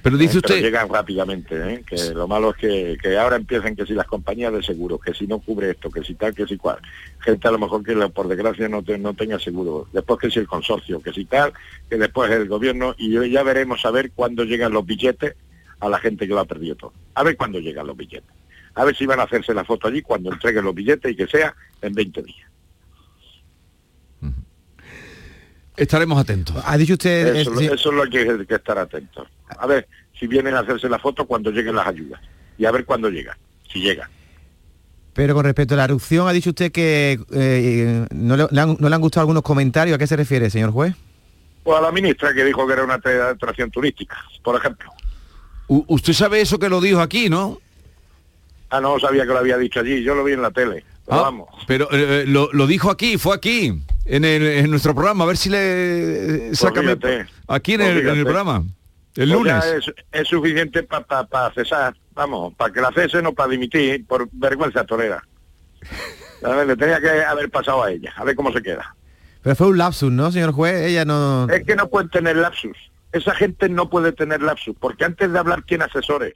Pero 0.02 0.18
dice 0.18 0.40
pero 0.42 0.54
usted, 0.56 0.66
llegan 0.66 0.90
rápidamente, 0.90 1.74
¿eh? 1.74 1.84
que 1.86 2.14
lo 2.14 2.28
malo 2.28 2.52
es 2.52 2.58
que, 2.58 2.98
que 3.02 3.18
ahora 3.18 3.36
empiecen 3.36 3.76
que 3.76 3.86
si 3.86 3.94
las 3.94 4.08
compañías 4.08 4.54
de 4.54 4.64
seguro, 4.64 4.98
que 5.00 5.14
si 5.14 5.28
no 5.28 5.40
cubre 5.40 5.72
esto, 5.72 5.90
que 5.90 6.04
si 6.04 6.16
tal, 6.16 6.34
que 6.34 6.46
si 6.48 6.58
cual. 6.58 6.78
Gente 7.20 7.48
a 7.48 7.52
lo 7.52 7.60
mejor 7.60 7.84
que 7.84 7.96
por 8.10 8.28
desgracia 8.28 8.68
no, 8.70 8.84
te- 8.84 8.98
no 8.98 9.14
tenga 9.14 9.38
seguro. 9.40 9.88
Después 9.94 10.20
que 10.20 10.32
si 10.32 10.40
el 10.40 10.48
consorcio, 10.48 11.02
que 11.02 11.12
si 11.14 11.26
tal, 11.26 11.54
que 11.90 11.98
después 11.98 12.32
el 12.32 12.48
gobierno 12.48 12.96
y 12.98 13.30
ya 13.30 13.44
veremos 13.44 13.86
a 13.86 13.92
ver 13.92 14.12
cuándo 14.12 14.44
llegan 14.44 14.72
los 14.74 14.86
billetes 14.86 15.36
a 15.80 15.90
la 15.90 16.00
gente 16.00 16.28
que 16.28 16.34
lo 16.34 16.40
ha 16.40 16.46
perdido 16.46 16.76
todo. 16.76 16.94
A 17.16 17.24
ver 17.24 17.36
cuándo 17.38 17.60
llegan 17.60 17.88
los 17.88 17.98
billetes. 17.98 18.30
A 18.76 18.86
ver 18.86 18.96
si 18.96 19.06
van 19.06 19.20
a 19.20 19.24
hacerse 19.24 19.54
la 19.54 19.66
foto 19.66 19.88
allí 19.88 20.02
cuando 20.02 20.32
entreguen 20.32 20.64
los 20.64 20.74
billetes 20.76 21.12
y 21.12 21.16
que 21.16 21.28
sea 21.28 21.54
en 21.82 21.94
20 21.94 22.22
días. 22.24 22.51
Estaremos 25.78 26.20
atentos. 26.20 26.56
Ha 26.66 26.78
dicho 26.78 26.94
usted... 26.94 27.36
Eso, 27.36 27.54
eh, 27.54 27.58
sí, 27.58 27.66
eso 27.66 27.90
es 27.90 27.96
lo 27.96 28.04
que 28.10 28.20
hay 28.20 28.46
que 28.46 28.56
estar 28.56 28.78
atentos. 28.78 29.28
A 29.48 29.66
ver 29.68 29.88
si 30.20 30.28
vienen 30.28 30.54
a 30.56 30.60
hacerse 30.60 30.88
la 30.90 31.00
foto 31.00 31.26
cuando 31.26 31.52
lleguen 31.52 31.76
las 31.76 31.88
ayudas. 31.88 32.22
Y 32.58 32.66
a 32.66 32.72
ver 32.72 32.86
cuándo 32.86 33.10
llegan, 33.10 33.36
si 33.72 33.80
llegan. 33.80 34.10
Pero 35.14 35.34
con 35.34 35.44
respecto 35.44 35.74
a 35.74 35.78
la 35.78 35.84
erupción, 35.86 36.28
ha 36.28 36.32
dicho 36.32 36.52
usted 36.52 36.72
que 36.72 37.20
eh, 37.34 38.06
no, 38.12 38.38
le, 38.38 38.48
le 38.52 38.62
han, 38.62 38.78
no 38.80 38.88
le 38.90 38.96
han 38.96 39.02
gustado 39.02 39.22
algunos 39.22 39.44
comentarios. 39.44 39.96
¿A 39.96 39.98
qué 39.98 40.08
se 40.08 40.16
refiere, 40.16 40.50
señor 40.50 40.72
juez? 40.72 40.96
Pues 41.64 41.78
a 41.78 41.82
la 41.82 41.92
ministra 41.92 42.34
que 42.34 42.46
dijo 42.46 42.66
que 42.66 42.74
era 42.74 42.84
una 42.84 42.96
atra- 42.98 43.32
atracción 43.32 43.70
turística, 43.72 44.16
por 44.44 44.56
ejemplo. 44.56 44.92
U- 45.68 45.84
usted 45.88 46.14
sabe 46.14 46.40
eso 46.42 46.58
que 46.60 46.70
lo 46.70 46.80
dijo 46.82 47.02
aquí, 47.02 47.30
¿no? 47.30 47.60
Ah, 48.70 48.80
no 48.80 48.98
sabía 49.00 49.24
que 49.24 49.30
lo 49.34 49.40
había 49.40 49.58
dicho 49.58 49.82
allí, 49.82 50.02
yo 50.02 50.16
lo 50.16 50.24
vi 50.24 50.34
en 50.34 50.42
la 50.42 50.52
tele. 50.52 50.86
Pero 51.06 51.18
Ah, 51.20 51.22
vamos. 51.24 51.50
Pero 51.68 51.90
eh, 51.92 52.24
lo, 52.26 52.50
lo 52.54 52.66
dijo 52.68 52.90
aquí, 52.90 53.18
fue 53.18 53.36
aquí, 53.36 53.82
en, 54.06 54.26
el- 54.26 54.44
en 54.48 54.70
nuestro 54.70 54.94
programa, 54.94 55.24
a 55.24 55.28
ver 55.28 55.38
si 55.38 55.50
le 55.50 56.54
saca 56.56 56.74
Pues 56.82 56.86
fíjate, 56.86 57.28
aquí 57.48 57.74
en 57.74 57.82
el, 57.82 57.88
en 57.90 57.98
el 57.98 58.02
fíjate. 58.04 58.24
programa, 58.24 58.58
el 58.58 58.74
Pues 59.14 59.30
lunes. 59.30 59.66
Es, 59.66 59.94
es 60.12 60.28
suficiente 60.28 60.84
para 60.84 61.52
cesar, 61.54 61.96
vamos, 62.14 62.54
para 62.56 62.74
que 62.74 62.82
la 62.82 62.92
cesen 62.92 63.26
o 63.26 63.34
para 63.34 63.50
dimitir 63.50 64.06
por 64.06 64.28
vergüenza 64.32 64.84
torera. 64.86 65.24
A 66.44 66.50
ver, 66.50 66.68
le 66.68 66.76
tenía 66.76 67.00
que 67.00 67.10
haber 67.24 67.50
pasado 67.50 67.84
a 67.84 67.92
ella, 67.92 68.14
a 68.16 68.24
ver 68.24 68.36
cómo 68.36 68.52
se 68.52 68.62
queda. 68.62 68.96
Pero 69.44 69.56
fue 69.56 69.68
un 69.68 69.78
lapsus, 69.78 70.12
¿no, 70.12 70.32
señor 70.32 70.52
juez? 70.54 70.82
Ella 70.88 71.04
no... 71.06 71.48
Es 71.50 71.64
que 71.66 71.76
no 71.76 71.90
pueden 71.90 72.10
tener 72.10 72.36
lapsus. 72.36 72.78
Esa 73.12 73.34
gente 73.36 73.68
no 73.70 73.90
puede 73.90 74.12
tener 74.12 74.42
lapsus, 74.42 74.76
porque 74.80 75.04
antes 75.04 75.32
de 75.32 75.38
hablar 75.40 75.64
tiene 75.64 75.84
asesores. 75.86 76.34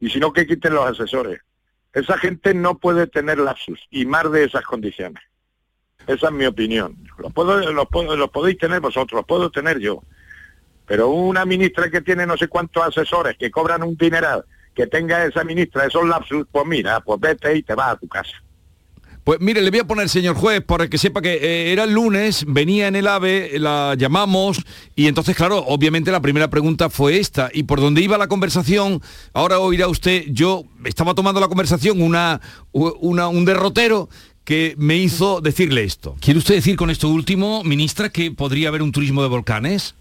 Y 0.00 0.10
si 0.10 0.18
no, 0.20 0.32
que 0.32 0.46
quiten 0.46 0.74
los 0.74 0.88
asesores. 0.88 1.40
Esa 1.92 2.16
gente 2.18 2.54
no 2.54 2.78
puede 2.78 3.06
tener 3.06 3.38
lapsus, 3.38 3.80
y 3.90 4.06
más 4.06 4.30
de 4.30 4.44
esas 4.44 4.62
condiciones. 4.64 5.22
Esa 6.06 6.26
es 6.28 6.32
mi 6.32 6.44
opinión. 6.46 6.96
Los, 7.18 7.32
puedo, 7.32 7.58
los, 7.72 7.88
los 8.18 8.30
podéis 8.30 8.58
tener 8.58 8.80
vosotros, 8.80 9.18
los 9.18 9.26
puedo 9.26 9.50
tener 9.50 9.78
yo. 9.78 10.02
Pero 10.86 11.08
una 11.08 11.44
ministra 11.44 11.90
que 11.90 12.00
tiene 12.00 12.26
no 12.26 12.36
sé 12.36 12.46
cuántos 12.48 12.84
asesores, 12.84 13.36
que 13.36 13.50
cobran 13.50 13.82
un 13.82 13.96
dineral, 13.96 14.44
que 14.74 14.86
tenga 14.86 15.24
esa 15.24 15.42
ministra 15.42 15.86
esos 15.86 16.06
lapsus, 16.06 16.46
pues 16.52 16.64
mira, 16.66 17.00
pues 17.00 17.18
vete 17.20 17.56
y 17.56 17.62
te 17.62 17.74
vas 17.74 17.92
a 17.94 17.96
tu 17.96 18.06
casa. 18.06 18.30
Pues 19.24 19.40
mire, 19.40 19.60
le 19.60 19.70
voy 19.70 19.80
a 19.80 19.84
poner, 19.84 20.08
señor 20.08 20.36
juez, 20.36 20.62
para 20.62 20.86
que 20.86 20.98
sepa 20.98 21.20
que 21.20 21.32
eh, 21.34 21.72
era 21.72 21.82
el 21.82 21.92
lunes, 21.92 22.44
venía 22.46 22.86
en 22.86 22.94
el 22.94 23.08
AVE, 23.08 23.58
la 23.58 23.96
llamamos 23.98 24.62
y 24.94 25.08
entonces, 25.08 25.34
claro, 25.34 25.58
obviamente 25.66 26.12
la 26.12 26.20
primera 26.20 26.48
pregunta 26.48 26.90
fue 26.90 27.18
esta. 27.18 27.50
Y 27.52 27.64
por 27.64 27.80
donde 27.80 28.02
iba 28.02 28.16
la 28.18 28.28
conversación, 28.28 29.02
ahora 29.32 29.58
oirá 29.58 29.88
usted, 29.88 30.26
yo 30.28 30.62
estaba 30.84 31.14
tomando 31.14 31.40
la 31.40 31.48
conversación 31.48 32.00
una, 32.00 32.40
una- 32.70 33.26
un 33.26 33.44
derrotero 33.44 34.08
que 34.46 34.74
me 34.78 34.96
hizo 34.96 35.40
decirle 35.42 35.82
esto. 35.82 36.16
¿Quiere 36.20 36.38
usted 36.38 36.54
decir 36.54 36.76
con 36.76 36.88
esto 36.88 37.08
último, 37.08 37.64
ministra, 37.64 38.08
que 38.08 38.30
podría 38.30 38.68
haber 38.68 38.80
un 38.80 38.92
turismo 38.92 39.20
de 39.22 39.28
volcanes? 39.28 39.94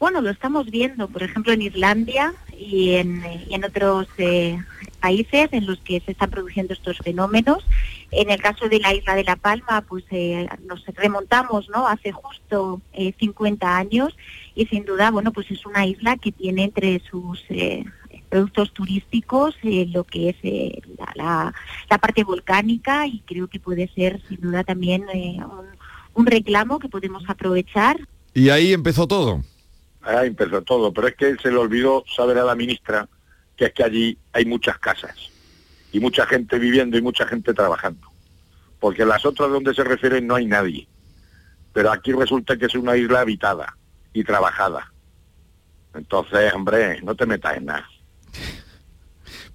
Bueno, 0.00 0.22
lo 0.22 0.30
estamos 0.30 0.70
viendo, 0.70 1.08
por 1.08 1.22
ejemplo, 1.22 1.52
en 1.52 1.62
Islandia 1.62 2.34
y 2.58 2.94
en, 2.94 3.22
y 3.48 3.54
en 3.54 3.64
otros 3.64 4.08
eh, 4.16 4.58
países 5.00 5.50
en 5.52 5.66
los 5.66 5.78
que 5.80 6.00
se 6.00 6.12
están 6.12 6.30
produciendo 6.30 6.72
estos 6.72 6.98
fenómenos. 6.98 7.64
En 8.10 8.30
el 8.30 8.40
caso 8.40 8.68
de 8.68 8.80
la 8.80 8.94
isla 8.94 9.14
de 9.14 9.24
La 9.24 9.36
Palma, 9.36 9.82
pues 9.82 10.04
eh, 10.10 10.48
nos 10.66 10.84
remontamos, 10.86 11.68
¿no? 11.68 11.86
Hace 11.86 12.12
justo 12.12 12.80
eh, 12.94 13.12
50 13.18 13.76
años 13.76 14.16
y 14.54 14.66
sin 14.66 14.86
duda, 14.86 15.10
bueno, 15.10 15.32
pues 15.32 15.50
es 15.50 15.66
una 15.66 15.84
isla 15.86 16.16
que 16.16 16.32
tiene 16.32 16.64
entre 16.64 17.00
sus 17.10 17.44
eh, 17.50 17.84
productos 18.36 18.70
turísticos 18.74 19.56
eh, 19.62 19.86
lo 19.90 20.04
que 20.04 20.28
es 20.30 20.36
eh, 20.42 20.82
la, 20.98 21.12
la- 21.14 21.54
la 21.88 21.98
parte 21.98 22.22
volcánica 22.22 23.06
y 23.06 23.20
creo 23.20 23.48
que 23.48 23.58
puede 23.58 23.88
ser 23.94 24.20
sin 24.28 24.40
duda 24.42 24.62
también 24.62 25.06
eh, 25.14 25.38
un, 25.42 25.66
un 26.12 26.26
reclamo 26.26 26.78
que 26.78 26.88
podemos 26.90 27.24
aprovechar 27.28 27.96
Y 28.34 28.50
ahí 28.50 28.74
empezó 28.74 29.06
todo. 29.06 29.42
Ah, 30.02 30.26
empezó 30.26 30.60
todo, 30.62 30.92
pero 30.92 31.08
es 31.08 31.14
que 31.16 31.36
se 31.36 31.50
le 31.50 31.56
olvidó 31.56 32.04
saber 32.14 32.36
a 32.38 32.44
la 32.44 32.54
ministra 32.54 33.08
que 33.56 33.64
es 33.66 33.72
que 33.72 33.82
allí 33.82 34.18
hay 34.34 34.44
muchas 34.44 34.78
casas 34.78 35.16
y 35.90 35.98
mucha 35.98 36.26
gente 36.26 36.58
viviendo 36.58 36.98
y 36.98 37.02
mucha 37.02 37.26
gente 37.26 37.54
trabajando. 37.54 38.06
Porque 38.78 39.02
en 39.02 39.08
las 39.08 39.24
otras 39.24 39.48
donde 39.50 39.72
se 39.74 39.82
refieren 39.82 40.26
no 40.26 40.34
hay 40.34 40.44
nadie. 40.44 40.86
Pero 41.72 41.90
aquí 41.90 42.12
resulta 42.12 42.58
que 42.58 42.66
es 42.66 42.74
una 42.74 42.96
isla 42.98 43.20
habitada 43.20 43.74
y 44.12 44.22
trabajada. 44.24 44.92
Entonces, 45.94 46.52
hombre, 46.52 47.00
no 47.02 47.14
te 47.14 47.24
metas 47.24 47.56
en 47.56 47.64
nada. 47.64 47.88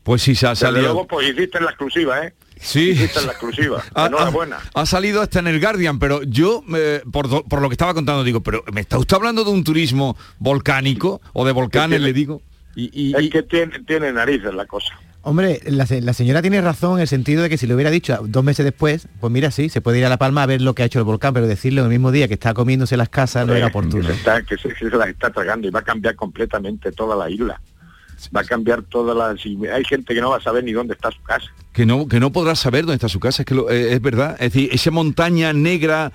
Pues 0.03 0.21
sí, 0.23 0.33
se 0.35 0.47
ha 0.47 0.51
Desde 0.51 0.65
salido. 0.65 0.83
luego, 0.83 1.07
pues 1.07 1.29
hiciste 1.29 1.59
la 1.61 1.67
exclusiva, 1.69 2.25
¿eh? 2.25 2.33
Sí. 2.59 2.89
Hiciste 2.91 3.21
la 3.21 3.31
exclusiva. 3.31 3.83
Ha, 3.95 4.07
Enhorabuena. 4.07 4.57
ha- 4.73 4.81
ha 4.81 4.85
salido 4.85 5.21
hasta 5.21 5.39
en 5.39 5.47
el 5.47 5.59
Guardian, 5.59 5.99
pero 5.99 6.23
yo, 6.23 6.63
eh, 6.75 7.01
por, 7.11 7.27
do- 7.29 7.43
por 7.43 7.61
lo 7.61 7.69
que 7.69 7.73
estaba 7.73 7.93
contando, 7.93 8.23
digo, 8.23 8.41
pero 8.41 8.63
¿me 8.73 8.81
está 8.81 8.97
usted 8.97 9.15
hablando 9.15 9.43
de 9.43 9.51
un 9.51 9.63
turismo 9.63 10.17
volcánico 10.39 11.21
o 11.33 11.45
de 11.45 11.51
volcanes, 11.51 12.01
le 12.01 12.13
digo? 12.13 12.41
Y, 12.75 12.89
y- 13.09 13.15
Es 13.15 13.23
y- 13.23 13.29
que 13.29 13.43
tiene, 13.43 13.79
tiene 13.79 14.11
narices 14.11 14.53
la 14.53 14.65
cosa. 14.65 14.93
Hombre, 15.23 15.59
la, 15.65 15.85
se- 15.85 16.01
la 16.01 16.13
señora 16.13 16.41
tiene 16.41 16.61
razón 16.61 16.95
en 16.95 17.01
el 17.01 17.07
sentido 17.07 17.43
de 17.43 17.49
que 17.49 17.57
si 17.59 17.67
le 17.67 17.75
hubiera 17.75 17.91
dicho 17.91 18.17
dos 18.25 18.43
meses 18.43 18.65
después, 18.65 19.07
pues 19.19 19.31
mira, 19.31 19.51
sí, 19.51 19.69
se 19.69 19.79
puede 19.81 19.99
ir 19.99 20.05
a 20.05 20.09
La 20.09 20.17
Palma 20.17 20.41
a 20.41 20.45
ver 20.47 20.61
lo 20.63 20.73
que 20.73 20.81
ha 20.81 20.85
hecho 20.87 20.97
el 20.97 21.05
volcán, 21.05 21.31
pero 21.35 21.45
decirle 21.45 21.81
el 21.81 21.89
mismo 21.89 22.11
día 22.11 22.27
que 22.27 22.33
está 22.33 22.55
comiéndose 22.55 22.97
las 22.97 23.09
casas 23.09 23.45
no 23.45 23.53
era 23.53 23.67
oportuno. 23.67 24.01
Que 24.07 24.13
se, 24.13 24.17
está, 24.17 24.41
que 24.41 24.57
se, 24.57 24.69
que 24.69 24.89
se 24.89 24.95
las 24.97 25.09
está 25.09 25.29
tragando 25.29 25.67
y 25.67 25.69
va 25.71 25.81
a 25.81 25.83
cambiar 25.83 26.15
completamente 26.15 26.91
toda 26.91 27.15
la 27.15 27.29
isla. 27.29 27.61
Va 28.35 28.41
a 28.41 28.43
cambiar 28.43 28.81
todas 28.83 29.15
las... 29.15 29.45
y 29.45 29.57
Hay 29.67 29.83
gente 29.85 30.13
que 30.13 30.21
no 30.21 30.29
va 30.31 30.37
a 30.37 30.41
saber 30.41 30.63
ni 30.63 30.71
dónde 30.71 30.93
está 30.93 31.11
su 31.11 31.21
casa. 31.23 31.47
Que 31.73 31.85
no, 31.85 32.07
que 32.07 32.19
no 32.19 32.31
podrá 32.31 32.55
saber 32.55 32.81
dónde 32.85 32.95
está 32.95 33.09
su 33.09 33.19
casa, 33.19 33.41
es 33.43 33.45
que 33.45 33.55
lo- 33.55 33.69
eh, 33.69 33.93
es 33.93 34.01
verdad. 34.01 34.33
Es 34.39 34.53
decir, 34.53 34.69
esa 34.71 34.91
montaña 34.91 35.53
negra 35.53 36.11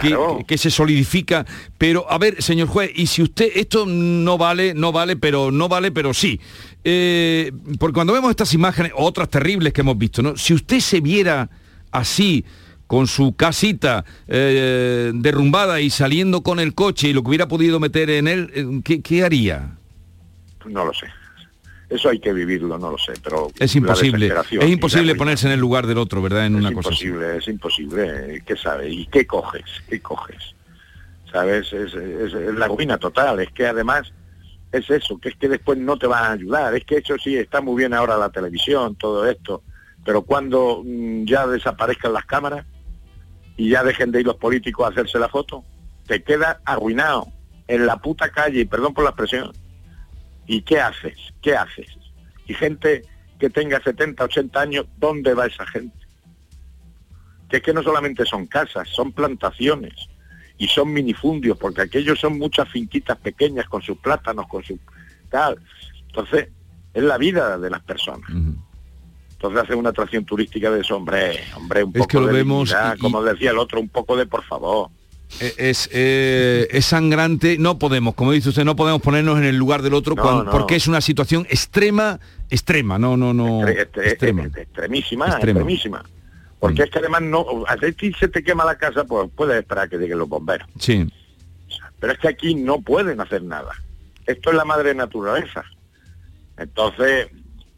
que, 0.00 0.08
que- 0.10 0.44
que 0.46 0.58
se 0.58 0.70
solidifica. 0.70 1.44
Pero, 1.78 2.10
a 2.10 2.18
ver, 2.18 2.42
señor 2.42 2.68
juez, 2.68 2.90
y 2.94 3.06
si 3.06 3.22
usted, 3.22 3.48
esto 3.54 3.84
no 3.86 4.36
vale, 4.38 4.74
no 4.74 4.90
vale, 4.92 5.16
pero 5.16 5.50
no 5.50 5.68
vale, 5.68 5.92
pero 5.92 6.12
sí. 6.14 6.40
Eh, 6.82 7.52
porque 7.78 7.94
cuando 7.94 8.12
vemos 8.12 8.30
estas 8.30 8.52
imágenes, 8.54 8.92
otras 8.96 9.28
terribles 9.28 9.72
que 9.72 9.82
hemos 9.82 9.96
visto, 9.96 10.22
¿no? 10.22 10.36
Si 10.36 10.52
usted 10.54 10.80
se 10.80 11.00
viera 11.00 11.48
así, 11.92 12.44
con 12.86 13.06
su 13.06 13.34
casita 13.34 14.04
eh, 14.28 15.10
derrumbada 15.14 15.80
y 15.80 15.88
saliendo 15.90 16.42
con 16.42 16.60
el 16.60 16.74
coche 16.74 17.08
y 17.08 17.12
lo 17.14 17.22
que 17.22 17.28
hubiera 17.30 17.48
podido 17.48 17.80
meter 17.80 18.10
en 18.10 18.28
él, 18.28 18.82
¿qué, 18.84 19.00
qué 19.00 19.24
haría? 19.24 19.76
No 20.66 20.84
lo 20.84 20.92
sé. 20.92 21.06
Eso 21.90 22.08
hay 22.08 22.18
que 22.18 22.32
vivirlo, 22.32 22.78
no 22.78 22.90
lo 22.92 22.98
sé, 22.98 23.12
pero... 23.22 23.48
Es 23.58 23.76
imposible. 23.76 24.32
Es 24.50 24.68
imposible 24.68 25.14
ponerse 25.14 25.46
en 25.46 25.52
el 25.52 25.60
lugar 25.60 25.86
del 25.86 25.98
otro, 25.98 26.22
¿verdad? 26.22 26.46
En 26.46 26.54
es 26.56 26.60
una 26.60 26.72
cosa 26.72 26.88
así. 26.90 27.06
imposible, 27.06 27.36
es 27.36 27.48
imposible. 27.48 28.42
¿Qué 28.46 28.56
sabes? 28.56 28.92
¿Y 28.92 29.06
qué 29.06 29.26
coges? 29.26 29.64
¿Qué 29.88 30.00
coges? 30.00 30.54
¿Sabes? 31.30 31.72
Es, 31.72 31.92
es- 31.94 32.32
es 32.34 32.54
la 32.54 32.68
ruina 32.68 32.96
total. 32.98 33.40
Es 33.40 33.50
que 33.52 33.66
además 33.66 34.12
es 34.72 34.88
eso, 34.90 35.18
que 35.18 35.28
es 35.28 35.36
que 35.36 35.48
después 35.48 35.78
no 35.78 35.96
te 35.98 36.06
van 36.06 36.24
a 36.24 36.32
ayudar. 36.32 36.74
Es 36.74 36.84
que 36.84 36.96
eso 36.98 37.16
sí, 37.22 37.36
está 37.36 37.60
muy 37.60 37.76
bien 37.76 37.92
ahora 37.94 38.16
la 38.16 38.30
televisión, 38.30 38.96
todo 38.96 39.28
esto, 39.28 39.62
pero 40.04 40.22
cuando 40.22 40.82
mm, 40.84 41.24
ya 41.26 41.46
desaparezcan 41.46 42.12
las 42.12 42.24
cámaras 42.24 42.64
y 43.56 43.68
ya 43.70 43.84
dejen 43.84 44.10
de 44.10 44.20
ir 44.20 44.26
los 44.26 44.36
políticos 44.36 44.86
a 44.86 44.90
hacerse 44.90 45.18
la 45.18 45.28
foto, 45.28 45.64
te 46.06 46.22
quedas 46.22 46.56
arruinado 46.64 47.26
en 47.68 47.86
la 47.86 47.98
puta 47.98 48.30
calle, 48.30 48.66
perdón 48.66 48.94
por 48.94 49.04
la 49.04 49.10
expresión. 49.10 49.52
¿Y 50.46 50.62
qué 50.62 50.80
haces? 50.80 51.16
¿Qué 51.42 51.56
haces? 51.56 51.86
Y 52.46 52.54
gente 52.54 53.02
que 53.38 53.50
tenga 53.50 53.80
70, 53.82 54.24
80 54.24 54.60
años, 54.60 54.86
¿dónde 54.96 55.34
va 55.34 55.46
esa 55.46 55.66
gente? 55.66 55.96
Que 57.48 57.58
es 57.58 57.62
que 57.62 57.72
no 57.74 57.82
solamente 57.82 58.24
son 58.24 58.46
casas, 58.46 58.88
son 58.88 59.12
plantaciones 59.12 59.92
y 60.58 60.68
son 60.68 60.92
minifundios, 60.92 61.58
porque 61.58 61.82
aquellos 61.82 62.20
son 62.20 62.38
muchas 62.38 62.68
finquitas 62.68 63.18
pequeñas 63.18 63.66
con 63.68 63.82
sus 63.82 63.98
plátanos, 63.98 64.46
con 64.48 64.62
su 64.62 64.78
tal. 65.30 65.58
Entonces, 66.06 66.48
es 66.92 67.02
la 67.02 67.18
vida 67.18 67.58
de 67.58 67.70
las 67.70 67.82
personas. 67.82 68.28
Entonces 69.32 69.62
hace 69.62 69.74
una 69.74 69.90
atracción 69.90 70.24
turística 70.24 70.70
de 70.70 70.80
eso, 70.80 70.96
hombre, 70.96 71.38
hombre, 71.56 71.84
un 71.84 71.90
Es 71.90 71.98
poco 71.98 72.08
que 72.08 72.20
lo 72.20 72.26
de 72.28 72.32
vemos 72.32 72.70
y- 72.70 72.98
como 72.98 73.22
decía 73.22 73.50
el 73.50 73.58
otro, 73.58 73.80
un 73.80 73.88
poco 73.88 74.16
de 74.16 74.26
por 74.26 74.42
favor. 74.44 74.88
Eh, 75.40 75.54
Es, 75.58 75.88
eh, 75.92 76.68
es 76.70 76.84
sangrante, 76.86 77.56
no 77.58 77.78
podemos, 77.78 78.14
como 78.14 78.32
dice 78.32 78.48
usted, 78.50 78.64
no 78.64 78.76
podemos 78.76 79.02
ponernos 79.02 79.38
en 79.38 79.44
el 79.44 79.56
lugar 79.56 79.82
del 79.82 79.94
otro 79.94 80.14
No, 80.14 80.22
cuan- 80.22 80.44
no. 80.46 80.50
porque 80.50 80.76
es 80.76 80.86
una 80.86 81.00
situación 81.00 81.46
extrema, 81.50 82.20
extrema, 82.50 82.98
no, 82.98 83.16
no, 83.16 83.34
no. 83.34 83.60
Estre- 83.62 84.06
extrema. 84.06 84.44
extremísima, 84.44 85.26
Extrema. 85.26 85.60
extremísima. 85.60 86.04
Porque 86.60 86.82
es 86.84 86.90
que 86.90 86.98
además 87.00 87.22
no, 87.22 87.64
a 87.68 87.76
ti 87.76 88.12
se 88.18 88.28
te 88.28 88.42
quema 88.42 88.64
la 88.64 88.76
casa, 88.78 89.04
pues 89.04 89.28
puedes 89.34 89.58
esperar 89.58 89.88
que 89.88 89.98
lleguen 89.98 90.18
los 90.18 90.28
bomberos. 90.28 90.66
Sí. 90.78 91.06
Pero 92.00 92.12
es 92.12 92.18
que 92.18 92.28
aquí 92.28 92.54
no 92.54 92.80
pueden 92.80 93.20
hacer 93.20 93.42
nada. 93.42 93.72
Esto 94.26 94.50
es 94.50 94.56
la 94.56 94.64
madre 94.64 94.94
naturaleza. 94.94 95.62
Entonces, 96.56 97.28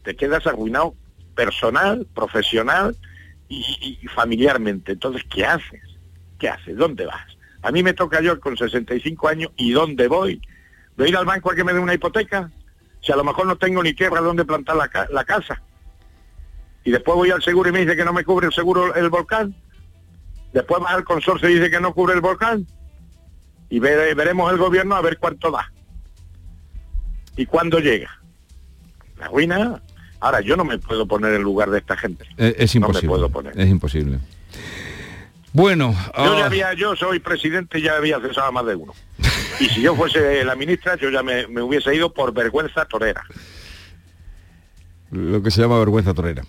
te 0.05 0.15
quedas 0.15 0.47
arruinado 0.47 0.95
personal, 1.35 2.07
profesional 2.15 2.97
y, 3.49 3.99
y 4.03 4.07
familiarmente. 4.09 4.93
Entonces, 4.93 5.23
¿qué 5.35 5.45
haces? 5.45 5.83
¿Qué 6.39 6.49
haces? 6.49 6.77
¿Dónde 6.77 7.07
vas? 7.07 7.27
A 7.67 7.73
mí 7.73 7.83
me 7.83 7.95
toca 7.95 8.21
yo 8.21 8.39
con 8.39 8.57
65 8.57 9.27
años 9.27 9.51
y 9.57 9.73
¿dónde 9.73 10.07
voy? 10.07 10.41
¿Voy 10.97 11.07
a 11.07 11.09
ir 11.11 11.17
al 11.17 11.25
banco 11.27 11.51
a 11.51 11.55
que 11.57 11.64
me 11.64 11.73
dé 11.73 11.81
una 11.81 11.95
hipoteca? 11.95 12.49
Si 13.03 13.11
a 13.11 13.17
lo 13.17 13.25
mejor 13.25 13.45
no 13.49 13.57
tengo 13.57 13.83
ni 13.83 13.93
tierra 13.93 14.21
donde 14.21 14.45
plantar 14.45 14.77
la, 14.77 14.87
ca- 14.87 15.09
la 15.11 15.25
casa. 15.25 15.61
Y 16.85 16.93
después 16.93 17.17
voy 17.17 17.33
al 17.33 17.43
seguro 17.43 17.69
y 17.69 17.73
me 17.73 17.81
dice 17.81 17.97
que 17.97 18.05
no 18.05 18.12
me 18.12 18.23
cubre 18.23 18.47
el 18.47 18.53
seguro 18.53 18.95
el 18.95 19.11
volcán. 19.11 19.53
Después 20.53 20.81
vas 20.81 20.93
al 20.95 21.03
consorcio 21.03 21.49
y 21.49 21.55
dice 21.55 21.69
que 21.69 21.81
no 21.81 21.93
cubre 21.93 22.14
el 22.14 22.21
volcán 22.21 22.64
y 23.69 23.81
ve- 23.81 24.14
veremos 24.14 24.53
el 24.53 24.59
gobierno 24.59 24.95
a 24.95 25.03
ver 25.03 25.19
cuánto 25.19 25.51
da. 25.51 25.73
¿Y 27.37 27.47
cuándo 27.47 27.81
llega? 27.81 28.17
La 29.19 29.27
ruina. 29.27 29.83
Ahora, 30.21 30.41
yo 30.41 30.57
no 30.57 30.64
me 30.64 30.79
puedo 30.79 31.05
poner 31.07 31.35
en 31.35 31.43
lugar 31.43 31.71
de 31.71 31.79
esta 31.79 31.97
gente. 31.97 32.27
Eh, 32.39 32.55
es 32.59 32.73
No 32.77 32.83
me 32.83 32.87
imposible. 32.87 33.09
puedo 33.09 33.29
poner. 33.29 33.59
Es 33.59 33.69
imposible. 33.69 34.21
Bueno, 35.57 35.93
Yo 35.93 36.11
ah, 36.15 36.37
ya 36.39 36.45
había, 36.47 36.75
yo 36.75 36.95
soy 36.97 37.19
presidente 37.19 37.79
y 37.79 37.83
ya 37.83 37.97
había 37.97 38.21
cesado 38.21 38.49
a 38.49 38.53
más 38.53 38.67
de 38.67 38.75
uno. 38.75 38.93
Y 39.59 39.65
si 39.71 39.81
yo 39.81 39.97
fuese 39.97 40.45
la 40.45 40.55
ministra, 40.55 40.97
yo 40.97 41.09
ya 41.09 41.23
me, 41.23 41.47
me 41.47 41.63
hubiese 41.63 41.95
ido 41.95 42.13
por 42.13 42.35
vergüenza 42.35 42.85
torera. 42.85 43.23
lo 45.11 45.43
que 45.43 45.51
se 45.51 45.63
llama 45.63 45.79
vergüenza 45.79 46.13
torera. 46.13 46.43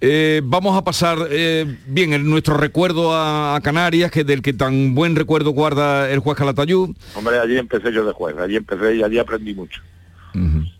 Eh, 0.00 0.40
vamos 0.42 0.76
a 0.76 0.82
pasar 0.82 1.16
eh, 1.30 1.78
bien 1.86 2.12
en 2.12 2.28
nuestro 2.28 2.56
recuerdo 2.56 3.14
a, 3.14 3.54
a 3.54 3.60
Canarias, 3.60 4.10
que 4.10 4.24
del 4.24 4.42
que 4.42 4.52
tan 4.52 4.96
buen 4.96 5.14
recuerdo 5.14 5.50
guarda 5.50 6.10
el 6.10 6.18
juez 6.18 6.36
Calatayud. 6.36 6.90
Hombre, 7.14 7.38
allí 7.38 7.56
empecé 7.56 7.92
yo 7.92 8.04
de 8.04 8.12
juez, 8.12 8.36
allí 8.36 8.56
empecé 8.56 8.96
y 8.96 9.04
allí 9.04 9.18
aprendí 9.18 9.54
mucho. 9.54 9.80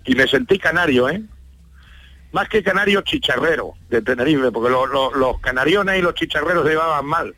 Y 0.04 0.16
me 0.16 0.26
sentí 0.26 0.58
canario, 0.58 1.08
¿eh? 1.08 1.22
Más 2.32 2.48
que 2.48 2.64
canario 2.64 3.00
chicharrero 3.02 3.74
de 3.88 4.02
Tenerife, 4.02 4.50
porque 4.50 4.70
lo- 4.70 4.86
lo- 4.86 5.14
los 5.14 5.38
canariones 5.38 6.00
y 6.00 6.02
los 6.02 6.14
chicharreros 6.14 6.64
se 6.64 6.70
llevaban 6.70 7.06
mal. 7.06 7.32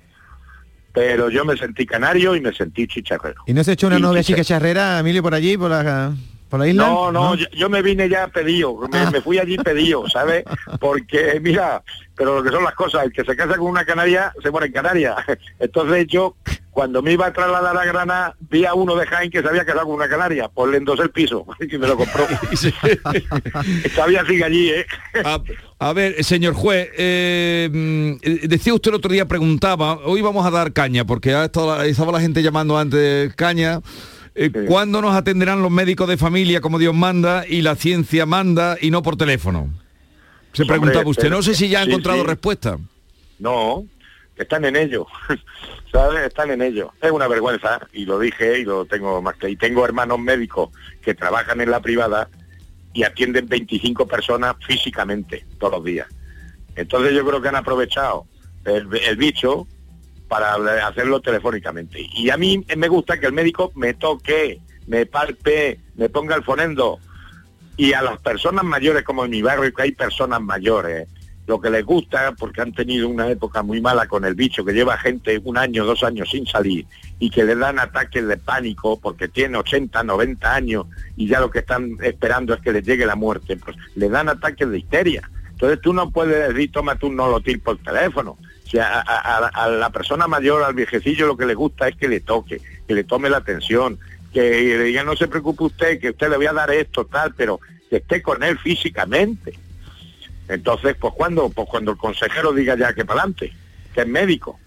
Pero 0.97 1.29
yo 1.29 1.45
me 1.45 1.59
sentí 1.59 1.85
canario 1.85 2.35
y 2.35 2.41
me 2.41 2.55
sentí 2.55 2.87
chicharrero. 2.87 3.43
¿Y 3.47 3.53
no 3.53 3.63
se 3.63 3.73
echó 3.73 3.87
una 3.89 3.99
novia 3.99 4.23
chicha- 4.23 4.37
chica 4.37 4.45
charrera, 4.45 4.99
Emilio, 4.99 5.23
por 5.23 5.35
allí, 5.35 5.59
por 5.59 5.69
la, 5.71 6.15
por 6.49 6.59
la 6.59 6.69
isla? 6.69 6.87
No, 6.87 7.13
no, 7.13 7.35
Yo, 7.35 7.45
yo 7.51 7.69
me 7.69 7.83
vine 7.83 8.09
ya 8.09 8.29
pedido, 8.29 8.75
me, 8.91 9.11
me 9.11 9.21
fui 9.21 9.39
allí 9.39 9.59
pedido, 9.59 10.09
¿sabes? 10.09 10.43
Porque, 10.81 11.39
mira, 11.43 11.83
pero 12.17 12.37
lo 12.37 12.43
que 12.43 12.49
son 12.51 12.65
las 12.65 12.75
cosas, 12.75 13.05
el 13.05 13.13
que 13.13 13.25
se 13.25 13.37
casa 13.37 13.59
con 13.59 13.67
una 13.67 13.85
canaria, 13.85 14.33
se 14.43 14.51
muere 14.51 14.69
en 14.69 14.73
Canarias. 14.73 15.17
Entonces 15.61 16.07
yo, 16.07 16.35
cuando 16.77 17.01
me 17.01 17.13
iba 17.15 17.25
a 17.25 17.33
trasladar 17.33 17.75
a 17.75 17.87
Granada, 17.87 18.37
vi 18.51 18.67
a 18.67 18.75
uno 18.75 18.97
de 18.97 19.07
Jaén 19.07 19.31
que 19.31 19.41
se 19.41 19.49
había 19.49 19.65
casado 19.65 19.87
con 19.87 19.95
una 19.95 20.11
canaria, 20.11 20.51
pues 20.53 20.71
le 20.71 20.77
endosé 20.77 21.05
el 21.05 21.11
piso 21.11 21.47
y 21.73 21.79
me 21.79 21.87
lo 21.87 21.97
compró. 21.97 22.27
Todavía 23.95 24.23
sigue 24.27 24.45
allí, 24.45 24.69
¿eh? 24.71 24.87
A, 25.25 25.41
a 25.79 25.93
ver, 25.95 26.23
señor 26.23 26.53
juez, 26.53 26.91
eh, 26.99 27.71
mm, 27.73 28.47
decía 28.47 28.75
usted 28.75 28.91
el 28.91 28.97
otro 28.97 29.11
día, 29.11 29.25
preguntaba, 29.27 30.01
hoy 30.05 30.21
vamos 30.21 30.45
a 30.45 30.51
dar 30.51 30.75
caña, 30.75 31.07
porque 31.07 31.33
ha 31.33 31.47
estado- 31.47 31.81
estaba 31.83 32.13
la 32.13 32.21
gente 32.21 32.43
llamando 32.43 32.77
antes 32.77 33.35
caña. 33.37 33.81
eh, 34.35 34.51
¿Cuándo 34.69 35.01
nos 35.01 35.15
atenderán 35.17 35.63
los 35.63 35.71
médicos 35.71 36.07
de 36.09 36.19
familia 36.19 36.61
como 36.61 36.79
Dios 36.79 36.95
manda 36.95 37.45
y 37.49 37.63
la 37.63 37.75
ciencia 37.77 38.27
manda 38.27 38.77
y 38.79 38.91
no 38.91 39.03
por 39.03 39.17
teléfono? 39.17 39.73
Se 40.53 40.61
Hombre, 40.65 40.77
preguntaba 40.79 41.09
usted. 41.09 41.23
pero- 41.23 41.37
No 41.37 41.43
sé 41.43 41.55
si 41.55 41.71
ya 41.71 41.81
ha 41.81 41.85
sí, 41.85 41.89
encontrado 41.91 42.21
sí. 42.21 42.27
respuesta. 42.27 42.77
No, 43.39 43.83
están 44.37 44.67
en 44.67 44.77
ello, 44.77 45.07
Están 46.25 46.51
en 46.51 46.63
ello. 46.63 46.93
Es 47.01 47.11
una 47.11 47.29
vergüenza, 47.29 47.81
y 47.93 48.05
lo 48.05 48.19
dije 48.19 48.59
y 48.59 48.65
lo 48.65 48.85
tengo 48.85 49.23
más 49.23 49.37
que... 49.37 49.49
Y 49.49 49.57
tengo 49.57 49.85
hermanos 49.85 50.19
médicos 50.19 50.71
que 51.01 51.15
trabajan 51.15 51.61
en 51.61 51.71
la 51.71 51.81
privada 51.81 52.29
y 52.93 53.03
atienden 53.03 53.49
25 53.49 54.07
personas 54.07 54.57
físicamente 54.67 55.47
todos 55.59 55.75
los 55.75 55.85
días. 55.85 56.07
Entonces 56.75 57.15
yo 57.15 57.27
creo 57.27 57.41
que 57.41 57.49
han 57.49 57.57
aprovechado 57.57 58.27
el, 58.65 58.89
el 58.95 59.17
bicho 59.17 59.67
para 60.29 60.55
hacerlo 60.87 61.21
telefónicamente. 61.21 62.07
Y 62.15 62.31
a 62.31 62.37
mí 62.37 62.65
me 62.77 62.89
gusta 62.89 63.19
que 63.19 63.27
el 63.27 63.33
médico 63.33 63.73
me 63.75 63.95
toque, 63.95 64.61
me 64.87 65.07
palpe, 65.07 65.81
me 65.95 66.09
ponga 66.09 66.35
el 66.35 66.45
fonendo. 66.45 66.99
Y 67.77 67.93
a 67.93 68.03
las 68.03 68.19
personas 68.19 68.65
mayores, 68.65 69.03
como 69.03 69.25
en 69.25 69.31
mi 69.31 69.43
barrio, 69.43 69.73
que 69.73 69.83
hay 69.83 69.93
personas 69.93 70.41
mayores, 70.41 71.09
lo 71.47 71.61
que 71.61 71.71
les 71.71 71.85
gusta, 71.85 72.33
porque 72.39 72.61
han 72.61 72.73
tenido 72.73 73.09
una 73.09 73.29
época 73.29 73.63
muy 73.63 73.81
mala 73.81 74.07
con 74.09 74.25
el 74.25 74.35
bicho, 74.35 74.65
que 74.65 74.73
lleva 74.73 74.99
gente 74.99 75.41
un 75.45 75.57
año, 75.57 75.85
dos 75.85 76.03
años 76.03 76.29
sin 76.31 76.47
salir, 76.47 76.87
y 77.21 77.31
que 77.31 77.45
le 77.45 77.55
dan 77.55 77.79
ataques 77.79 78.27
de 78.27 78.37
pánico 78.37 78.99
porque 79.01 79.29
tiene 79.29 79.57
80, 79.59 80.03
90 80.03 80.55
años, 80.55 80.87
y 81.17 81.29
ya 81.29 81.39
lo 81.41 81.51
que 81.51 81.61
están 81.61 81.97
esperando 82.03 82.53
es 82.55 82.61
que 82.61 82.73
les 82.73 82.85
llegue 82.85 83.07
la 83.07 83.15
muerte, 83.15 83.57
pues 83.57 83.77
le 83.95 84.09
dan 84.09 84.29
ataques 84.29 84.69
de 84.69 84.79
histeria. 84.79 85.31
Entonces 85.51 85.81
tú 85.81 85.93
no 85.95 86.11
puedes 86.11 86.49
decir, 86.53 86.71
tómate 86.73 87.07
un 87.07 87.17
nolotil 87.17 87.61
por 87.61 87.79
teléfono. 87.79 88.33
O 88.67 88.69
sea, 88.69 89.01
a, 89.01 89.47
a- 89.47 89.69
la 89.69 89.91
persona 89.91 90.27
mayor, 90.27 90.65
al 90.65 90.75
viejecillo, 90.75 91.27
lo 91.29 91.37
que 91.37 91.47
le 91.47 91.55
gusta 91.55 91.87
es 91.89 91.97
que 91.97 92.09
le 92.09 92.21
toque, 92.21 92.61
que 92.87 92.95
le 92.95 93.05
tome 93.05 93.31
la 93.31 93.37
atención, 93.39 93.99
que 94.35 94.41
le 94.51 94.83
diga, 94.85 95.05
no 95.05 95.17
se 95.17 95.29
preocupe 95.29 95.63
usted, 95.65 96.01
que 96.01 96.11
usted 96.11 96.29
le 96.29 96.37
voy 96.37 96.47
a 96.47 96.53
dar 96.53 96.71
esto, 96.73 97.05
tal, 97.07 97.33
pero 97.35 97.61
que 97.89 97.97
esté 97.99 98.21
con 98.21 98.43
él 98.43 98.59
físicamente. 98.59 99.55
Entonces, 100.49 100.97
pues 100.99 101.13
cuando, 101.15 101.49
pues 101.51 101.69
cuando 101.69 101.93
el 101.93 101.99
consejero 101.99 102.53
diga 102.53 102.77
ya 102.77 102.93
que 102.95 103.05
para 103.05 103.21
adelante, 103.21 103.53
que 103.95 104.03
es 104.03 104.07
médico. 104.07 104.59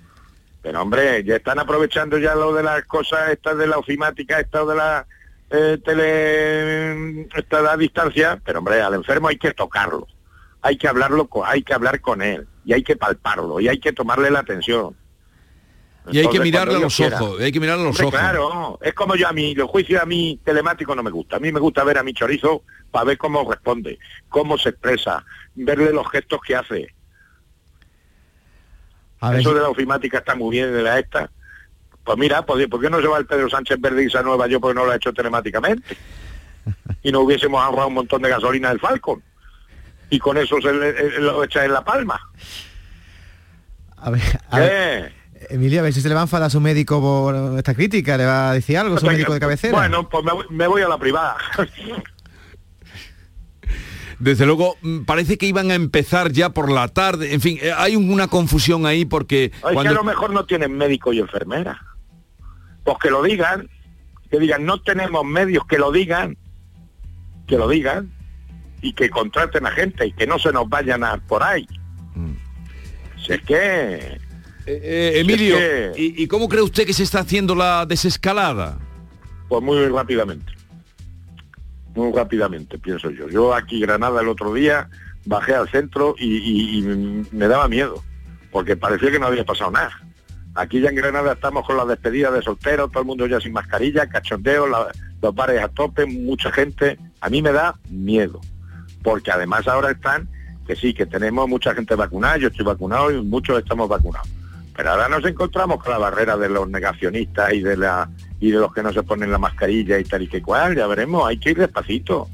Pero 0.62 0.82
hombre, 0.82 1.24
ya 1.24 1.38
están 1.38 1.60
aprovechando 1.60 2.18
ya 2.18 2.36
lo 2.36 2.54
de 2.54 2.64
las 2.64 2.84
cosas 2.86 3.30
estas 3.30 3.58
de 3.58 3.68
la 3.68 3.78
ofimática, 3.78 4.40
esto 4.40 4.66
de 4.66 4.76
la 4.76 5.08
eh, 5.50 5.78
tele, 5.84 7.28
esta 7.34 7.58
de 7.58 7.64
la 7.64 7.78
distancia, 7.78 8.40
pero 8.44 8.60
hombre, 8.60 8.82
al 8.82 8.94
enfermo 8.94 9.30
hay 9.30 9.38
que 9.38 9.54
tocarlo, 9.54 10.08
hay 10.62 10.78
que 10.78 10.88
hablarlo, 10.88 11.30
hay 11.46 11.64
que 11.64 11.74
hablar 11.74 12.02
con 12.02 12.22
él, 12.22 12.48
y 12.66 12.74
hay 12.74 12.84
que 12.84 12.98
palparlo, 12.98 13.60
y 13.60 13.70
hay 13.70 13.80
que 13.80 13.94
tomarle 13.94 14.30
la 14.30 14.40
atención. 14.40 14.96
Y 16.12 16.20
hay 16.20 16.30
que 16.30 16.40
mirarle 16.40 16.76
a 16.76 16.80
los 16.80 16.96
quiera. 16.96 17.22
ojos, 17.22 17.40
hay 17.42 17.52
que 17.52 17.60
mirarle 17.60 17.84
a 17.84 17.88
los 17.88 18.00
Hombre, 18.00 18.08
ojos. 18.18 18.20
Claro, 18.20 18.80
es 18.82 18.94
como 18.94 19.16
yo 19.16 19.28
a 19.28 19.34
mí, 19.34 19.54
los 19.56 19.70
juicios 19.70 20.02
a 20.02 20.06
mí 20.06 20.40
telemáticos 20.44 20.96
no 20.96 21.04
me 21.04 21.12
gusta. 21.12 21.36
A 21.38 21.40
mí 21.40 21.52
me 21.52 21.60
gusta 21.60 21.84
ver 21.84 21.98
a 21.98 22.04
mi 22.04 22.14
chorizo 22.14 22.64
para 22.92 23.06
ver 23.06 23.18
cómo 23.18 23.50
responde, 23.50 24.00
cómo 24.30 24.58
se 24.58 24.70
expresa, 24.70 25.24
verle 25.56 25.92
los 25.94 26.10
gestos 26.10 26.40
que 26.46 26.56
hace. 26.56 26.94
A 29.22 29.32
ver, 29.32 29.42
Eso 29.42 29.54
de 29.54 29.62
la 29.62 29.70
ofimática 29.70 30.20
está 30.20 30.36
muy 30.36 30.52
bien 30.58 30.72
de 30.74 30.82
la 30.82 30.98
esta. 31.00 31.30
Pues 32.04 32.18
mira, 32.18 32.42
¿por 32.44 32.58
qué 32.82 32.90
no 32.90 33.02
se 33.02 33.08
va 33.08 33.18
el 33.18 33.26
Pedro 33.26 33.50
Sánchez 33.50 33.80
Verde 33.80 34.04
y 34.04 34.24
Nueva 34.24 34.48
yo 34.48 34.60
porque 34.60 34.76
no 34.76 34.86
lo 34.86 34.92
ha 34.92 34.96
hecho 34.96 35.14
telemáticamente? 35.14 35.98
Y 37.04 37.12
no 37.12 37.22
hubiésemos 37.22 37.62
ahorrado 37.64 37.88
un 37.88 37.94
montón 37.94 38.22
de 38.22 38.30
gasolina 38.30 38.70
del 38.70 38.80
Falcon. 38.80 39.24
Y 40.10 40.20
con 40.20 40.38
eso 40.38 40.58
se 40.62 40.74
le- 40.74 40.90
eh, 40.90 41.20
lo 41.20 41.44
echa 41.44 41.64
en 41.64 41.72
la 41.74 41.84
palma. 41.84 42.20
a 43.98 44.10
ver, 44.10 44.22
a 44.50 44.60
ver, 44.60 45.14
Emilio, 45.50 45.80
a 45.80 45.84
ver 45.84 45.94
si 45.94 46.02
se 46.02 46.10
le 46.10 46.16
va 46.16 46.22
a 46.22 46.24
enfadar 46.24 46.48
a 46.48 46.50
su 46.50 46.60
médico 46.60 47.00
por 47.00 47.58
esta 47.58 47.74
crítica, 47.74 48.18
le 48.18 48.26
va 48.26 48.50
a 48.52 48.54
decir 48.54 48.78
algo, 48.78 48.98
su 48.98 49.06
médico 49.06 49.34
de 49.34 49.40
cabecera. 49.40 49.78
Bueno, 49.78 50.10
pues 50.10 50.24
me, 50.26 50.32
voy- 50.34 50.46
me 50.50 50.68
voy 50.68 50.82
a 50.82 50.88
la 50.90 50.98
privada. 50.98 51.38
Desde 54.20 54.46
luego, 54.46 54.76
mm, 54.82 55.04
parece 55.06 55.38
que 55.38 55.46
iban 55.46 55.72
a 55.72 55.76
empezar 55.76 56.32
ya 56.32 56.50
por 56.50 56.70
la 56.72 56.90
tarde. 56.90 57.34
En 57.34 57.40
fin, 57.40 57.58
eh, 57.62 57.72
hay 57.76 57.96
una 57.96 58.28
confusión 58.28 58.86
ahí 58.86 59.06
porque 59.06 59.46
Es 59.46 59.62
que 59.82 59.88
a 59.88 59.92
lo 59.94 60.04
mejor 60.04 60.32
no 60.32 60.46
tienen 60.46 60.76
médico 60.78 61.14
y 61.14 61.20
enfermera. 61.20 61.82
Pues 62.84 62.98
que 63.02 63.10
lo 63.10 63.24
digan, 63.24 63.70
que 64.30 64.40
digan, 64.40 64.66
no 64.66 64.82
tenemos 64.82 65.24
medios, 65.24 65.66
que 65.68 65.78
lo 65.78 65.92
digan, 65.92 66.38
que 67.48 67.58
lo 67.58 67.70
digan, 67.70 68.12
y 68.82 68.92
que 68.94 69.10
contraten 69.10 69.66
a 69.66 69.72
gente 69.72 70.08
y 70.08 70.12
que 70.12 70.28
no 70.28 70.38
se 70.38 70.52
nos 70.52 70.68
vayan 70.68 71.04
a 71.04 71.18
por 71.18 71.42
ahí. 71.44 71.66
Si 73.26 73.34
es 73.34 73.42
que... 73.44 74.20
Eh, 74.72 75.20
Emilio, 75.22 75.58
es 75.58 75.96
que- 75.96 76.02
¿y, 76.02 76.24
y 76.24 76.28
cómo 76.28 76.48
cree 76.48 76.62
usted 76.62 76.86
que 76.86 76.94
se 76.94 77.04
está 77.04 77.20
haciendo 77.20 77.56
la 77.56 77.86
desescalada? 77.86 78.78
Pues 79.48 79.64
muy 79.64 79.86
rápidamente. 79.88 80.54
Muy 81.96 82.12
rápidamente, 82.14 82.78
pienso 82.78 83.10
yo. 83.10 83.28
Yo 83.30 83.54
aquí 83.54 83.80
Granada 83.82 84.22
el 84.22 84.28
otro 84.28 84.54
día 84.54 84.90
bajé 85.26 85.56
al 85.56 85.68
centro 85.70 86.16
y, 86.18 86.38
y- 86.38 86.80
y 86.80 86.82
me 87.32 87.48
daba 87.48 87.68
miedo, 87.68 88.04
porque 88.52 88.76
parecía 88.78 89.12
que 89.12 89.20
no 89.20 89.26
había 89.28 89.44
pasado 89.46 89.72
nada. 89.72 89.92
Aquí 90.56 90.80
ya 90.82 90.90
en 90.90 90.96
Granada 90.96 91.34
estamos 91.34 91.66
con 91.66 91.78
la 91.78 91.86
despedida 91.86 92.32
de 92.32 92.42
solteros, 92.42 92.92
todo 92.92 93.02
el 93.02 93.08
mundo 93.08 93.26
ya 93.28 93.40
sin 93.40 93.54
mascarilla, 93.54 94.08
cachondeo, 94.08 94.68
la- 94.68 94.92
los 95.22 95.34
bares 95.36 95.62
a 95.62 95.68
tope, 95.68 96.06
mucha 96.06 96.52
gente. 96.52 96.98
A 97.22 97.30
mí 97.30 97.42
me 97.42 97.52
da 97.52 97.76
miedo, 97.90 98.40
porque 99.04 99.32
además 99.32 99.68
ahora 99.68 99.92
están, 99.92 100.30
que 100.68 100.76
sí, 100.76 100.94
que 100.94 101.06
tenemos 101.06 101.50
mucha 101.50 101.74
gente 101.74 101.96
vacunada, 101.96 102.38
yo 102.38 102.48
estoy 102.50 102.66
vacunado 102.66 103.12
y 103.12 103.22
muchos 103.22 103.58
estamos 103.60 103.90
vacunados. 103.90 104.30
Pero 104.80 104.92
ahora 104.92 105.10
nos 105.10 105.26
encontramos 105.26 105.84
con 105.84 105.92
la 105.92 105.98
barrera 105.98 106.38
de 106.38 106.48
los 106.48 106.70
negacionistas 106.70 107.52
y 107.52 107.60
de 107.60 107.76
la 107.76 108.10
y 108.40 108.52
de 108.52 108.60
los 108.60 108.74
que 108.74 108.82
no 108.82 108.94
se 108.94 109.04
ponen 109.04 109.30
la 109.30 109.38
mascarilla 109.38 110.00
y 110.00 110.06
tal 110.06 110.22
y 110.22 110.28
que 110.30 110.42
cual, 110.42 110.74
ya 110.74 110.88
veremos, 110.88 111.28
hay 111.28 111.38
que 111.38 111.50
ir 111.50 111.58
despacito. 111.58 112.30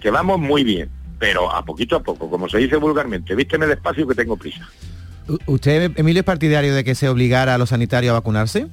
Que 0.00 0.12
vamos 0.12 0.38
muy 0.38 0.62
bien, 0.62 0.88
pero 1.18 1.52
a 1.52 1.64
poquito 1.64 1.96
a 1.96 2.00
poco, 2.00 2.30
como 2.30 2.48
se 2.48 2.58
dice 2.58 2.76
vulgarmente, 2.76 3.34
vísteme 3.34 3.66
despacio 3.66 4.06
que 4.06 4.14
tengo 4.14 4.36
prisa. 4.36 4.68
¿Usted, 5.46 5.90
Emilio, 5.96 6.20
es 6.20 6.24
partidario 6.24 6.76
de 6.76 6.84
que 6.84 6.94
se 6.94 7.08
obligara 7.08 7.56
a 7.56 7.58
los 7.58 7.70
sanitarios 7.70 8.12
a 8.12 8.20
vacunarse? 8.20 8.68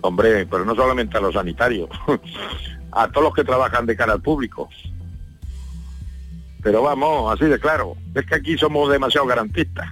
Hombre, 0.00 0.46
pero 0.46 0.64
no 0.64 0.76
solamente 0.76 1.18
a 1.18 1.20
los 1.20 1.34
sanitarios, 1.34 1.90
a 2.92 3.08
todos 3.08 3.24
los 3.24 3.34
que 3.34 3.42
trabajan 3.42 3.86
de 3.86 3.96
cara 3.96 4.12
al 4.12 4.22
público. 4.22 4.68
Pero 6.62 6.80
vamos, 6.80 7.34
así 7.34 7.50
de 7.50 7.58
claro, 7.58 7.96
es 8.14 8.24
que 8.24 8.36
aquí 8.36 8.56
somos 8.56 8.88
demasiado 8.88 9.26
garantistas. 9.26 9.88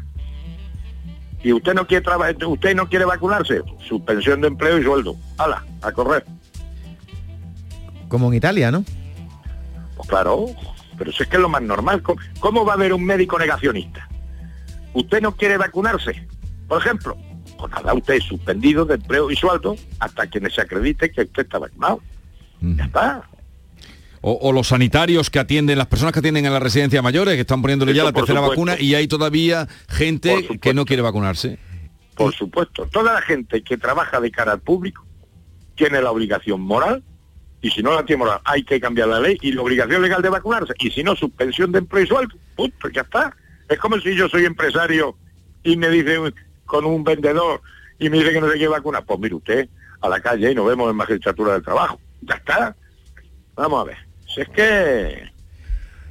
Y 1.43 1.53
usted 1.53 1.75
no 1.75 1.87
quiere 1.87 2.05
trabajar, 2.05 2.37
usted 2.45 2.75
no 2.75 2.89
quiere 2.89 3.05
vacunarse, 3.05 3.63
suspensión 3.87 4.41
de 4.41 4.49
empleo 4.49 4.79
y 4.79 4.85
sueldo. 4.85 5.17
Hala, 5.39 5.65
a 5.83 5.93
correr. 5.93 6.25
Como 8.09 8.29
en 8.29 8.35
Italia, 8.35 8.71
¿no? 8.71 8.85
Pues 9.97 10.09
claro, 10.09 10.47
pero 10.97 11.11
si 11.11 11.25
es 11.25 11.29
que 11.29 11.37
es 11.37 11.43
lo 11.43 11.49
más 11.49 11.63
normal. 11.63 12.03
¿Cómo, 12.03 12.21
cómo 12.39 12.65
va 12.65 12.73
a 12.73 12.77
haber 12.77 12.93
un 12.93 13.05
médico 13.05 13.39
negacionista? 13.39 14.09
¿Usted 14.95 15.21
no 15.21 15.35
quiere 15.35 15.57
vacunarse? 15.57 16.29
Por 16.69 16.81
ejemplo, 16.81 17.17
pues 17.59 17.73
nada, 17.73 17.95
usted 17.95 18.15
es 18.15 18.25
suspendido 18.25 18.85
de 18.85 18.95
empleo 18.95 19.31
y 19.31 19.37
sueldo 19.37 19.77
hasta 20.01 20.27
que 20.27 20.41
se 20.51 20.61
acredite 20.61 21.11
que 21.11 21.23
usted 21.23 21.43
está 21.43 21.59
vacunado. 21.59 22.01
Ya 22.61 22.85
está. 22.85 23.23
O, 24.23 24.39
o 24.41 24.53
los 24.53 24.69
sanitarios 24.69 25.31
que 25.31 25.41
atienden, 25.41 25.77
las 25.77 25.89
personas 25.89 26.13
que 26.13 26.21
atienden 26.21 26.47
en 26.47 26.53
la 26.53 26.61
residencia 26.61 27.03
mayores, 27.03 27.35
que 27.35 27.41
están 27.41 27.61
poniéndole 27.61 27.93
ya 27.93 28.05
la 28.05 28.13
tercera 28.13 28.39
supuesto. 28.41 28.51
vacuna 28.51 28.81
y 28.81 28.95
hay 28.95 29.09
todavía 29.09 29.69
gente 29.89 30.59
que 30.61 30.73
no 30.73 30.85
quiere 30.85 31.03
vacunarse. 31.03 31.59
Por 32.15 32.33
supuesto, 32.33 32.87
toda 32.87 33.15
la 33.15 33.23
gente 33.23 33.63
que 33.63 33.77
trabaja 33.77 34.21
de 34.21 34.31
cara 34.31 34.53
al 34.53 34.61
público 34.61 35.05
tiene 35.75 36.01
la 36.01 36.11
obligación 36.11 36.61
moral 36.61 37.03
y 37.61 37.71
si 37.71 37.83
no 37.83 37.95
la 37.95 38.05
tiene 38.05 38.19
moral 38.19 38.41
hay 38.45 38.63
que 38.65 38.81
cambiar 38.81 39.09
la 39.09 39.21
ley 39.21 39.39
y 39.41 39.53
la 39.53 39.63
obligación 39.63 40.03
legal 40.03 40.23
de 40.23 40.29
vacunarse 40.29 40.75
y 40.79 40.91
si 40.91 41.03
no 41.03 41.17
suspensión 41.17 41.73
de 41.73 41.79
empleo 41.79 42.05
y 42.05 42.07
sueldo, 42.07 42.37
punto, 42.55 42.89
ya 42.91 43.03
está. 43.03 43.35
Es 43.69 43.79
como 43.79 43.99
si 43.99 44.15
yo 44.15 44.29
soy 44.29 44.45
empresario 44.45 45.17
y 45.65 45.77
me 45.77 45.89
dice 45.89 46.19
con 46.65 46.85
un 46.85 47.03
vendedor 47.03 47.61
y 47.99 48.11
me 48.11 48.19
dice 48.19 48.33
que 48.33 48.41
no 48.41 48.49
se 48.49 48.55
quiere 48.55 48.69
vacunar, 48.69 49.05
pues 49.05 49.19
mire 49.19 49.35
usted 49.35 49.69
a 50.01 50.09
la 50.09 50.21
calle 50.21 50.51
y 50.51 50.55
nos 50.55 50.67
vemos 50.67 50.91
en 50.91 50.97
magistratura 50.97 51.55
del 51.55 51.63
trabajo. 51.63 51.99
Ya 52.21 52.35
está. 52.35 52.77
Vamos 53.55 53.81
a 53.81 53.85
ver. 53.85 54.12
Si 54.35 54.41
es 54.41 54.49
que 54.49 55.23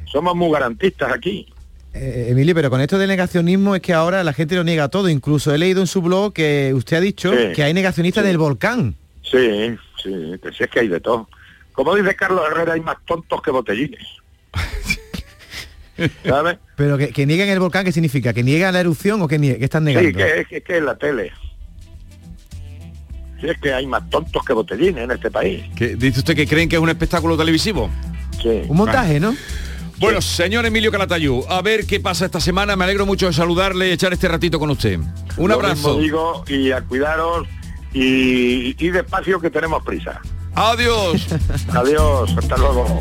somos 0.06 0.36
muy 0.36 0.52
garantistas 0.52 1.12
aquí. 1.12 1.52
Eh, 1.94 2.28
Emilio, 2.30 2.56
pero 2.56 2.70
con 2.70 2.80
esto 2.80 2.98
del 2.98 3.10
negacionismo 3.10 3.76
es 3.76 3.82
que 3.82 3.94
ahora 3.94 4.24
la 4.24 4.34
gente 4.34 4.56
lo 4.56 4.64
niega 4.64 4.88
todo. 4.90 5.10
Incluso 5.10 5.54
he 5.54 5.58
leído 5.58 5.82
en 5.82 5.88
su 5.88 6.02
blog 6.02 6.34
que 6.34 6.72
usted 6.74 6.98
ha 6.98 7.02
dicho 7.02 7.32
Sí, 7.34 7.52
que 7.54 7.64
hay 7.64 7.74
negacionistas 7.74 8.24
del 8.24 8.38
volcán. 8.38 8.96
Sí, 9.24 9.76
sí, 10.02 10.40
que 10.42 10.52
si 10.56 10.64
es 10.64 10.70
que 10.70 10.80
hay 10.82 10.88
de 10.88 11.00
todo. 11.00 11.28
Como 11.74 11.96
dice 11.96 12.16
Carlos 12.16 12.44
Herrera, 12.50 12.74
hay 12.74 12.82
más 12.82 12.98
tontos 13.06 13.42
que 13.42 13.52
botellines. 13.52 14.06
¿Sabes? 16.26 16.58
Pero 16.76 16.98
que, 16.98 17.10
que 17.10 17.26
niegan 17.26 17.50
el 17.50 17.60
volcán, 17.60 17.86
¿qué 17.86 17.92
significa? 17.92 18.34
¿Que 18.34 18.44
niegan 18.44 18.74
la 18.74 18.80
erupción 18.80 19.22
o 19.22 19.28
que, 19.28 19.40
nie- 19.40 19.58
que 19.58 19.66
están 19.66 19.84
negando? 19.84 20.10
Sí, 20.10 20.16
que, 20.16 20.46
que, 20.50 20.62
que 20.62 20.78
es 20.78 20.84
la 20.84 20.96
tele. 20.98 21.32
Es 23.42 23.58
que 23.60 23.74
hay 23.74 23.88
más 23.88 24.10
tontos 24.10 24.44
que 24.46 24.54
botellines 24.54 25.04
en 25.04 25.12
este 25.12 25.32
país. 25.32 25.64
Que 25.76 25.96
dice 25.96 26.20
usted 26.20 26.36
que 26.36 26.46
creen 26.48 26.70
que 26.70 26.76
es 26.76 26.82
un 26.82 26.90
espectáculo 26.90 27.36
televisivo. 27.38 27.90
Sí. 28.42 28.62
Un 28.68 28.78
montaje, 28.78 29.20
¿no? 29.20 29.36
Bueno, 29.98 30.20
señor 30.22 30.66
Emilio 30.66 30.92
Calatayú, 30.92 31.46
a 31.48 31.62
ver 31.62 31.86
qué 31.86 32.00
pasa 32.00 32.26
esta 32.26 32.40
semana. 32.40 32.76
Me 32.76 32.84
alegro 32.86 33.06
mucho 33.06 33.28
de 33.28 33.34
saludarle 33.34 33.90
y 33.90 33.92
echar 33.92 34.12
este 34.14 34.28
ratito 34.28 34.58
con 34.60 34.70
usted. 34.72 35.00
Un 35.38 35.50
Lo 35.50 35.56
abrazo. 35.56 35.98
mismo 36.00 36.02
digo 36.02 36.44
y 36.48 36.72
a 36.72 36.82
cuidaros 36.82 37.48
y, 37.94 38.76
y 38.84 38.90
despacio 38.90 39.40
que 39.40 39.50
tenemos 39.52 39.84
prisa. 39.84 40.20
Adiós. 40.56 41.28
Adiós, 41.74 42.36
hasta 42.36 42.58
luego. 42.58 43.00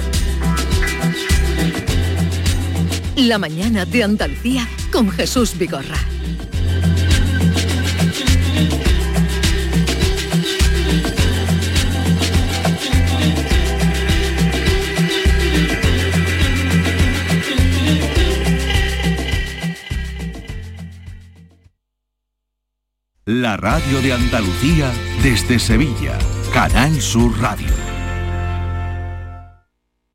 La 3.16 3.38
mañana 3.38 3.84
de 3.84 4.04
Andalucía 4.04 4.68
con 4.92 5.10
Jesús 5.10 5.56
Vigorra. 5.58 5.96
La 23.32 23.56
radio 23.56 24.02
de 24.02 24.12
Andalucía 24.12 24.90
desde 25.22 25.60
Sevilla. 25.60 26.18
Canal 26.52 27.00
Sur 27.00 27.38
Radio. 27.40 27.68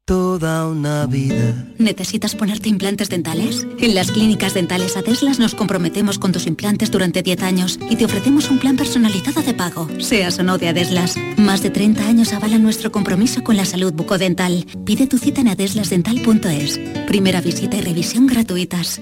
Toda 0.03 0.67
una 0.67 1.05
vida. 1.05 1.65
¿Necesitas 1.77 2.35
ponerte 2.35 2.67
implantes 2.67 3.07
dentales? 3.07 3.65
En 3.79 3.95
las 3.95 4.11
clínicas 4.11 4.53
dentales 4.53 4.97
Adeslas 4.97 5.39
nos 5.39 5.55
comprometemos 5.55 6.19
con 6.19 6.33
tus 6.33 6.45
implantes 6.45 6.91
durante 6.91 7.23
10 7.23 7.43
años 7.43 7.79
y 7.89 7.95
te 7.95 8.03
ofrecemos 8.03 8.49
un 8.49 8.59
plan 8.59 8.75
personalizado 8.75 9.41
de 9.41 9.53
pago, 9.53 9.87
seas 10.01 10.37
o 10.39 10.43
no 10.43 10.57
de 10.57 10.67
Adeslas. 10.67 11.15
Más 11.37 11.63
de 11.63 11.69
30 11.69 12.05
años 12.05 12.33
avalan 12.33 12.63
nuestro 12.63 12.91
compromiso 12.91 13.45
con 13.45 13.55
la 13.55 13.63
salud 13.63 13.93
bucodental. 13.93 14.65
Pide 14.83 15.07
tu 15.07 15.19
cita 15.19 15.39
en 15.39 15.47
adeslasdental.es. 15.47 16.81
Primera 17.07 17.39
visita 17.39 17.77
y 17.77 17.81
revisión 17.81 18.27
gratuitas. 18.27 19.01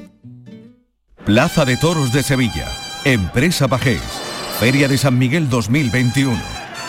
Plaza 1.26 1.66
de 1.66 1.78
Toros 1.78 2.14
de 2.14 2.22
Sevilla. 2.22 2.82
Empresa 3.05 3.67
Pajés. 3.67 4.01
Feria 4.59 4.87
de 4.87 4.97
San 4.97 5.17
Miguel 5.17 5.49
2021. 5.49 6.39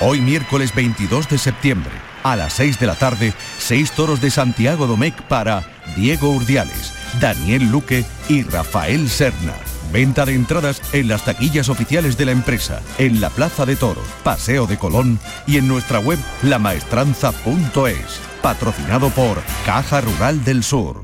Hoy 0.00 0.20
miércoles 0.20 0.72
22 0.72 1.28
de 1.28 1.38
septiembre. 1.38 1.90
A 2.22 2.36
las 2.36 2.52
6 2.52 2.78
de 2.78 2.86
la 2.86 2.94
tarde, 2.94 3.34
seis 3.58 3.90
toros 3.90 4.20
de 4.20 4.30
Santiago 4.30 4.86
Domecq 4.86 5.22
para 5.22 5.64
Diego 5.96 6.30
Urdiales, 6.30 6.92
Daniel 7.20 7.68
Luque 7.70 8.04
y 8.28 8.44
Rafael 8.44 9.10
Serna. 9.10 9.54
Venta 9.92 10.24
de 10.24 10.34
entradas 10.34 10.80
en 10.92 11.08
las 11.08 11.24
taquillas 11.24 11.68
oficiales 11.68 12.16
de 12.16 12.26
la 12.26 12.32
empresa, 12.32 12.80
en 12.98 13.20
la 13.20 13.30
Plaza 13.30 13.66
de 13.66 13.76
Toros, 13.76 14.06
Paseo 14.22 14.66
de 14.66 14.78
Colón 14.78 15.18
y 15.46 15.58
en 15.58 15.66
nuestra 15.66 15.98
web 15.98 16.18
lamaestranza.es. 16.42 18.20
Patrocinado 18.40 19.10
por 19.10 19.42
Caja 19.66 20.00
Rural 20.00 20.44
del 20.44 20.62
Sur. 20.62 21.03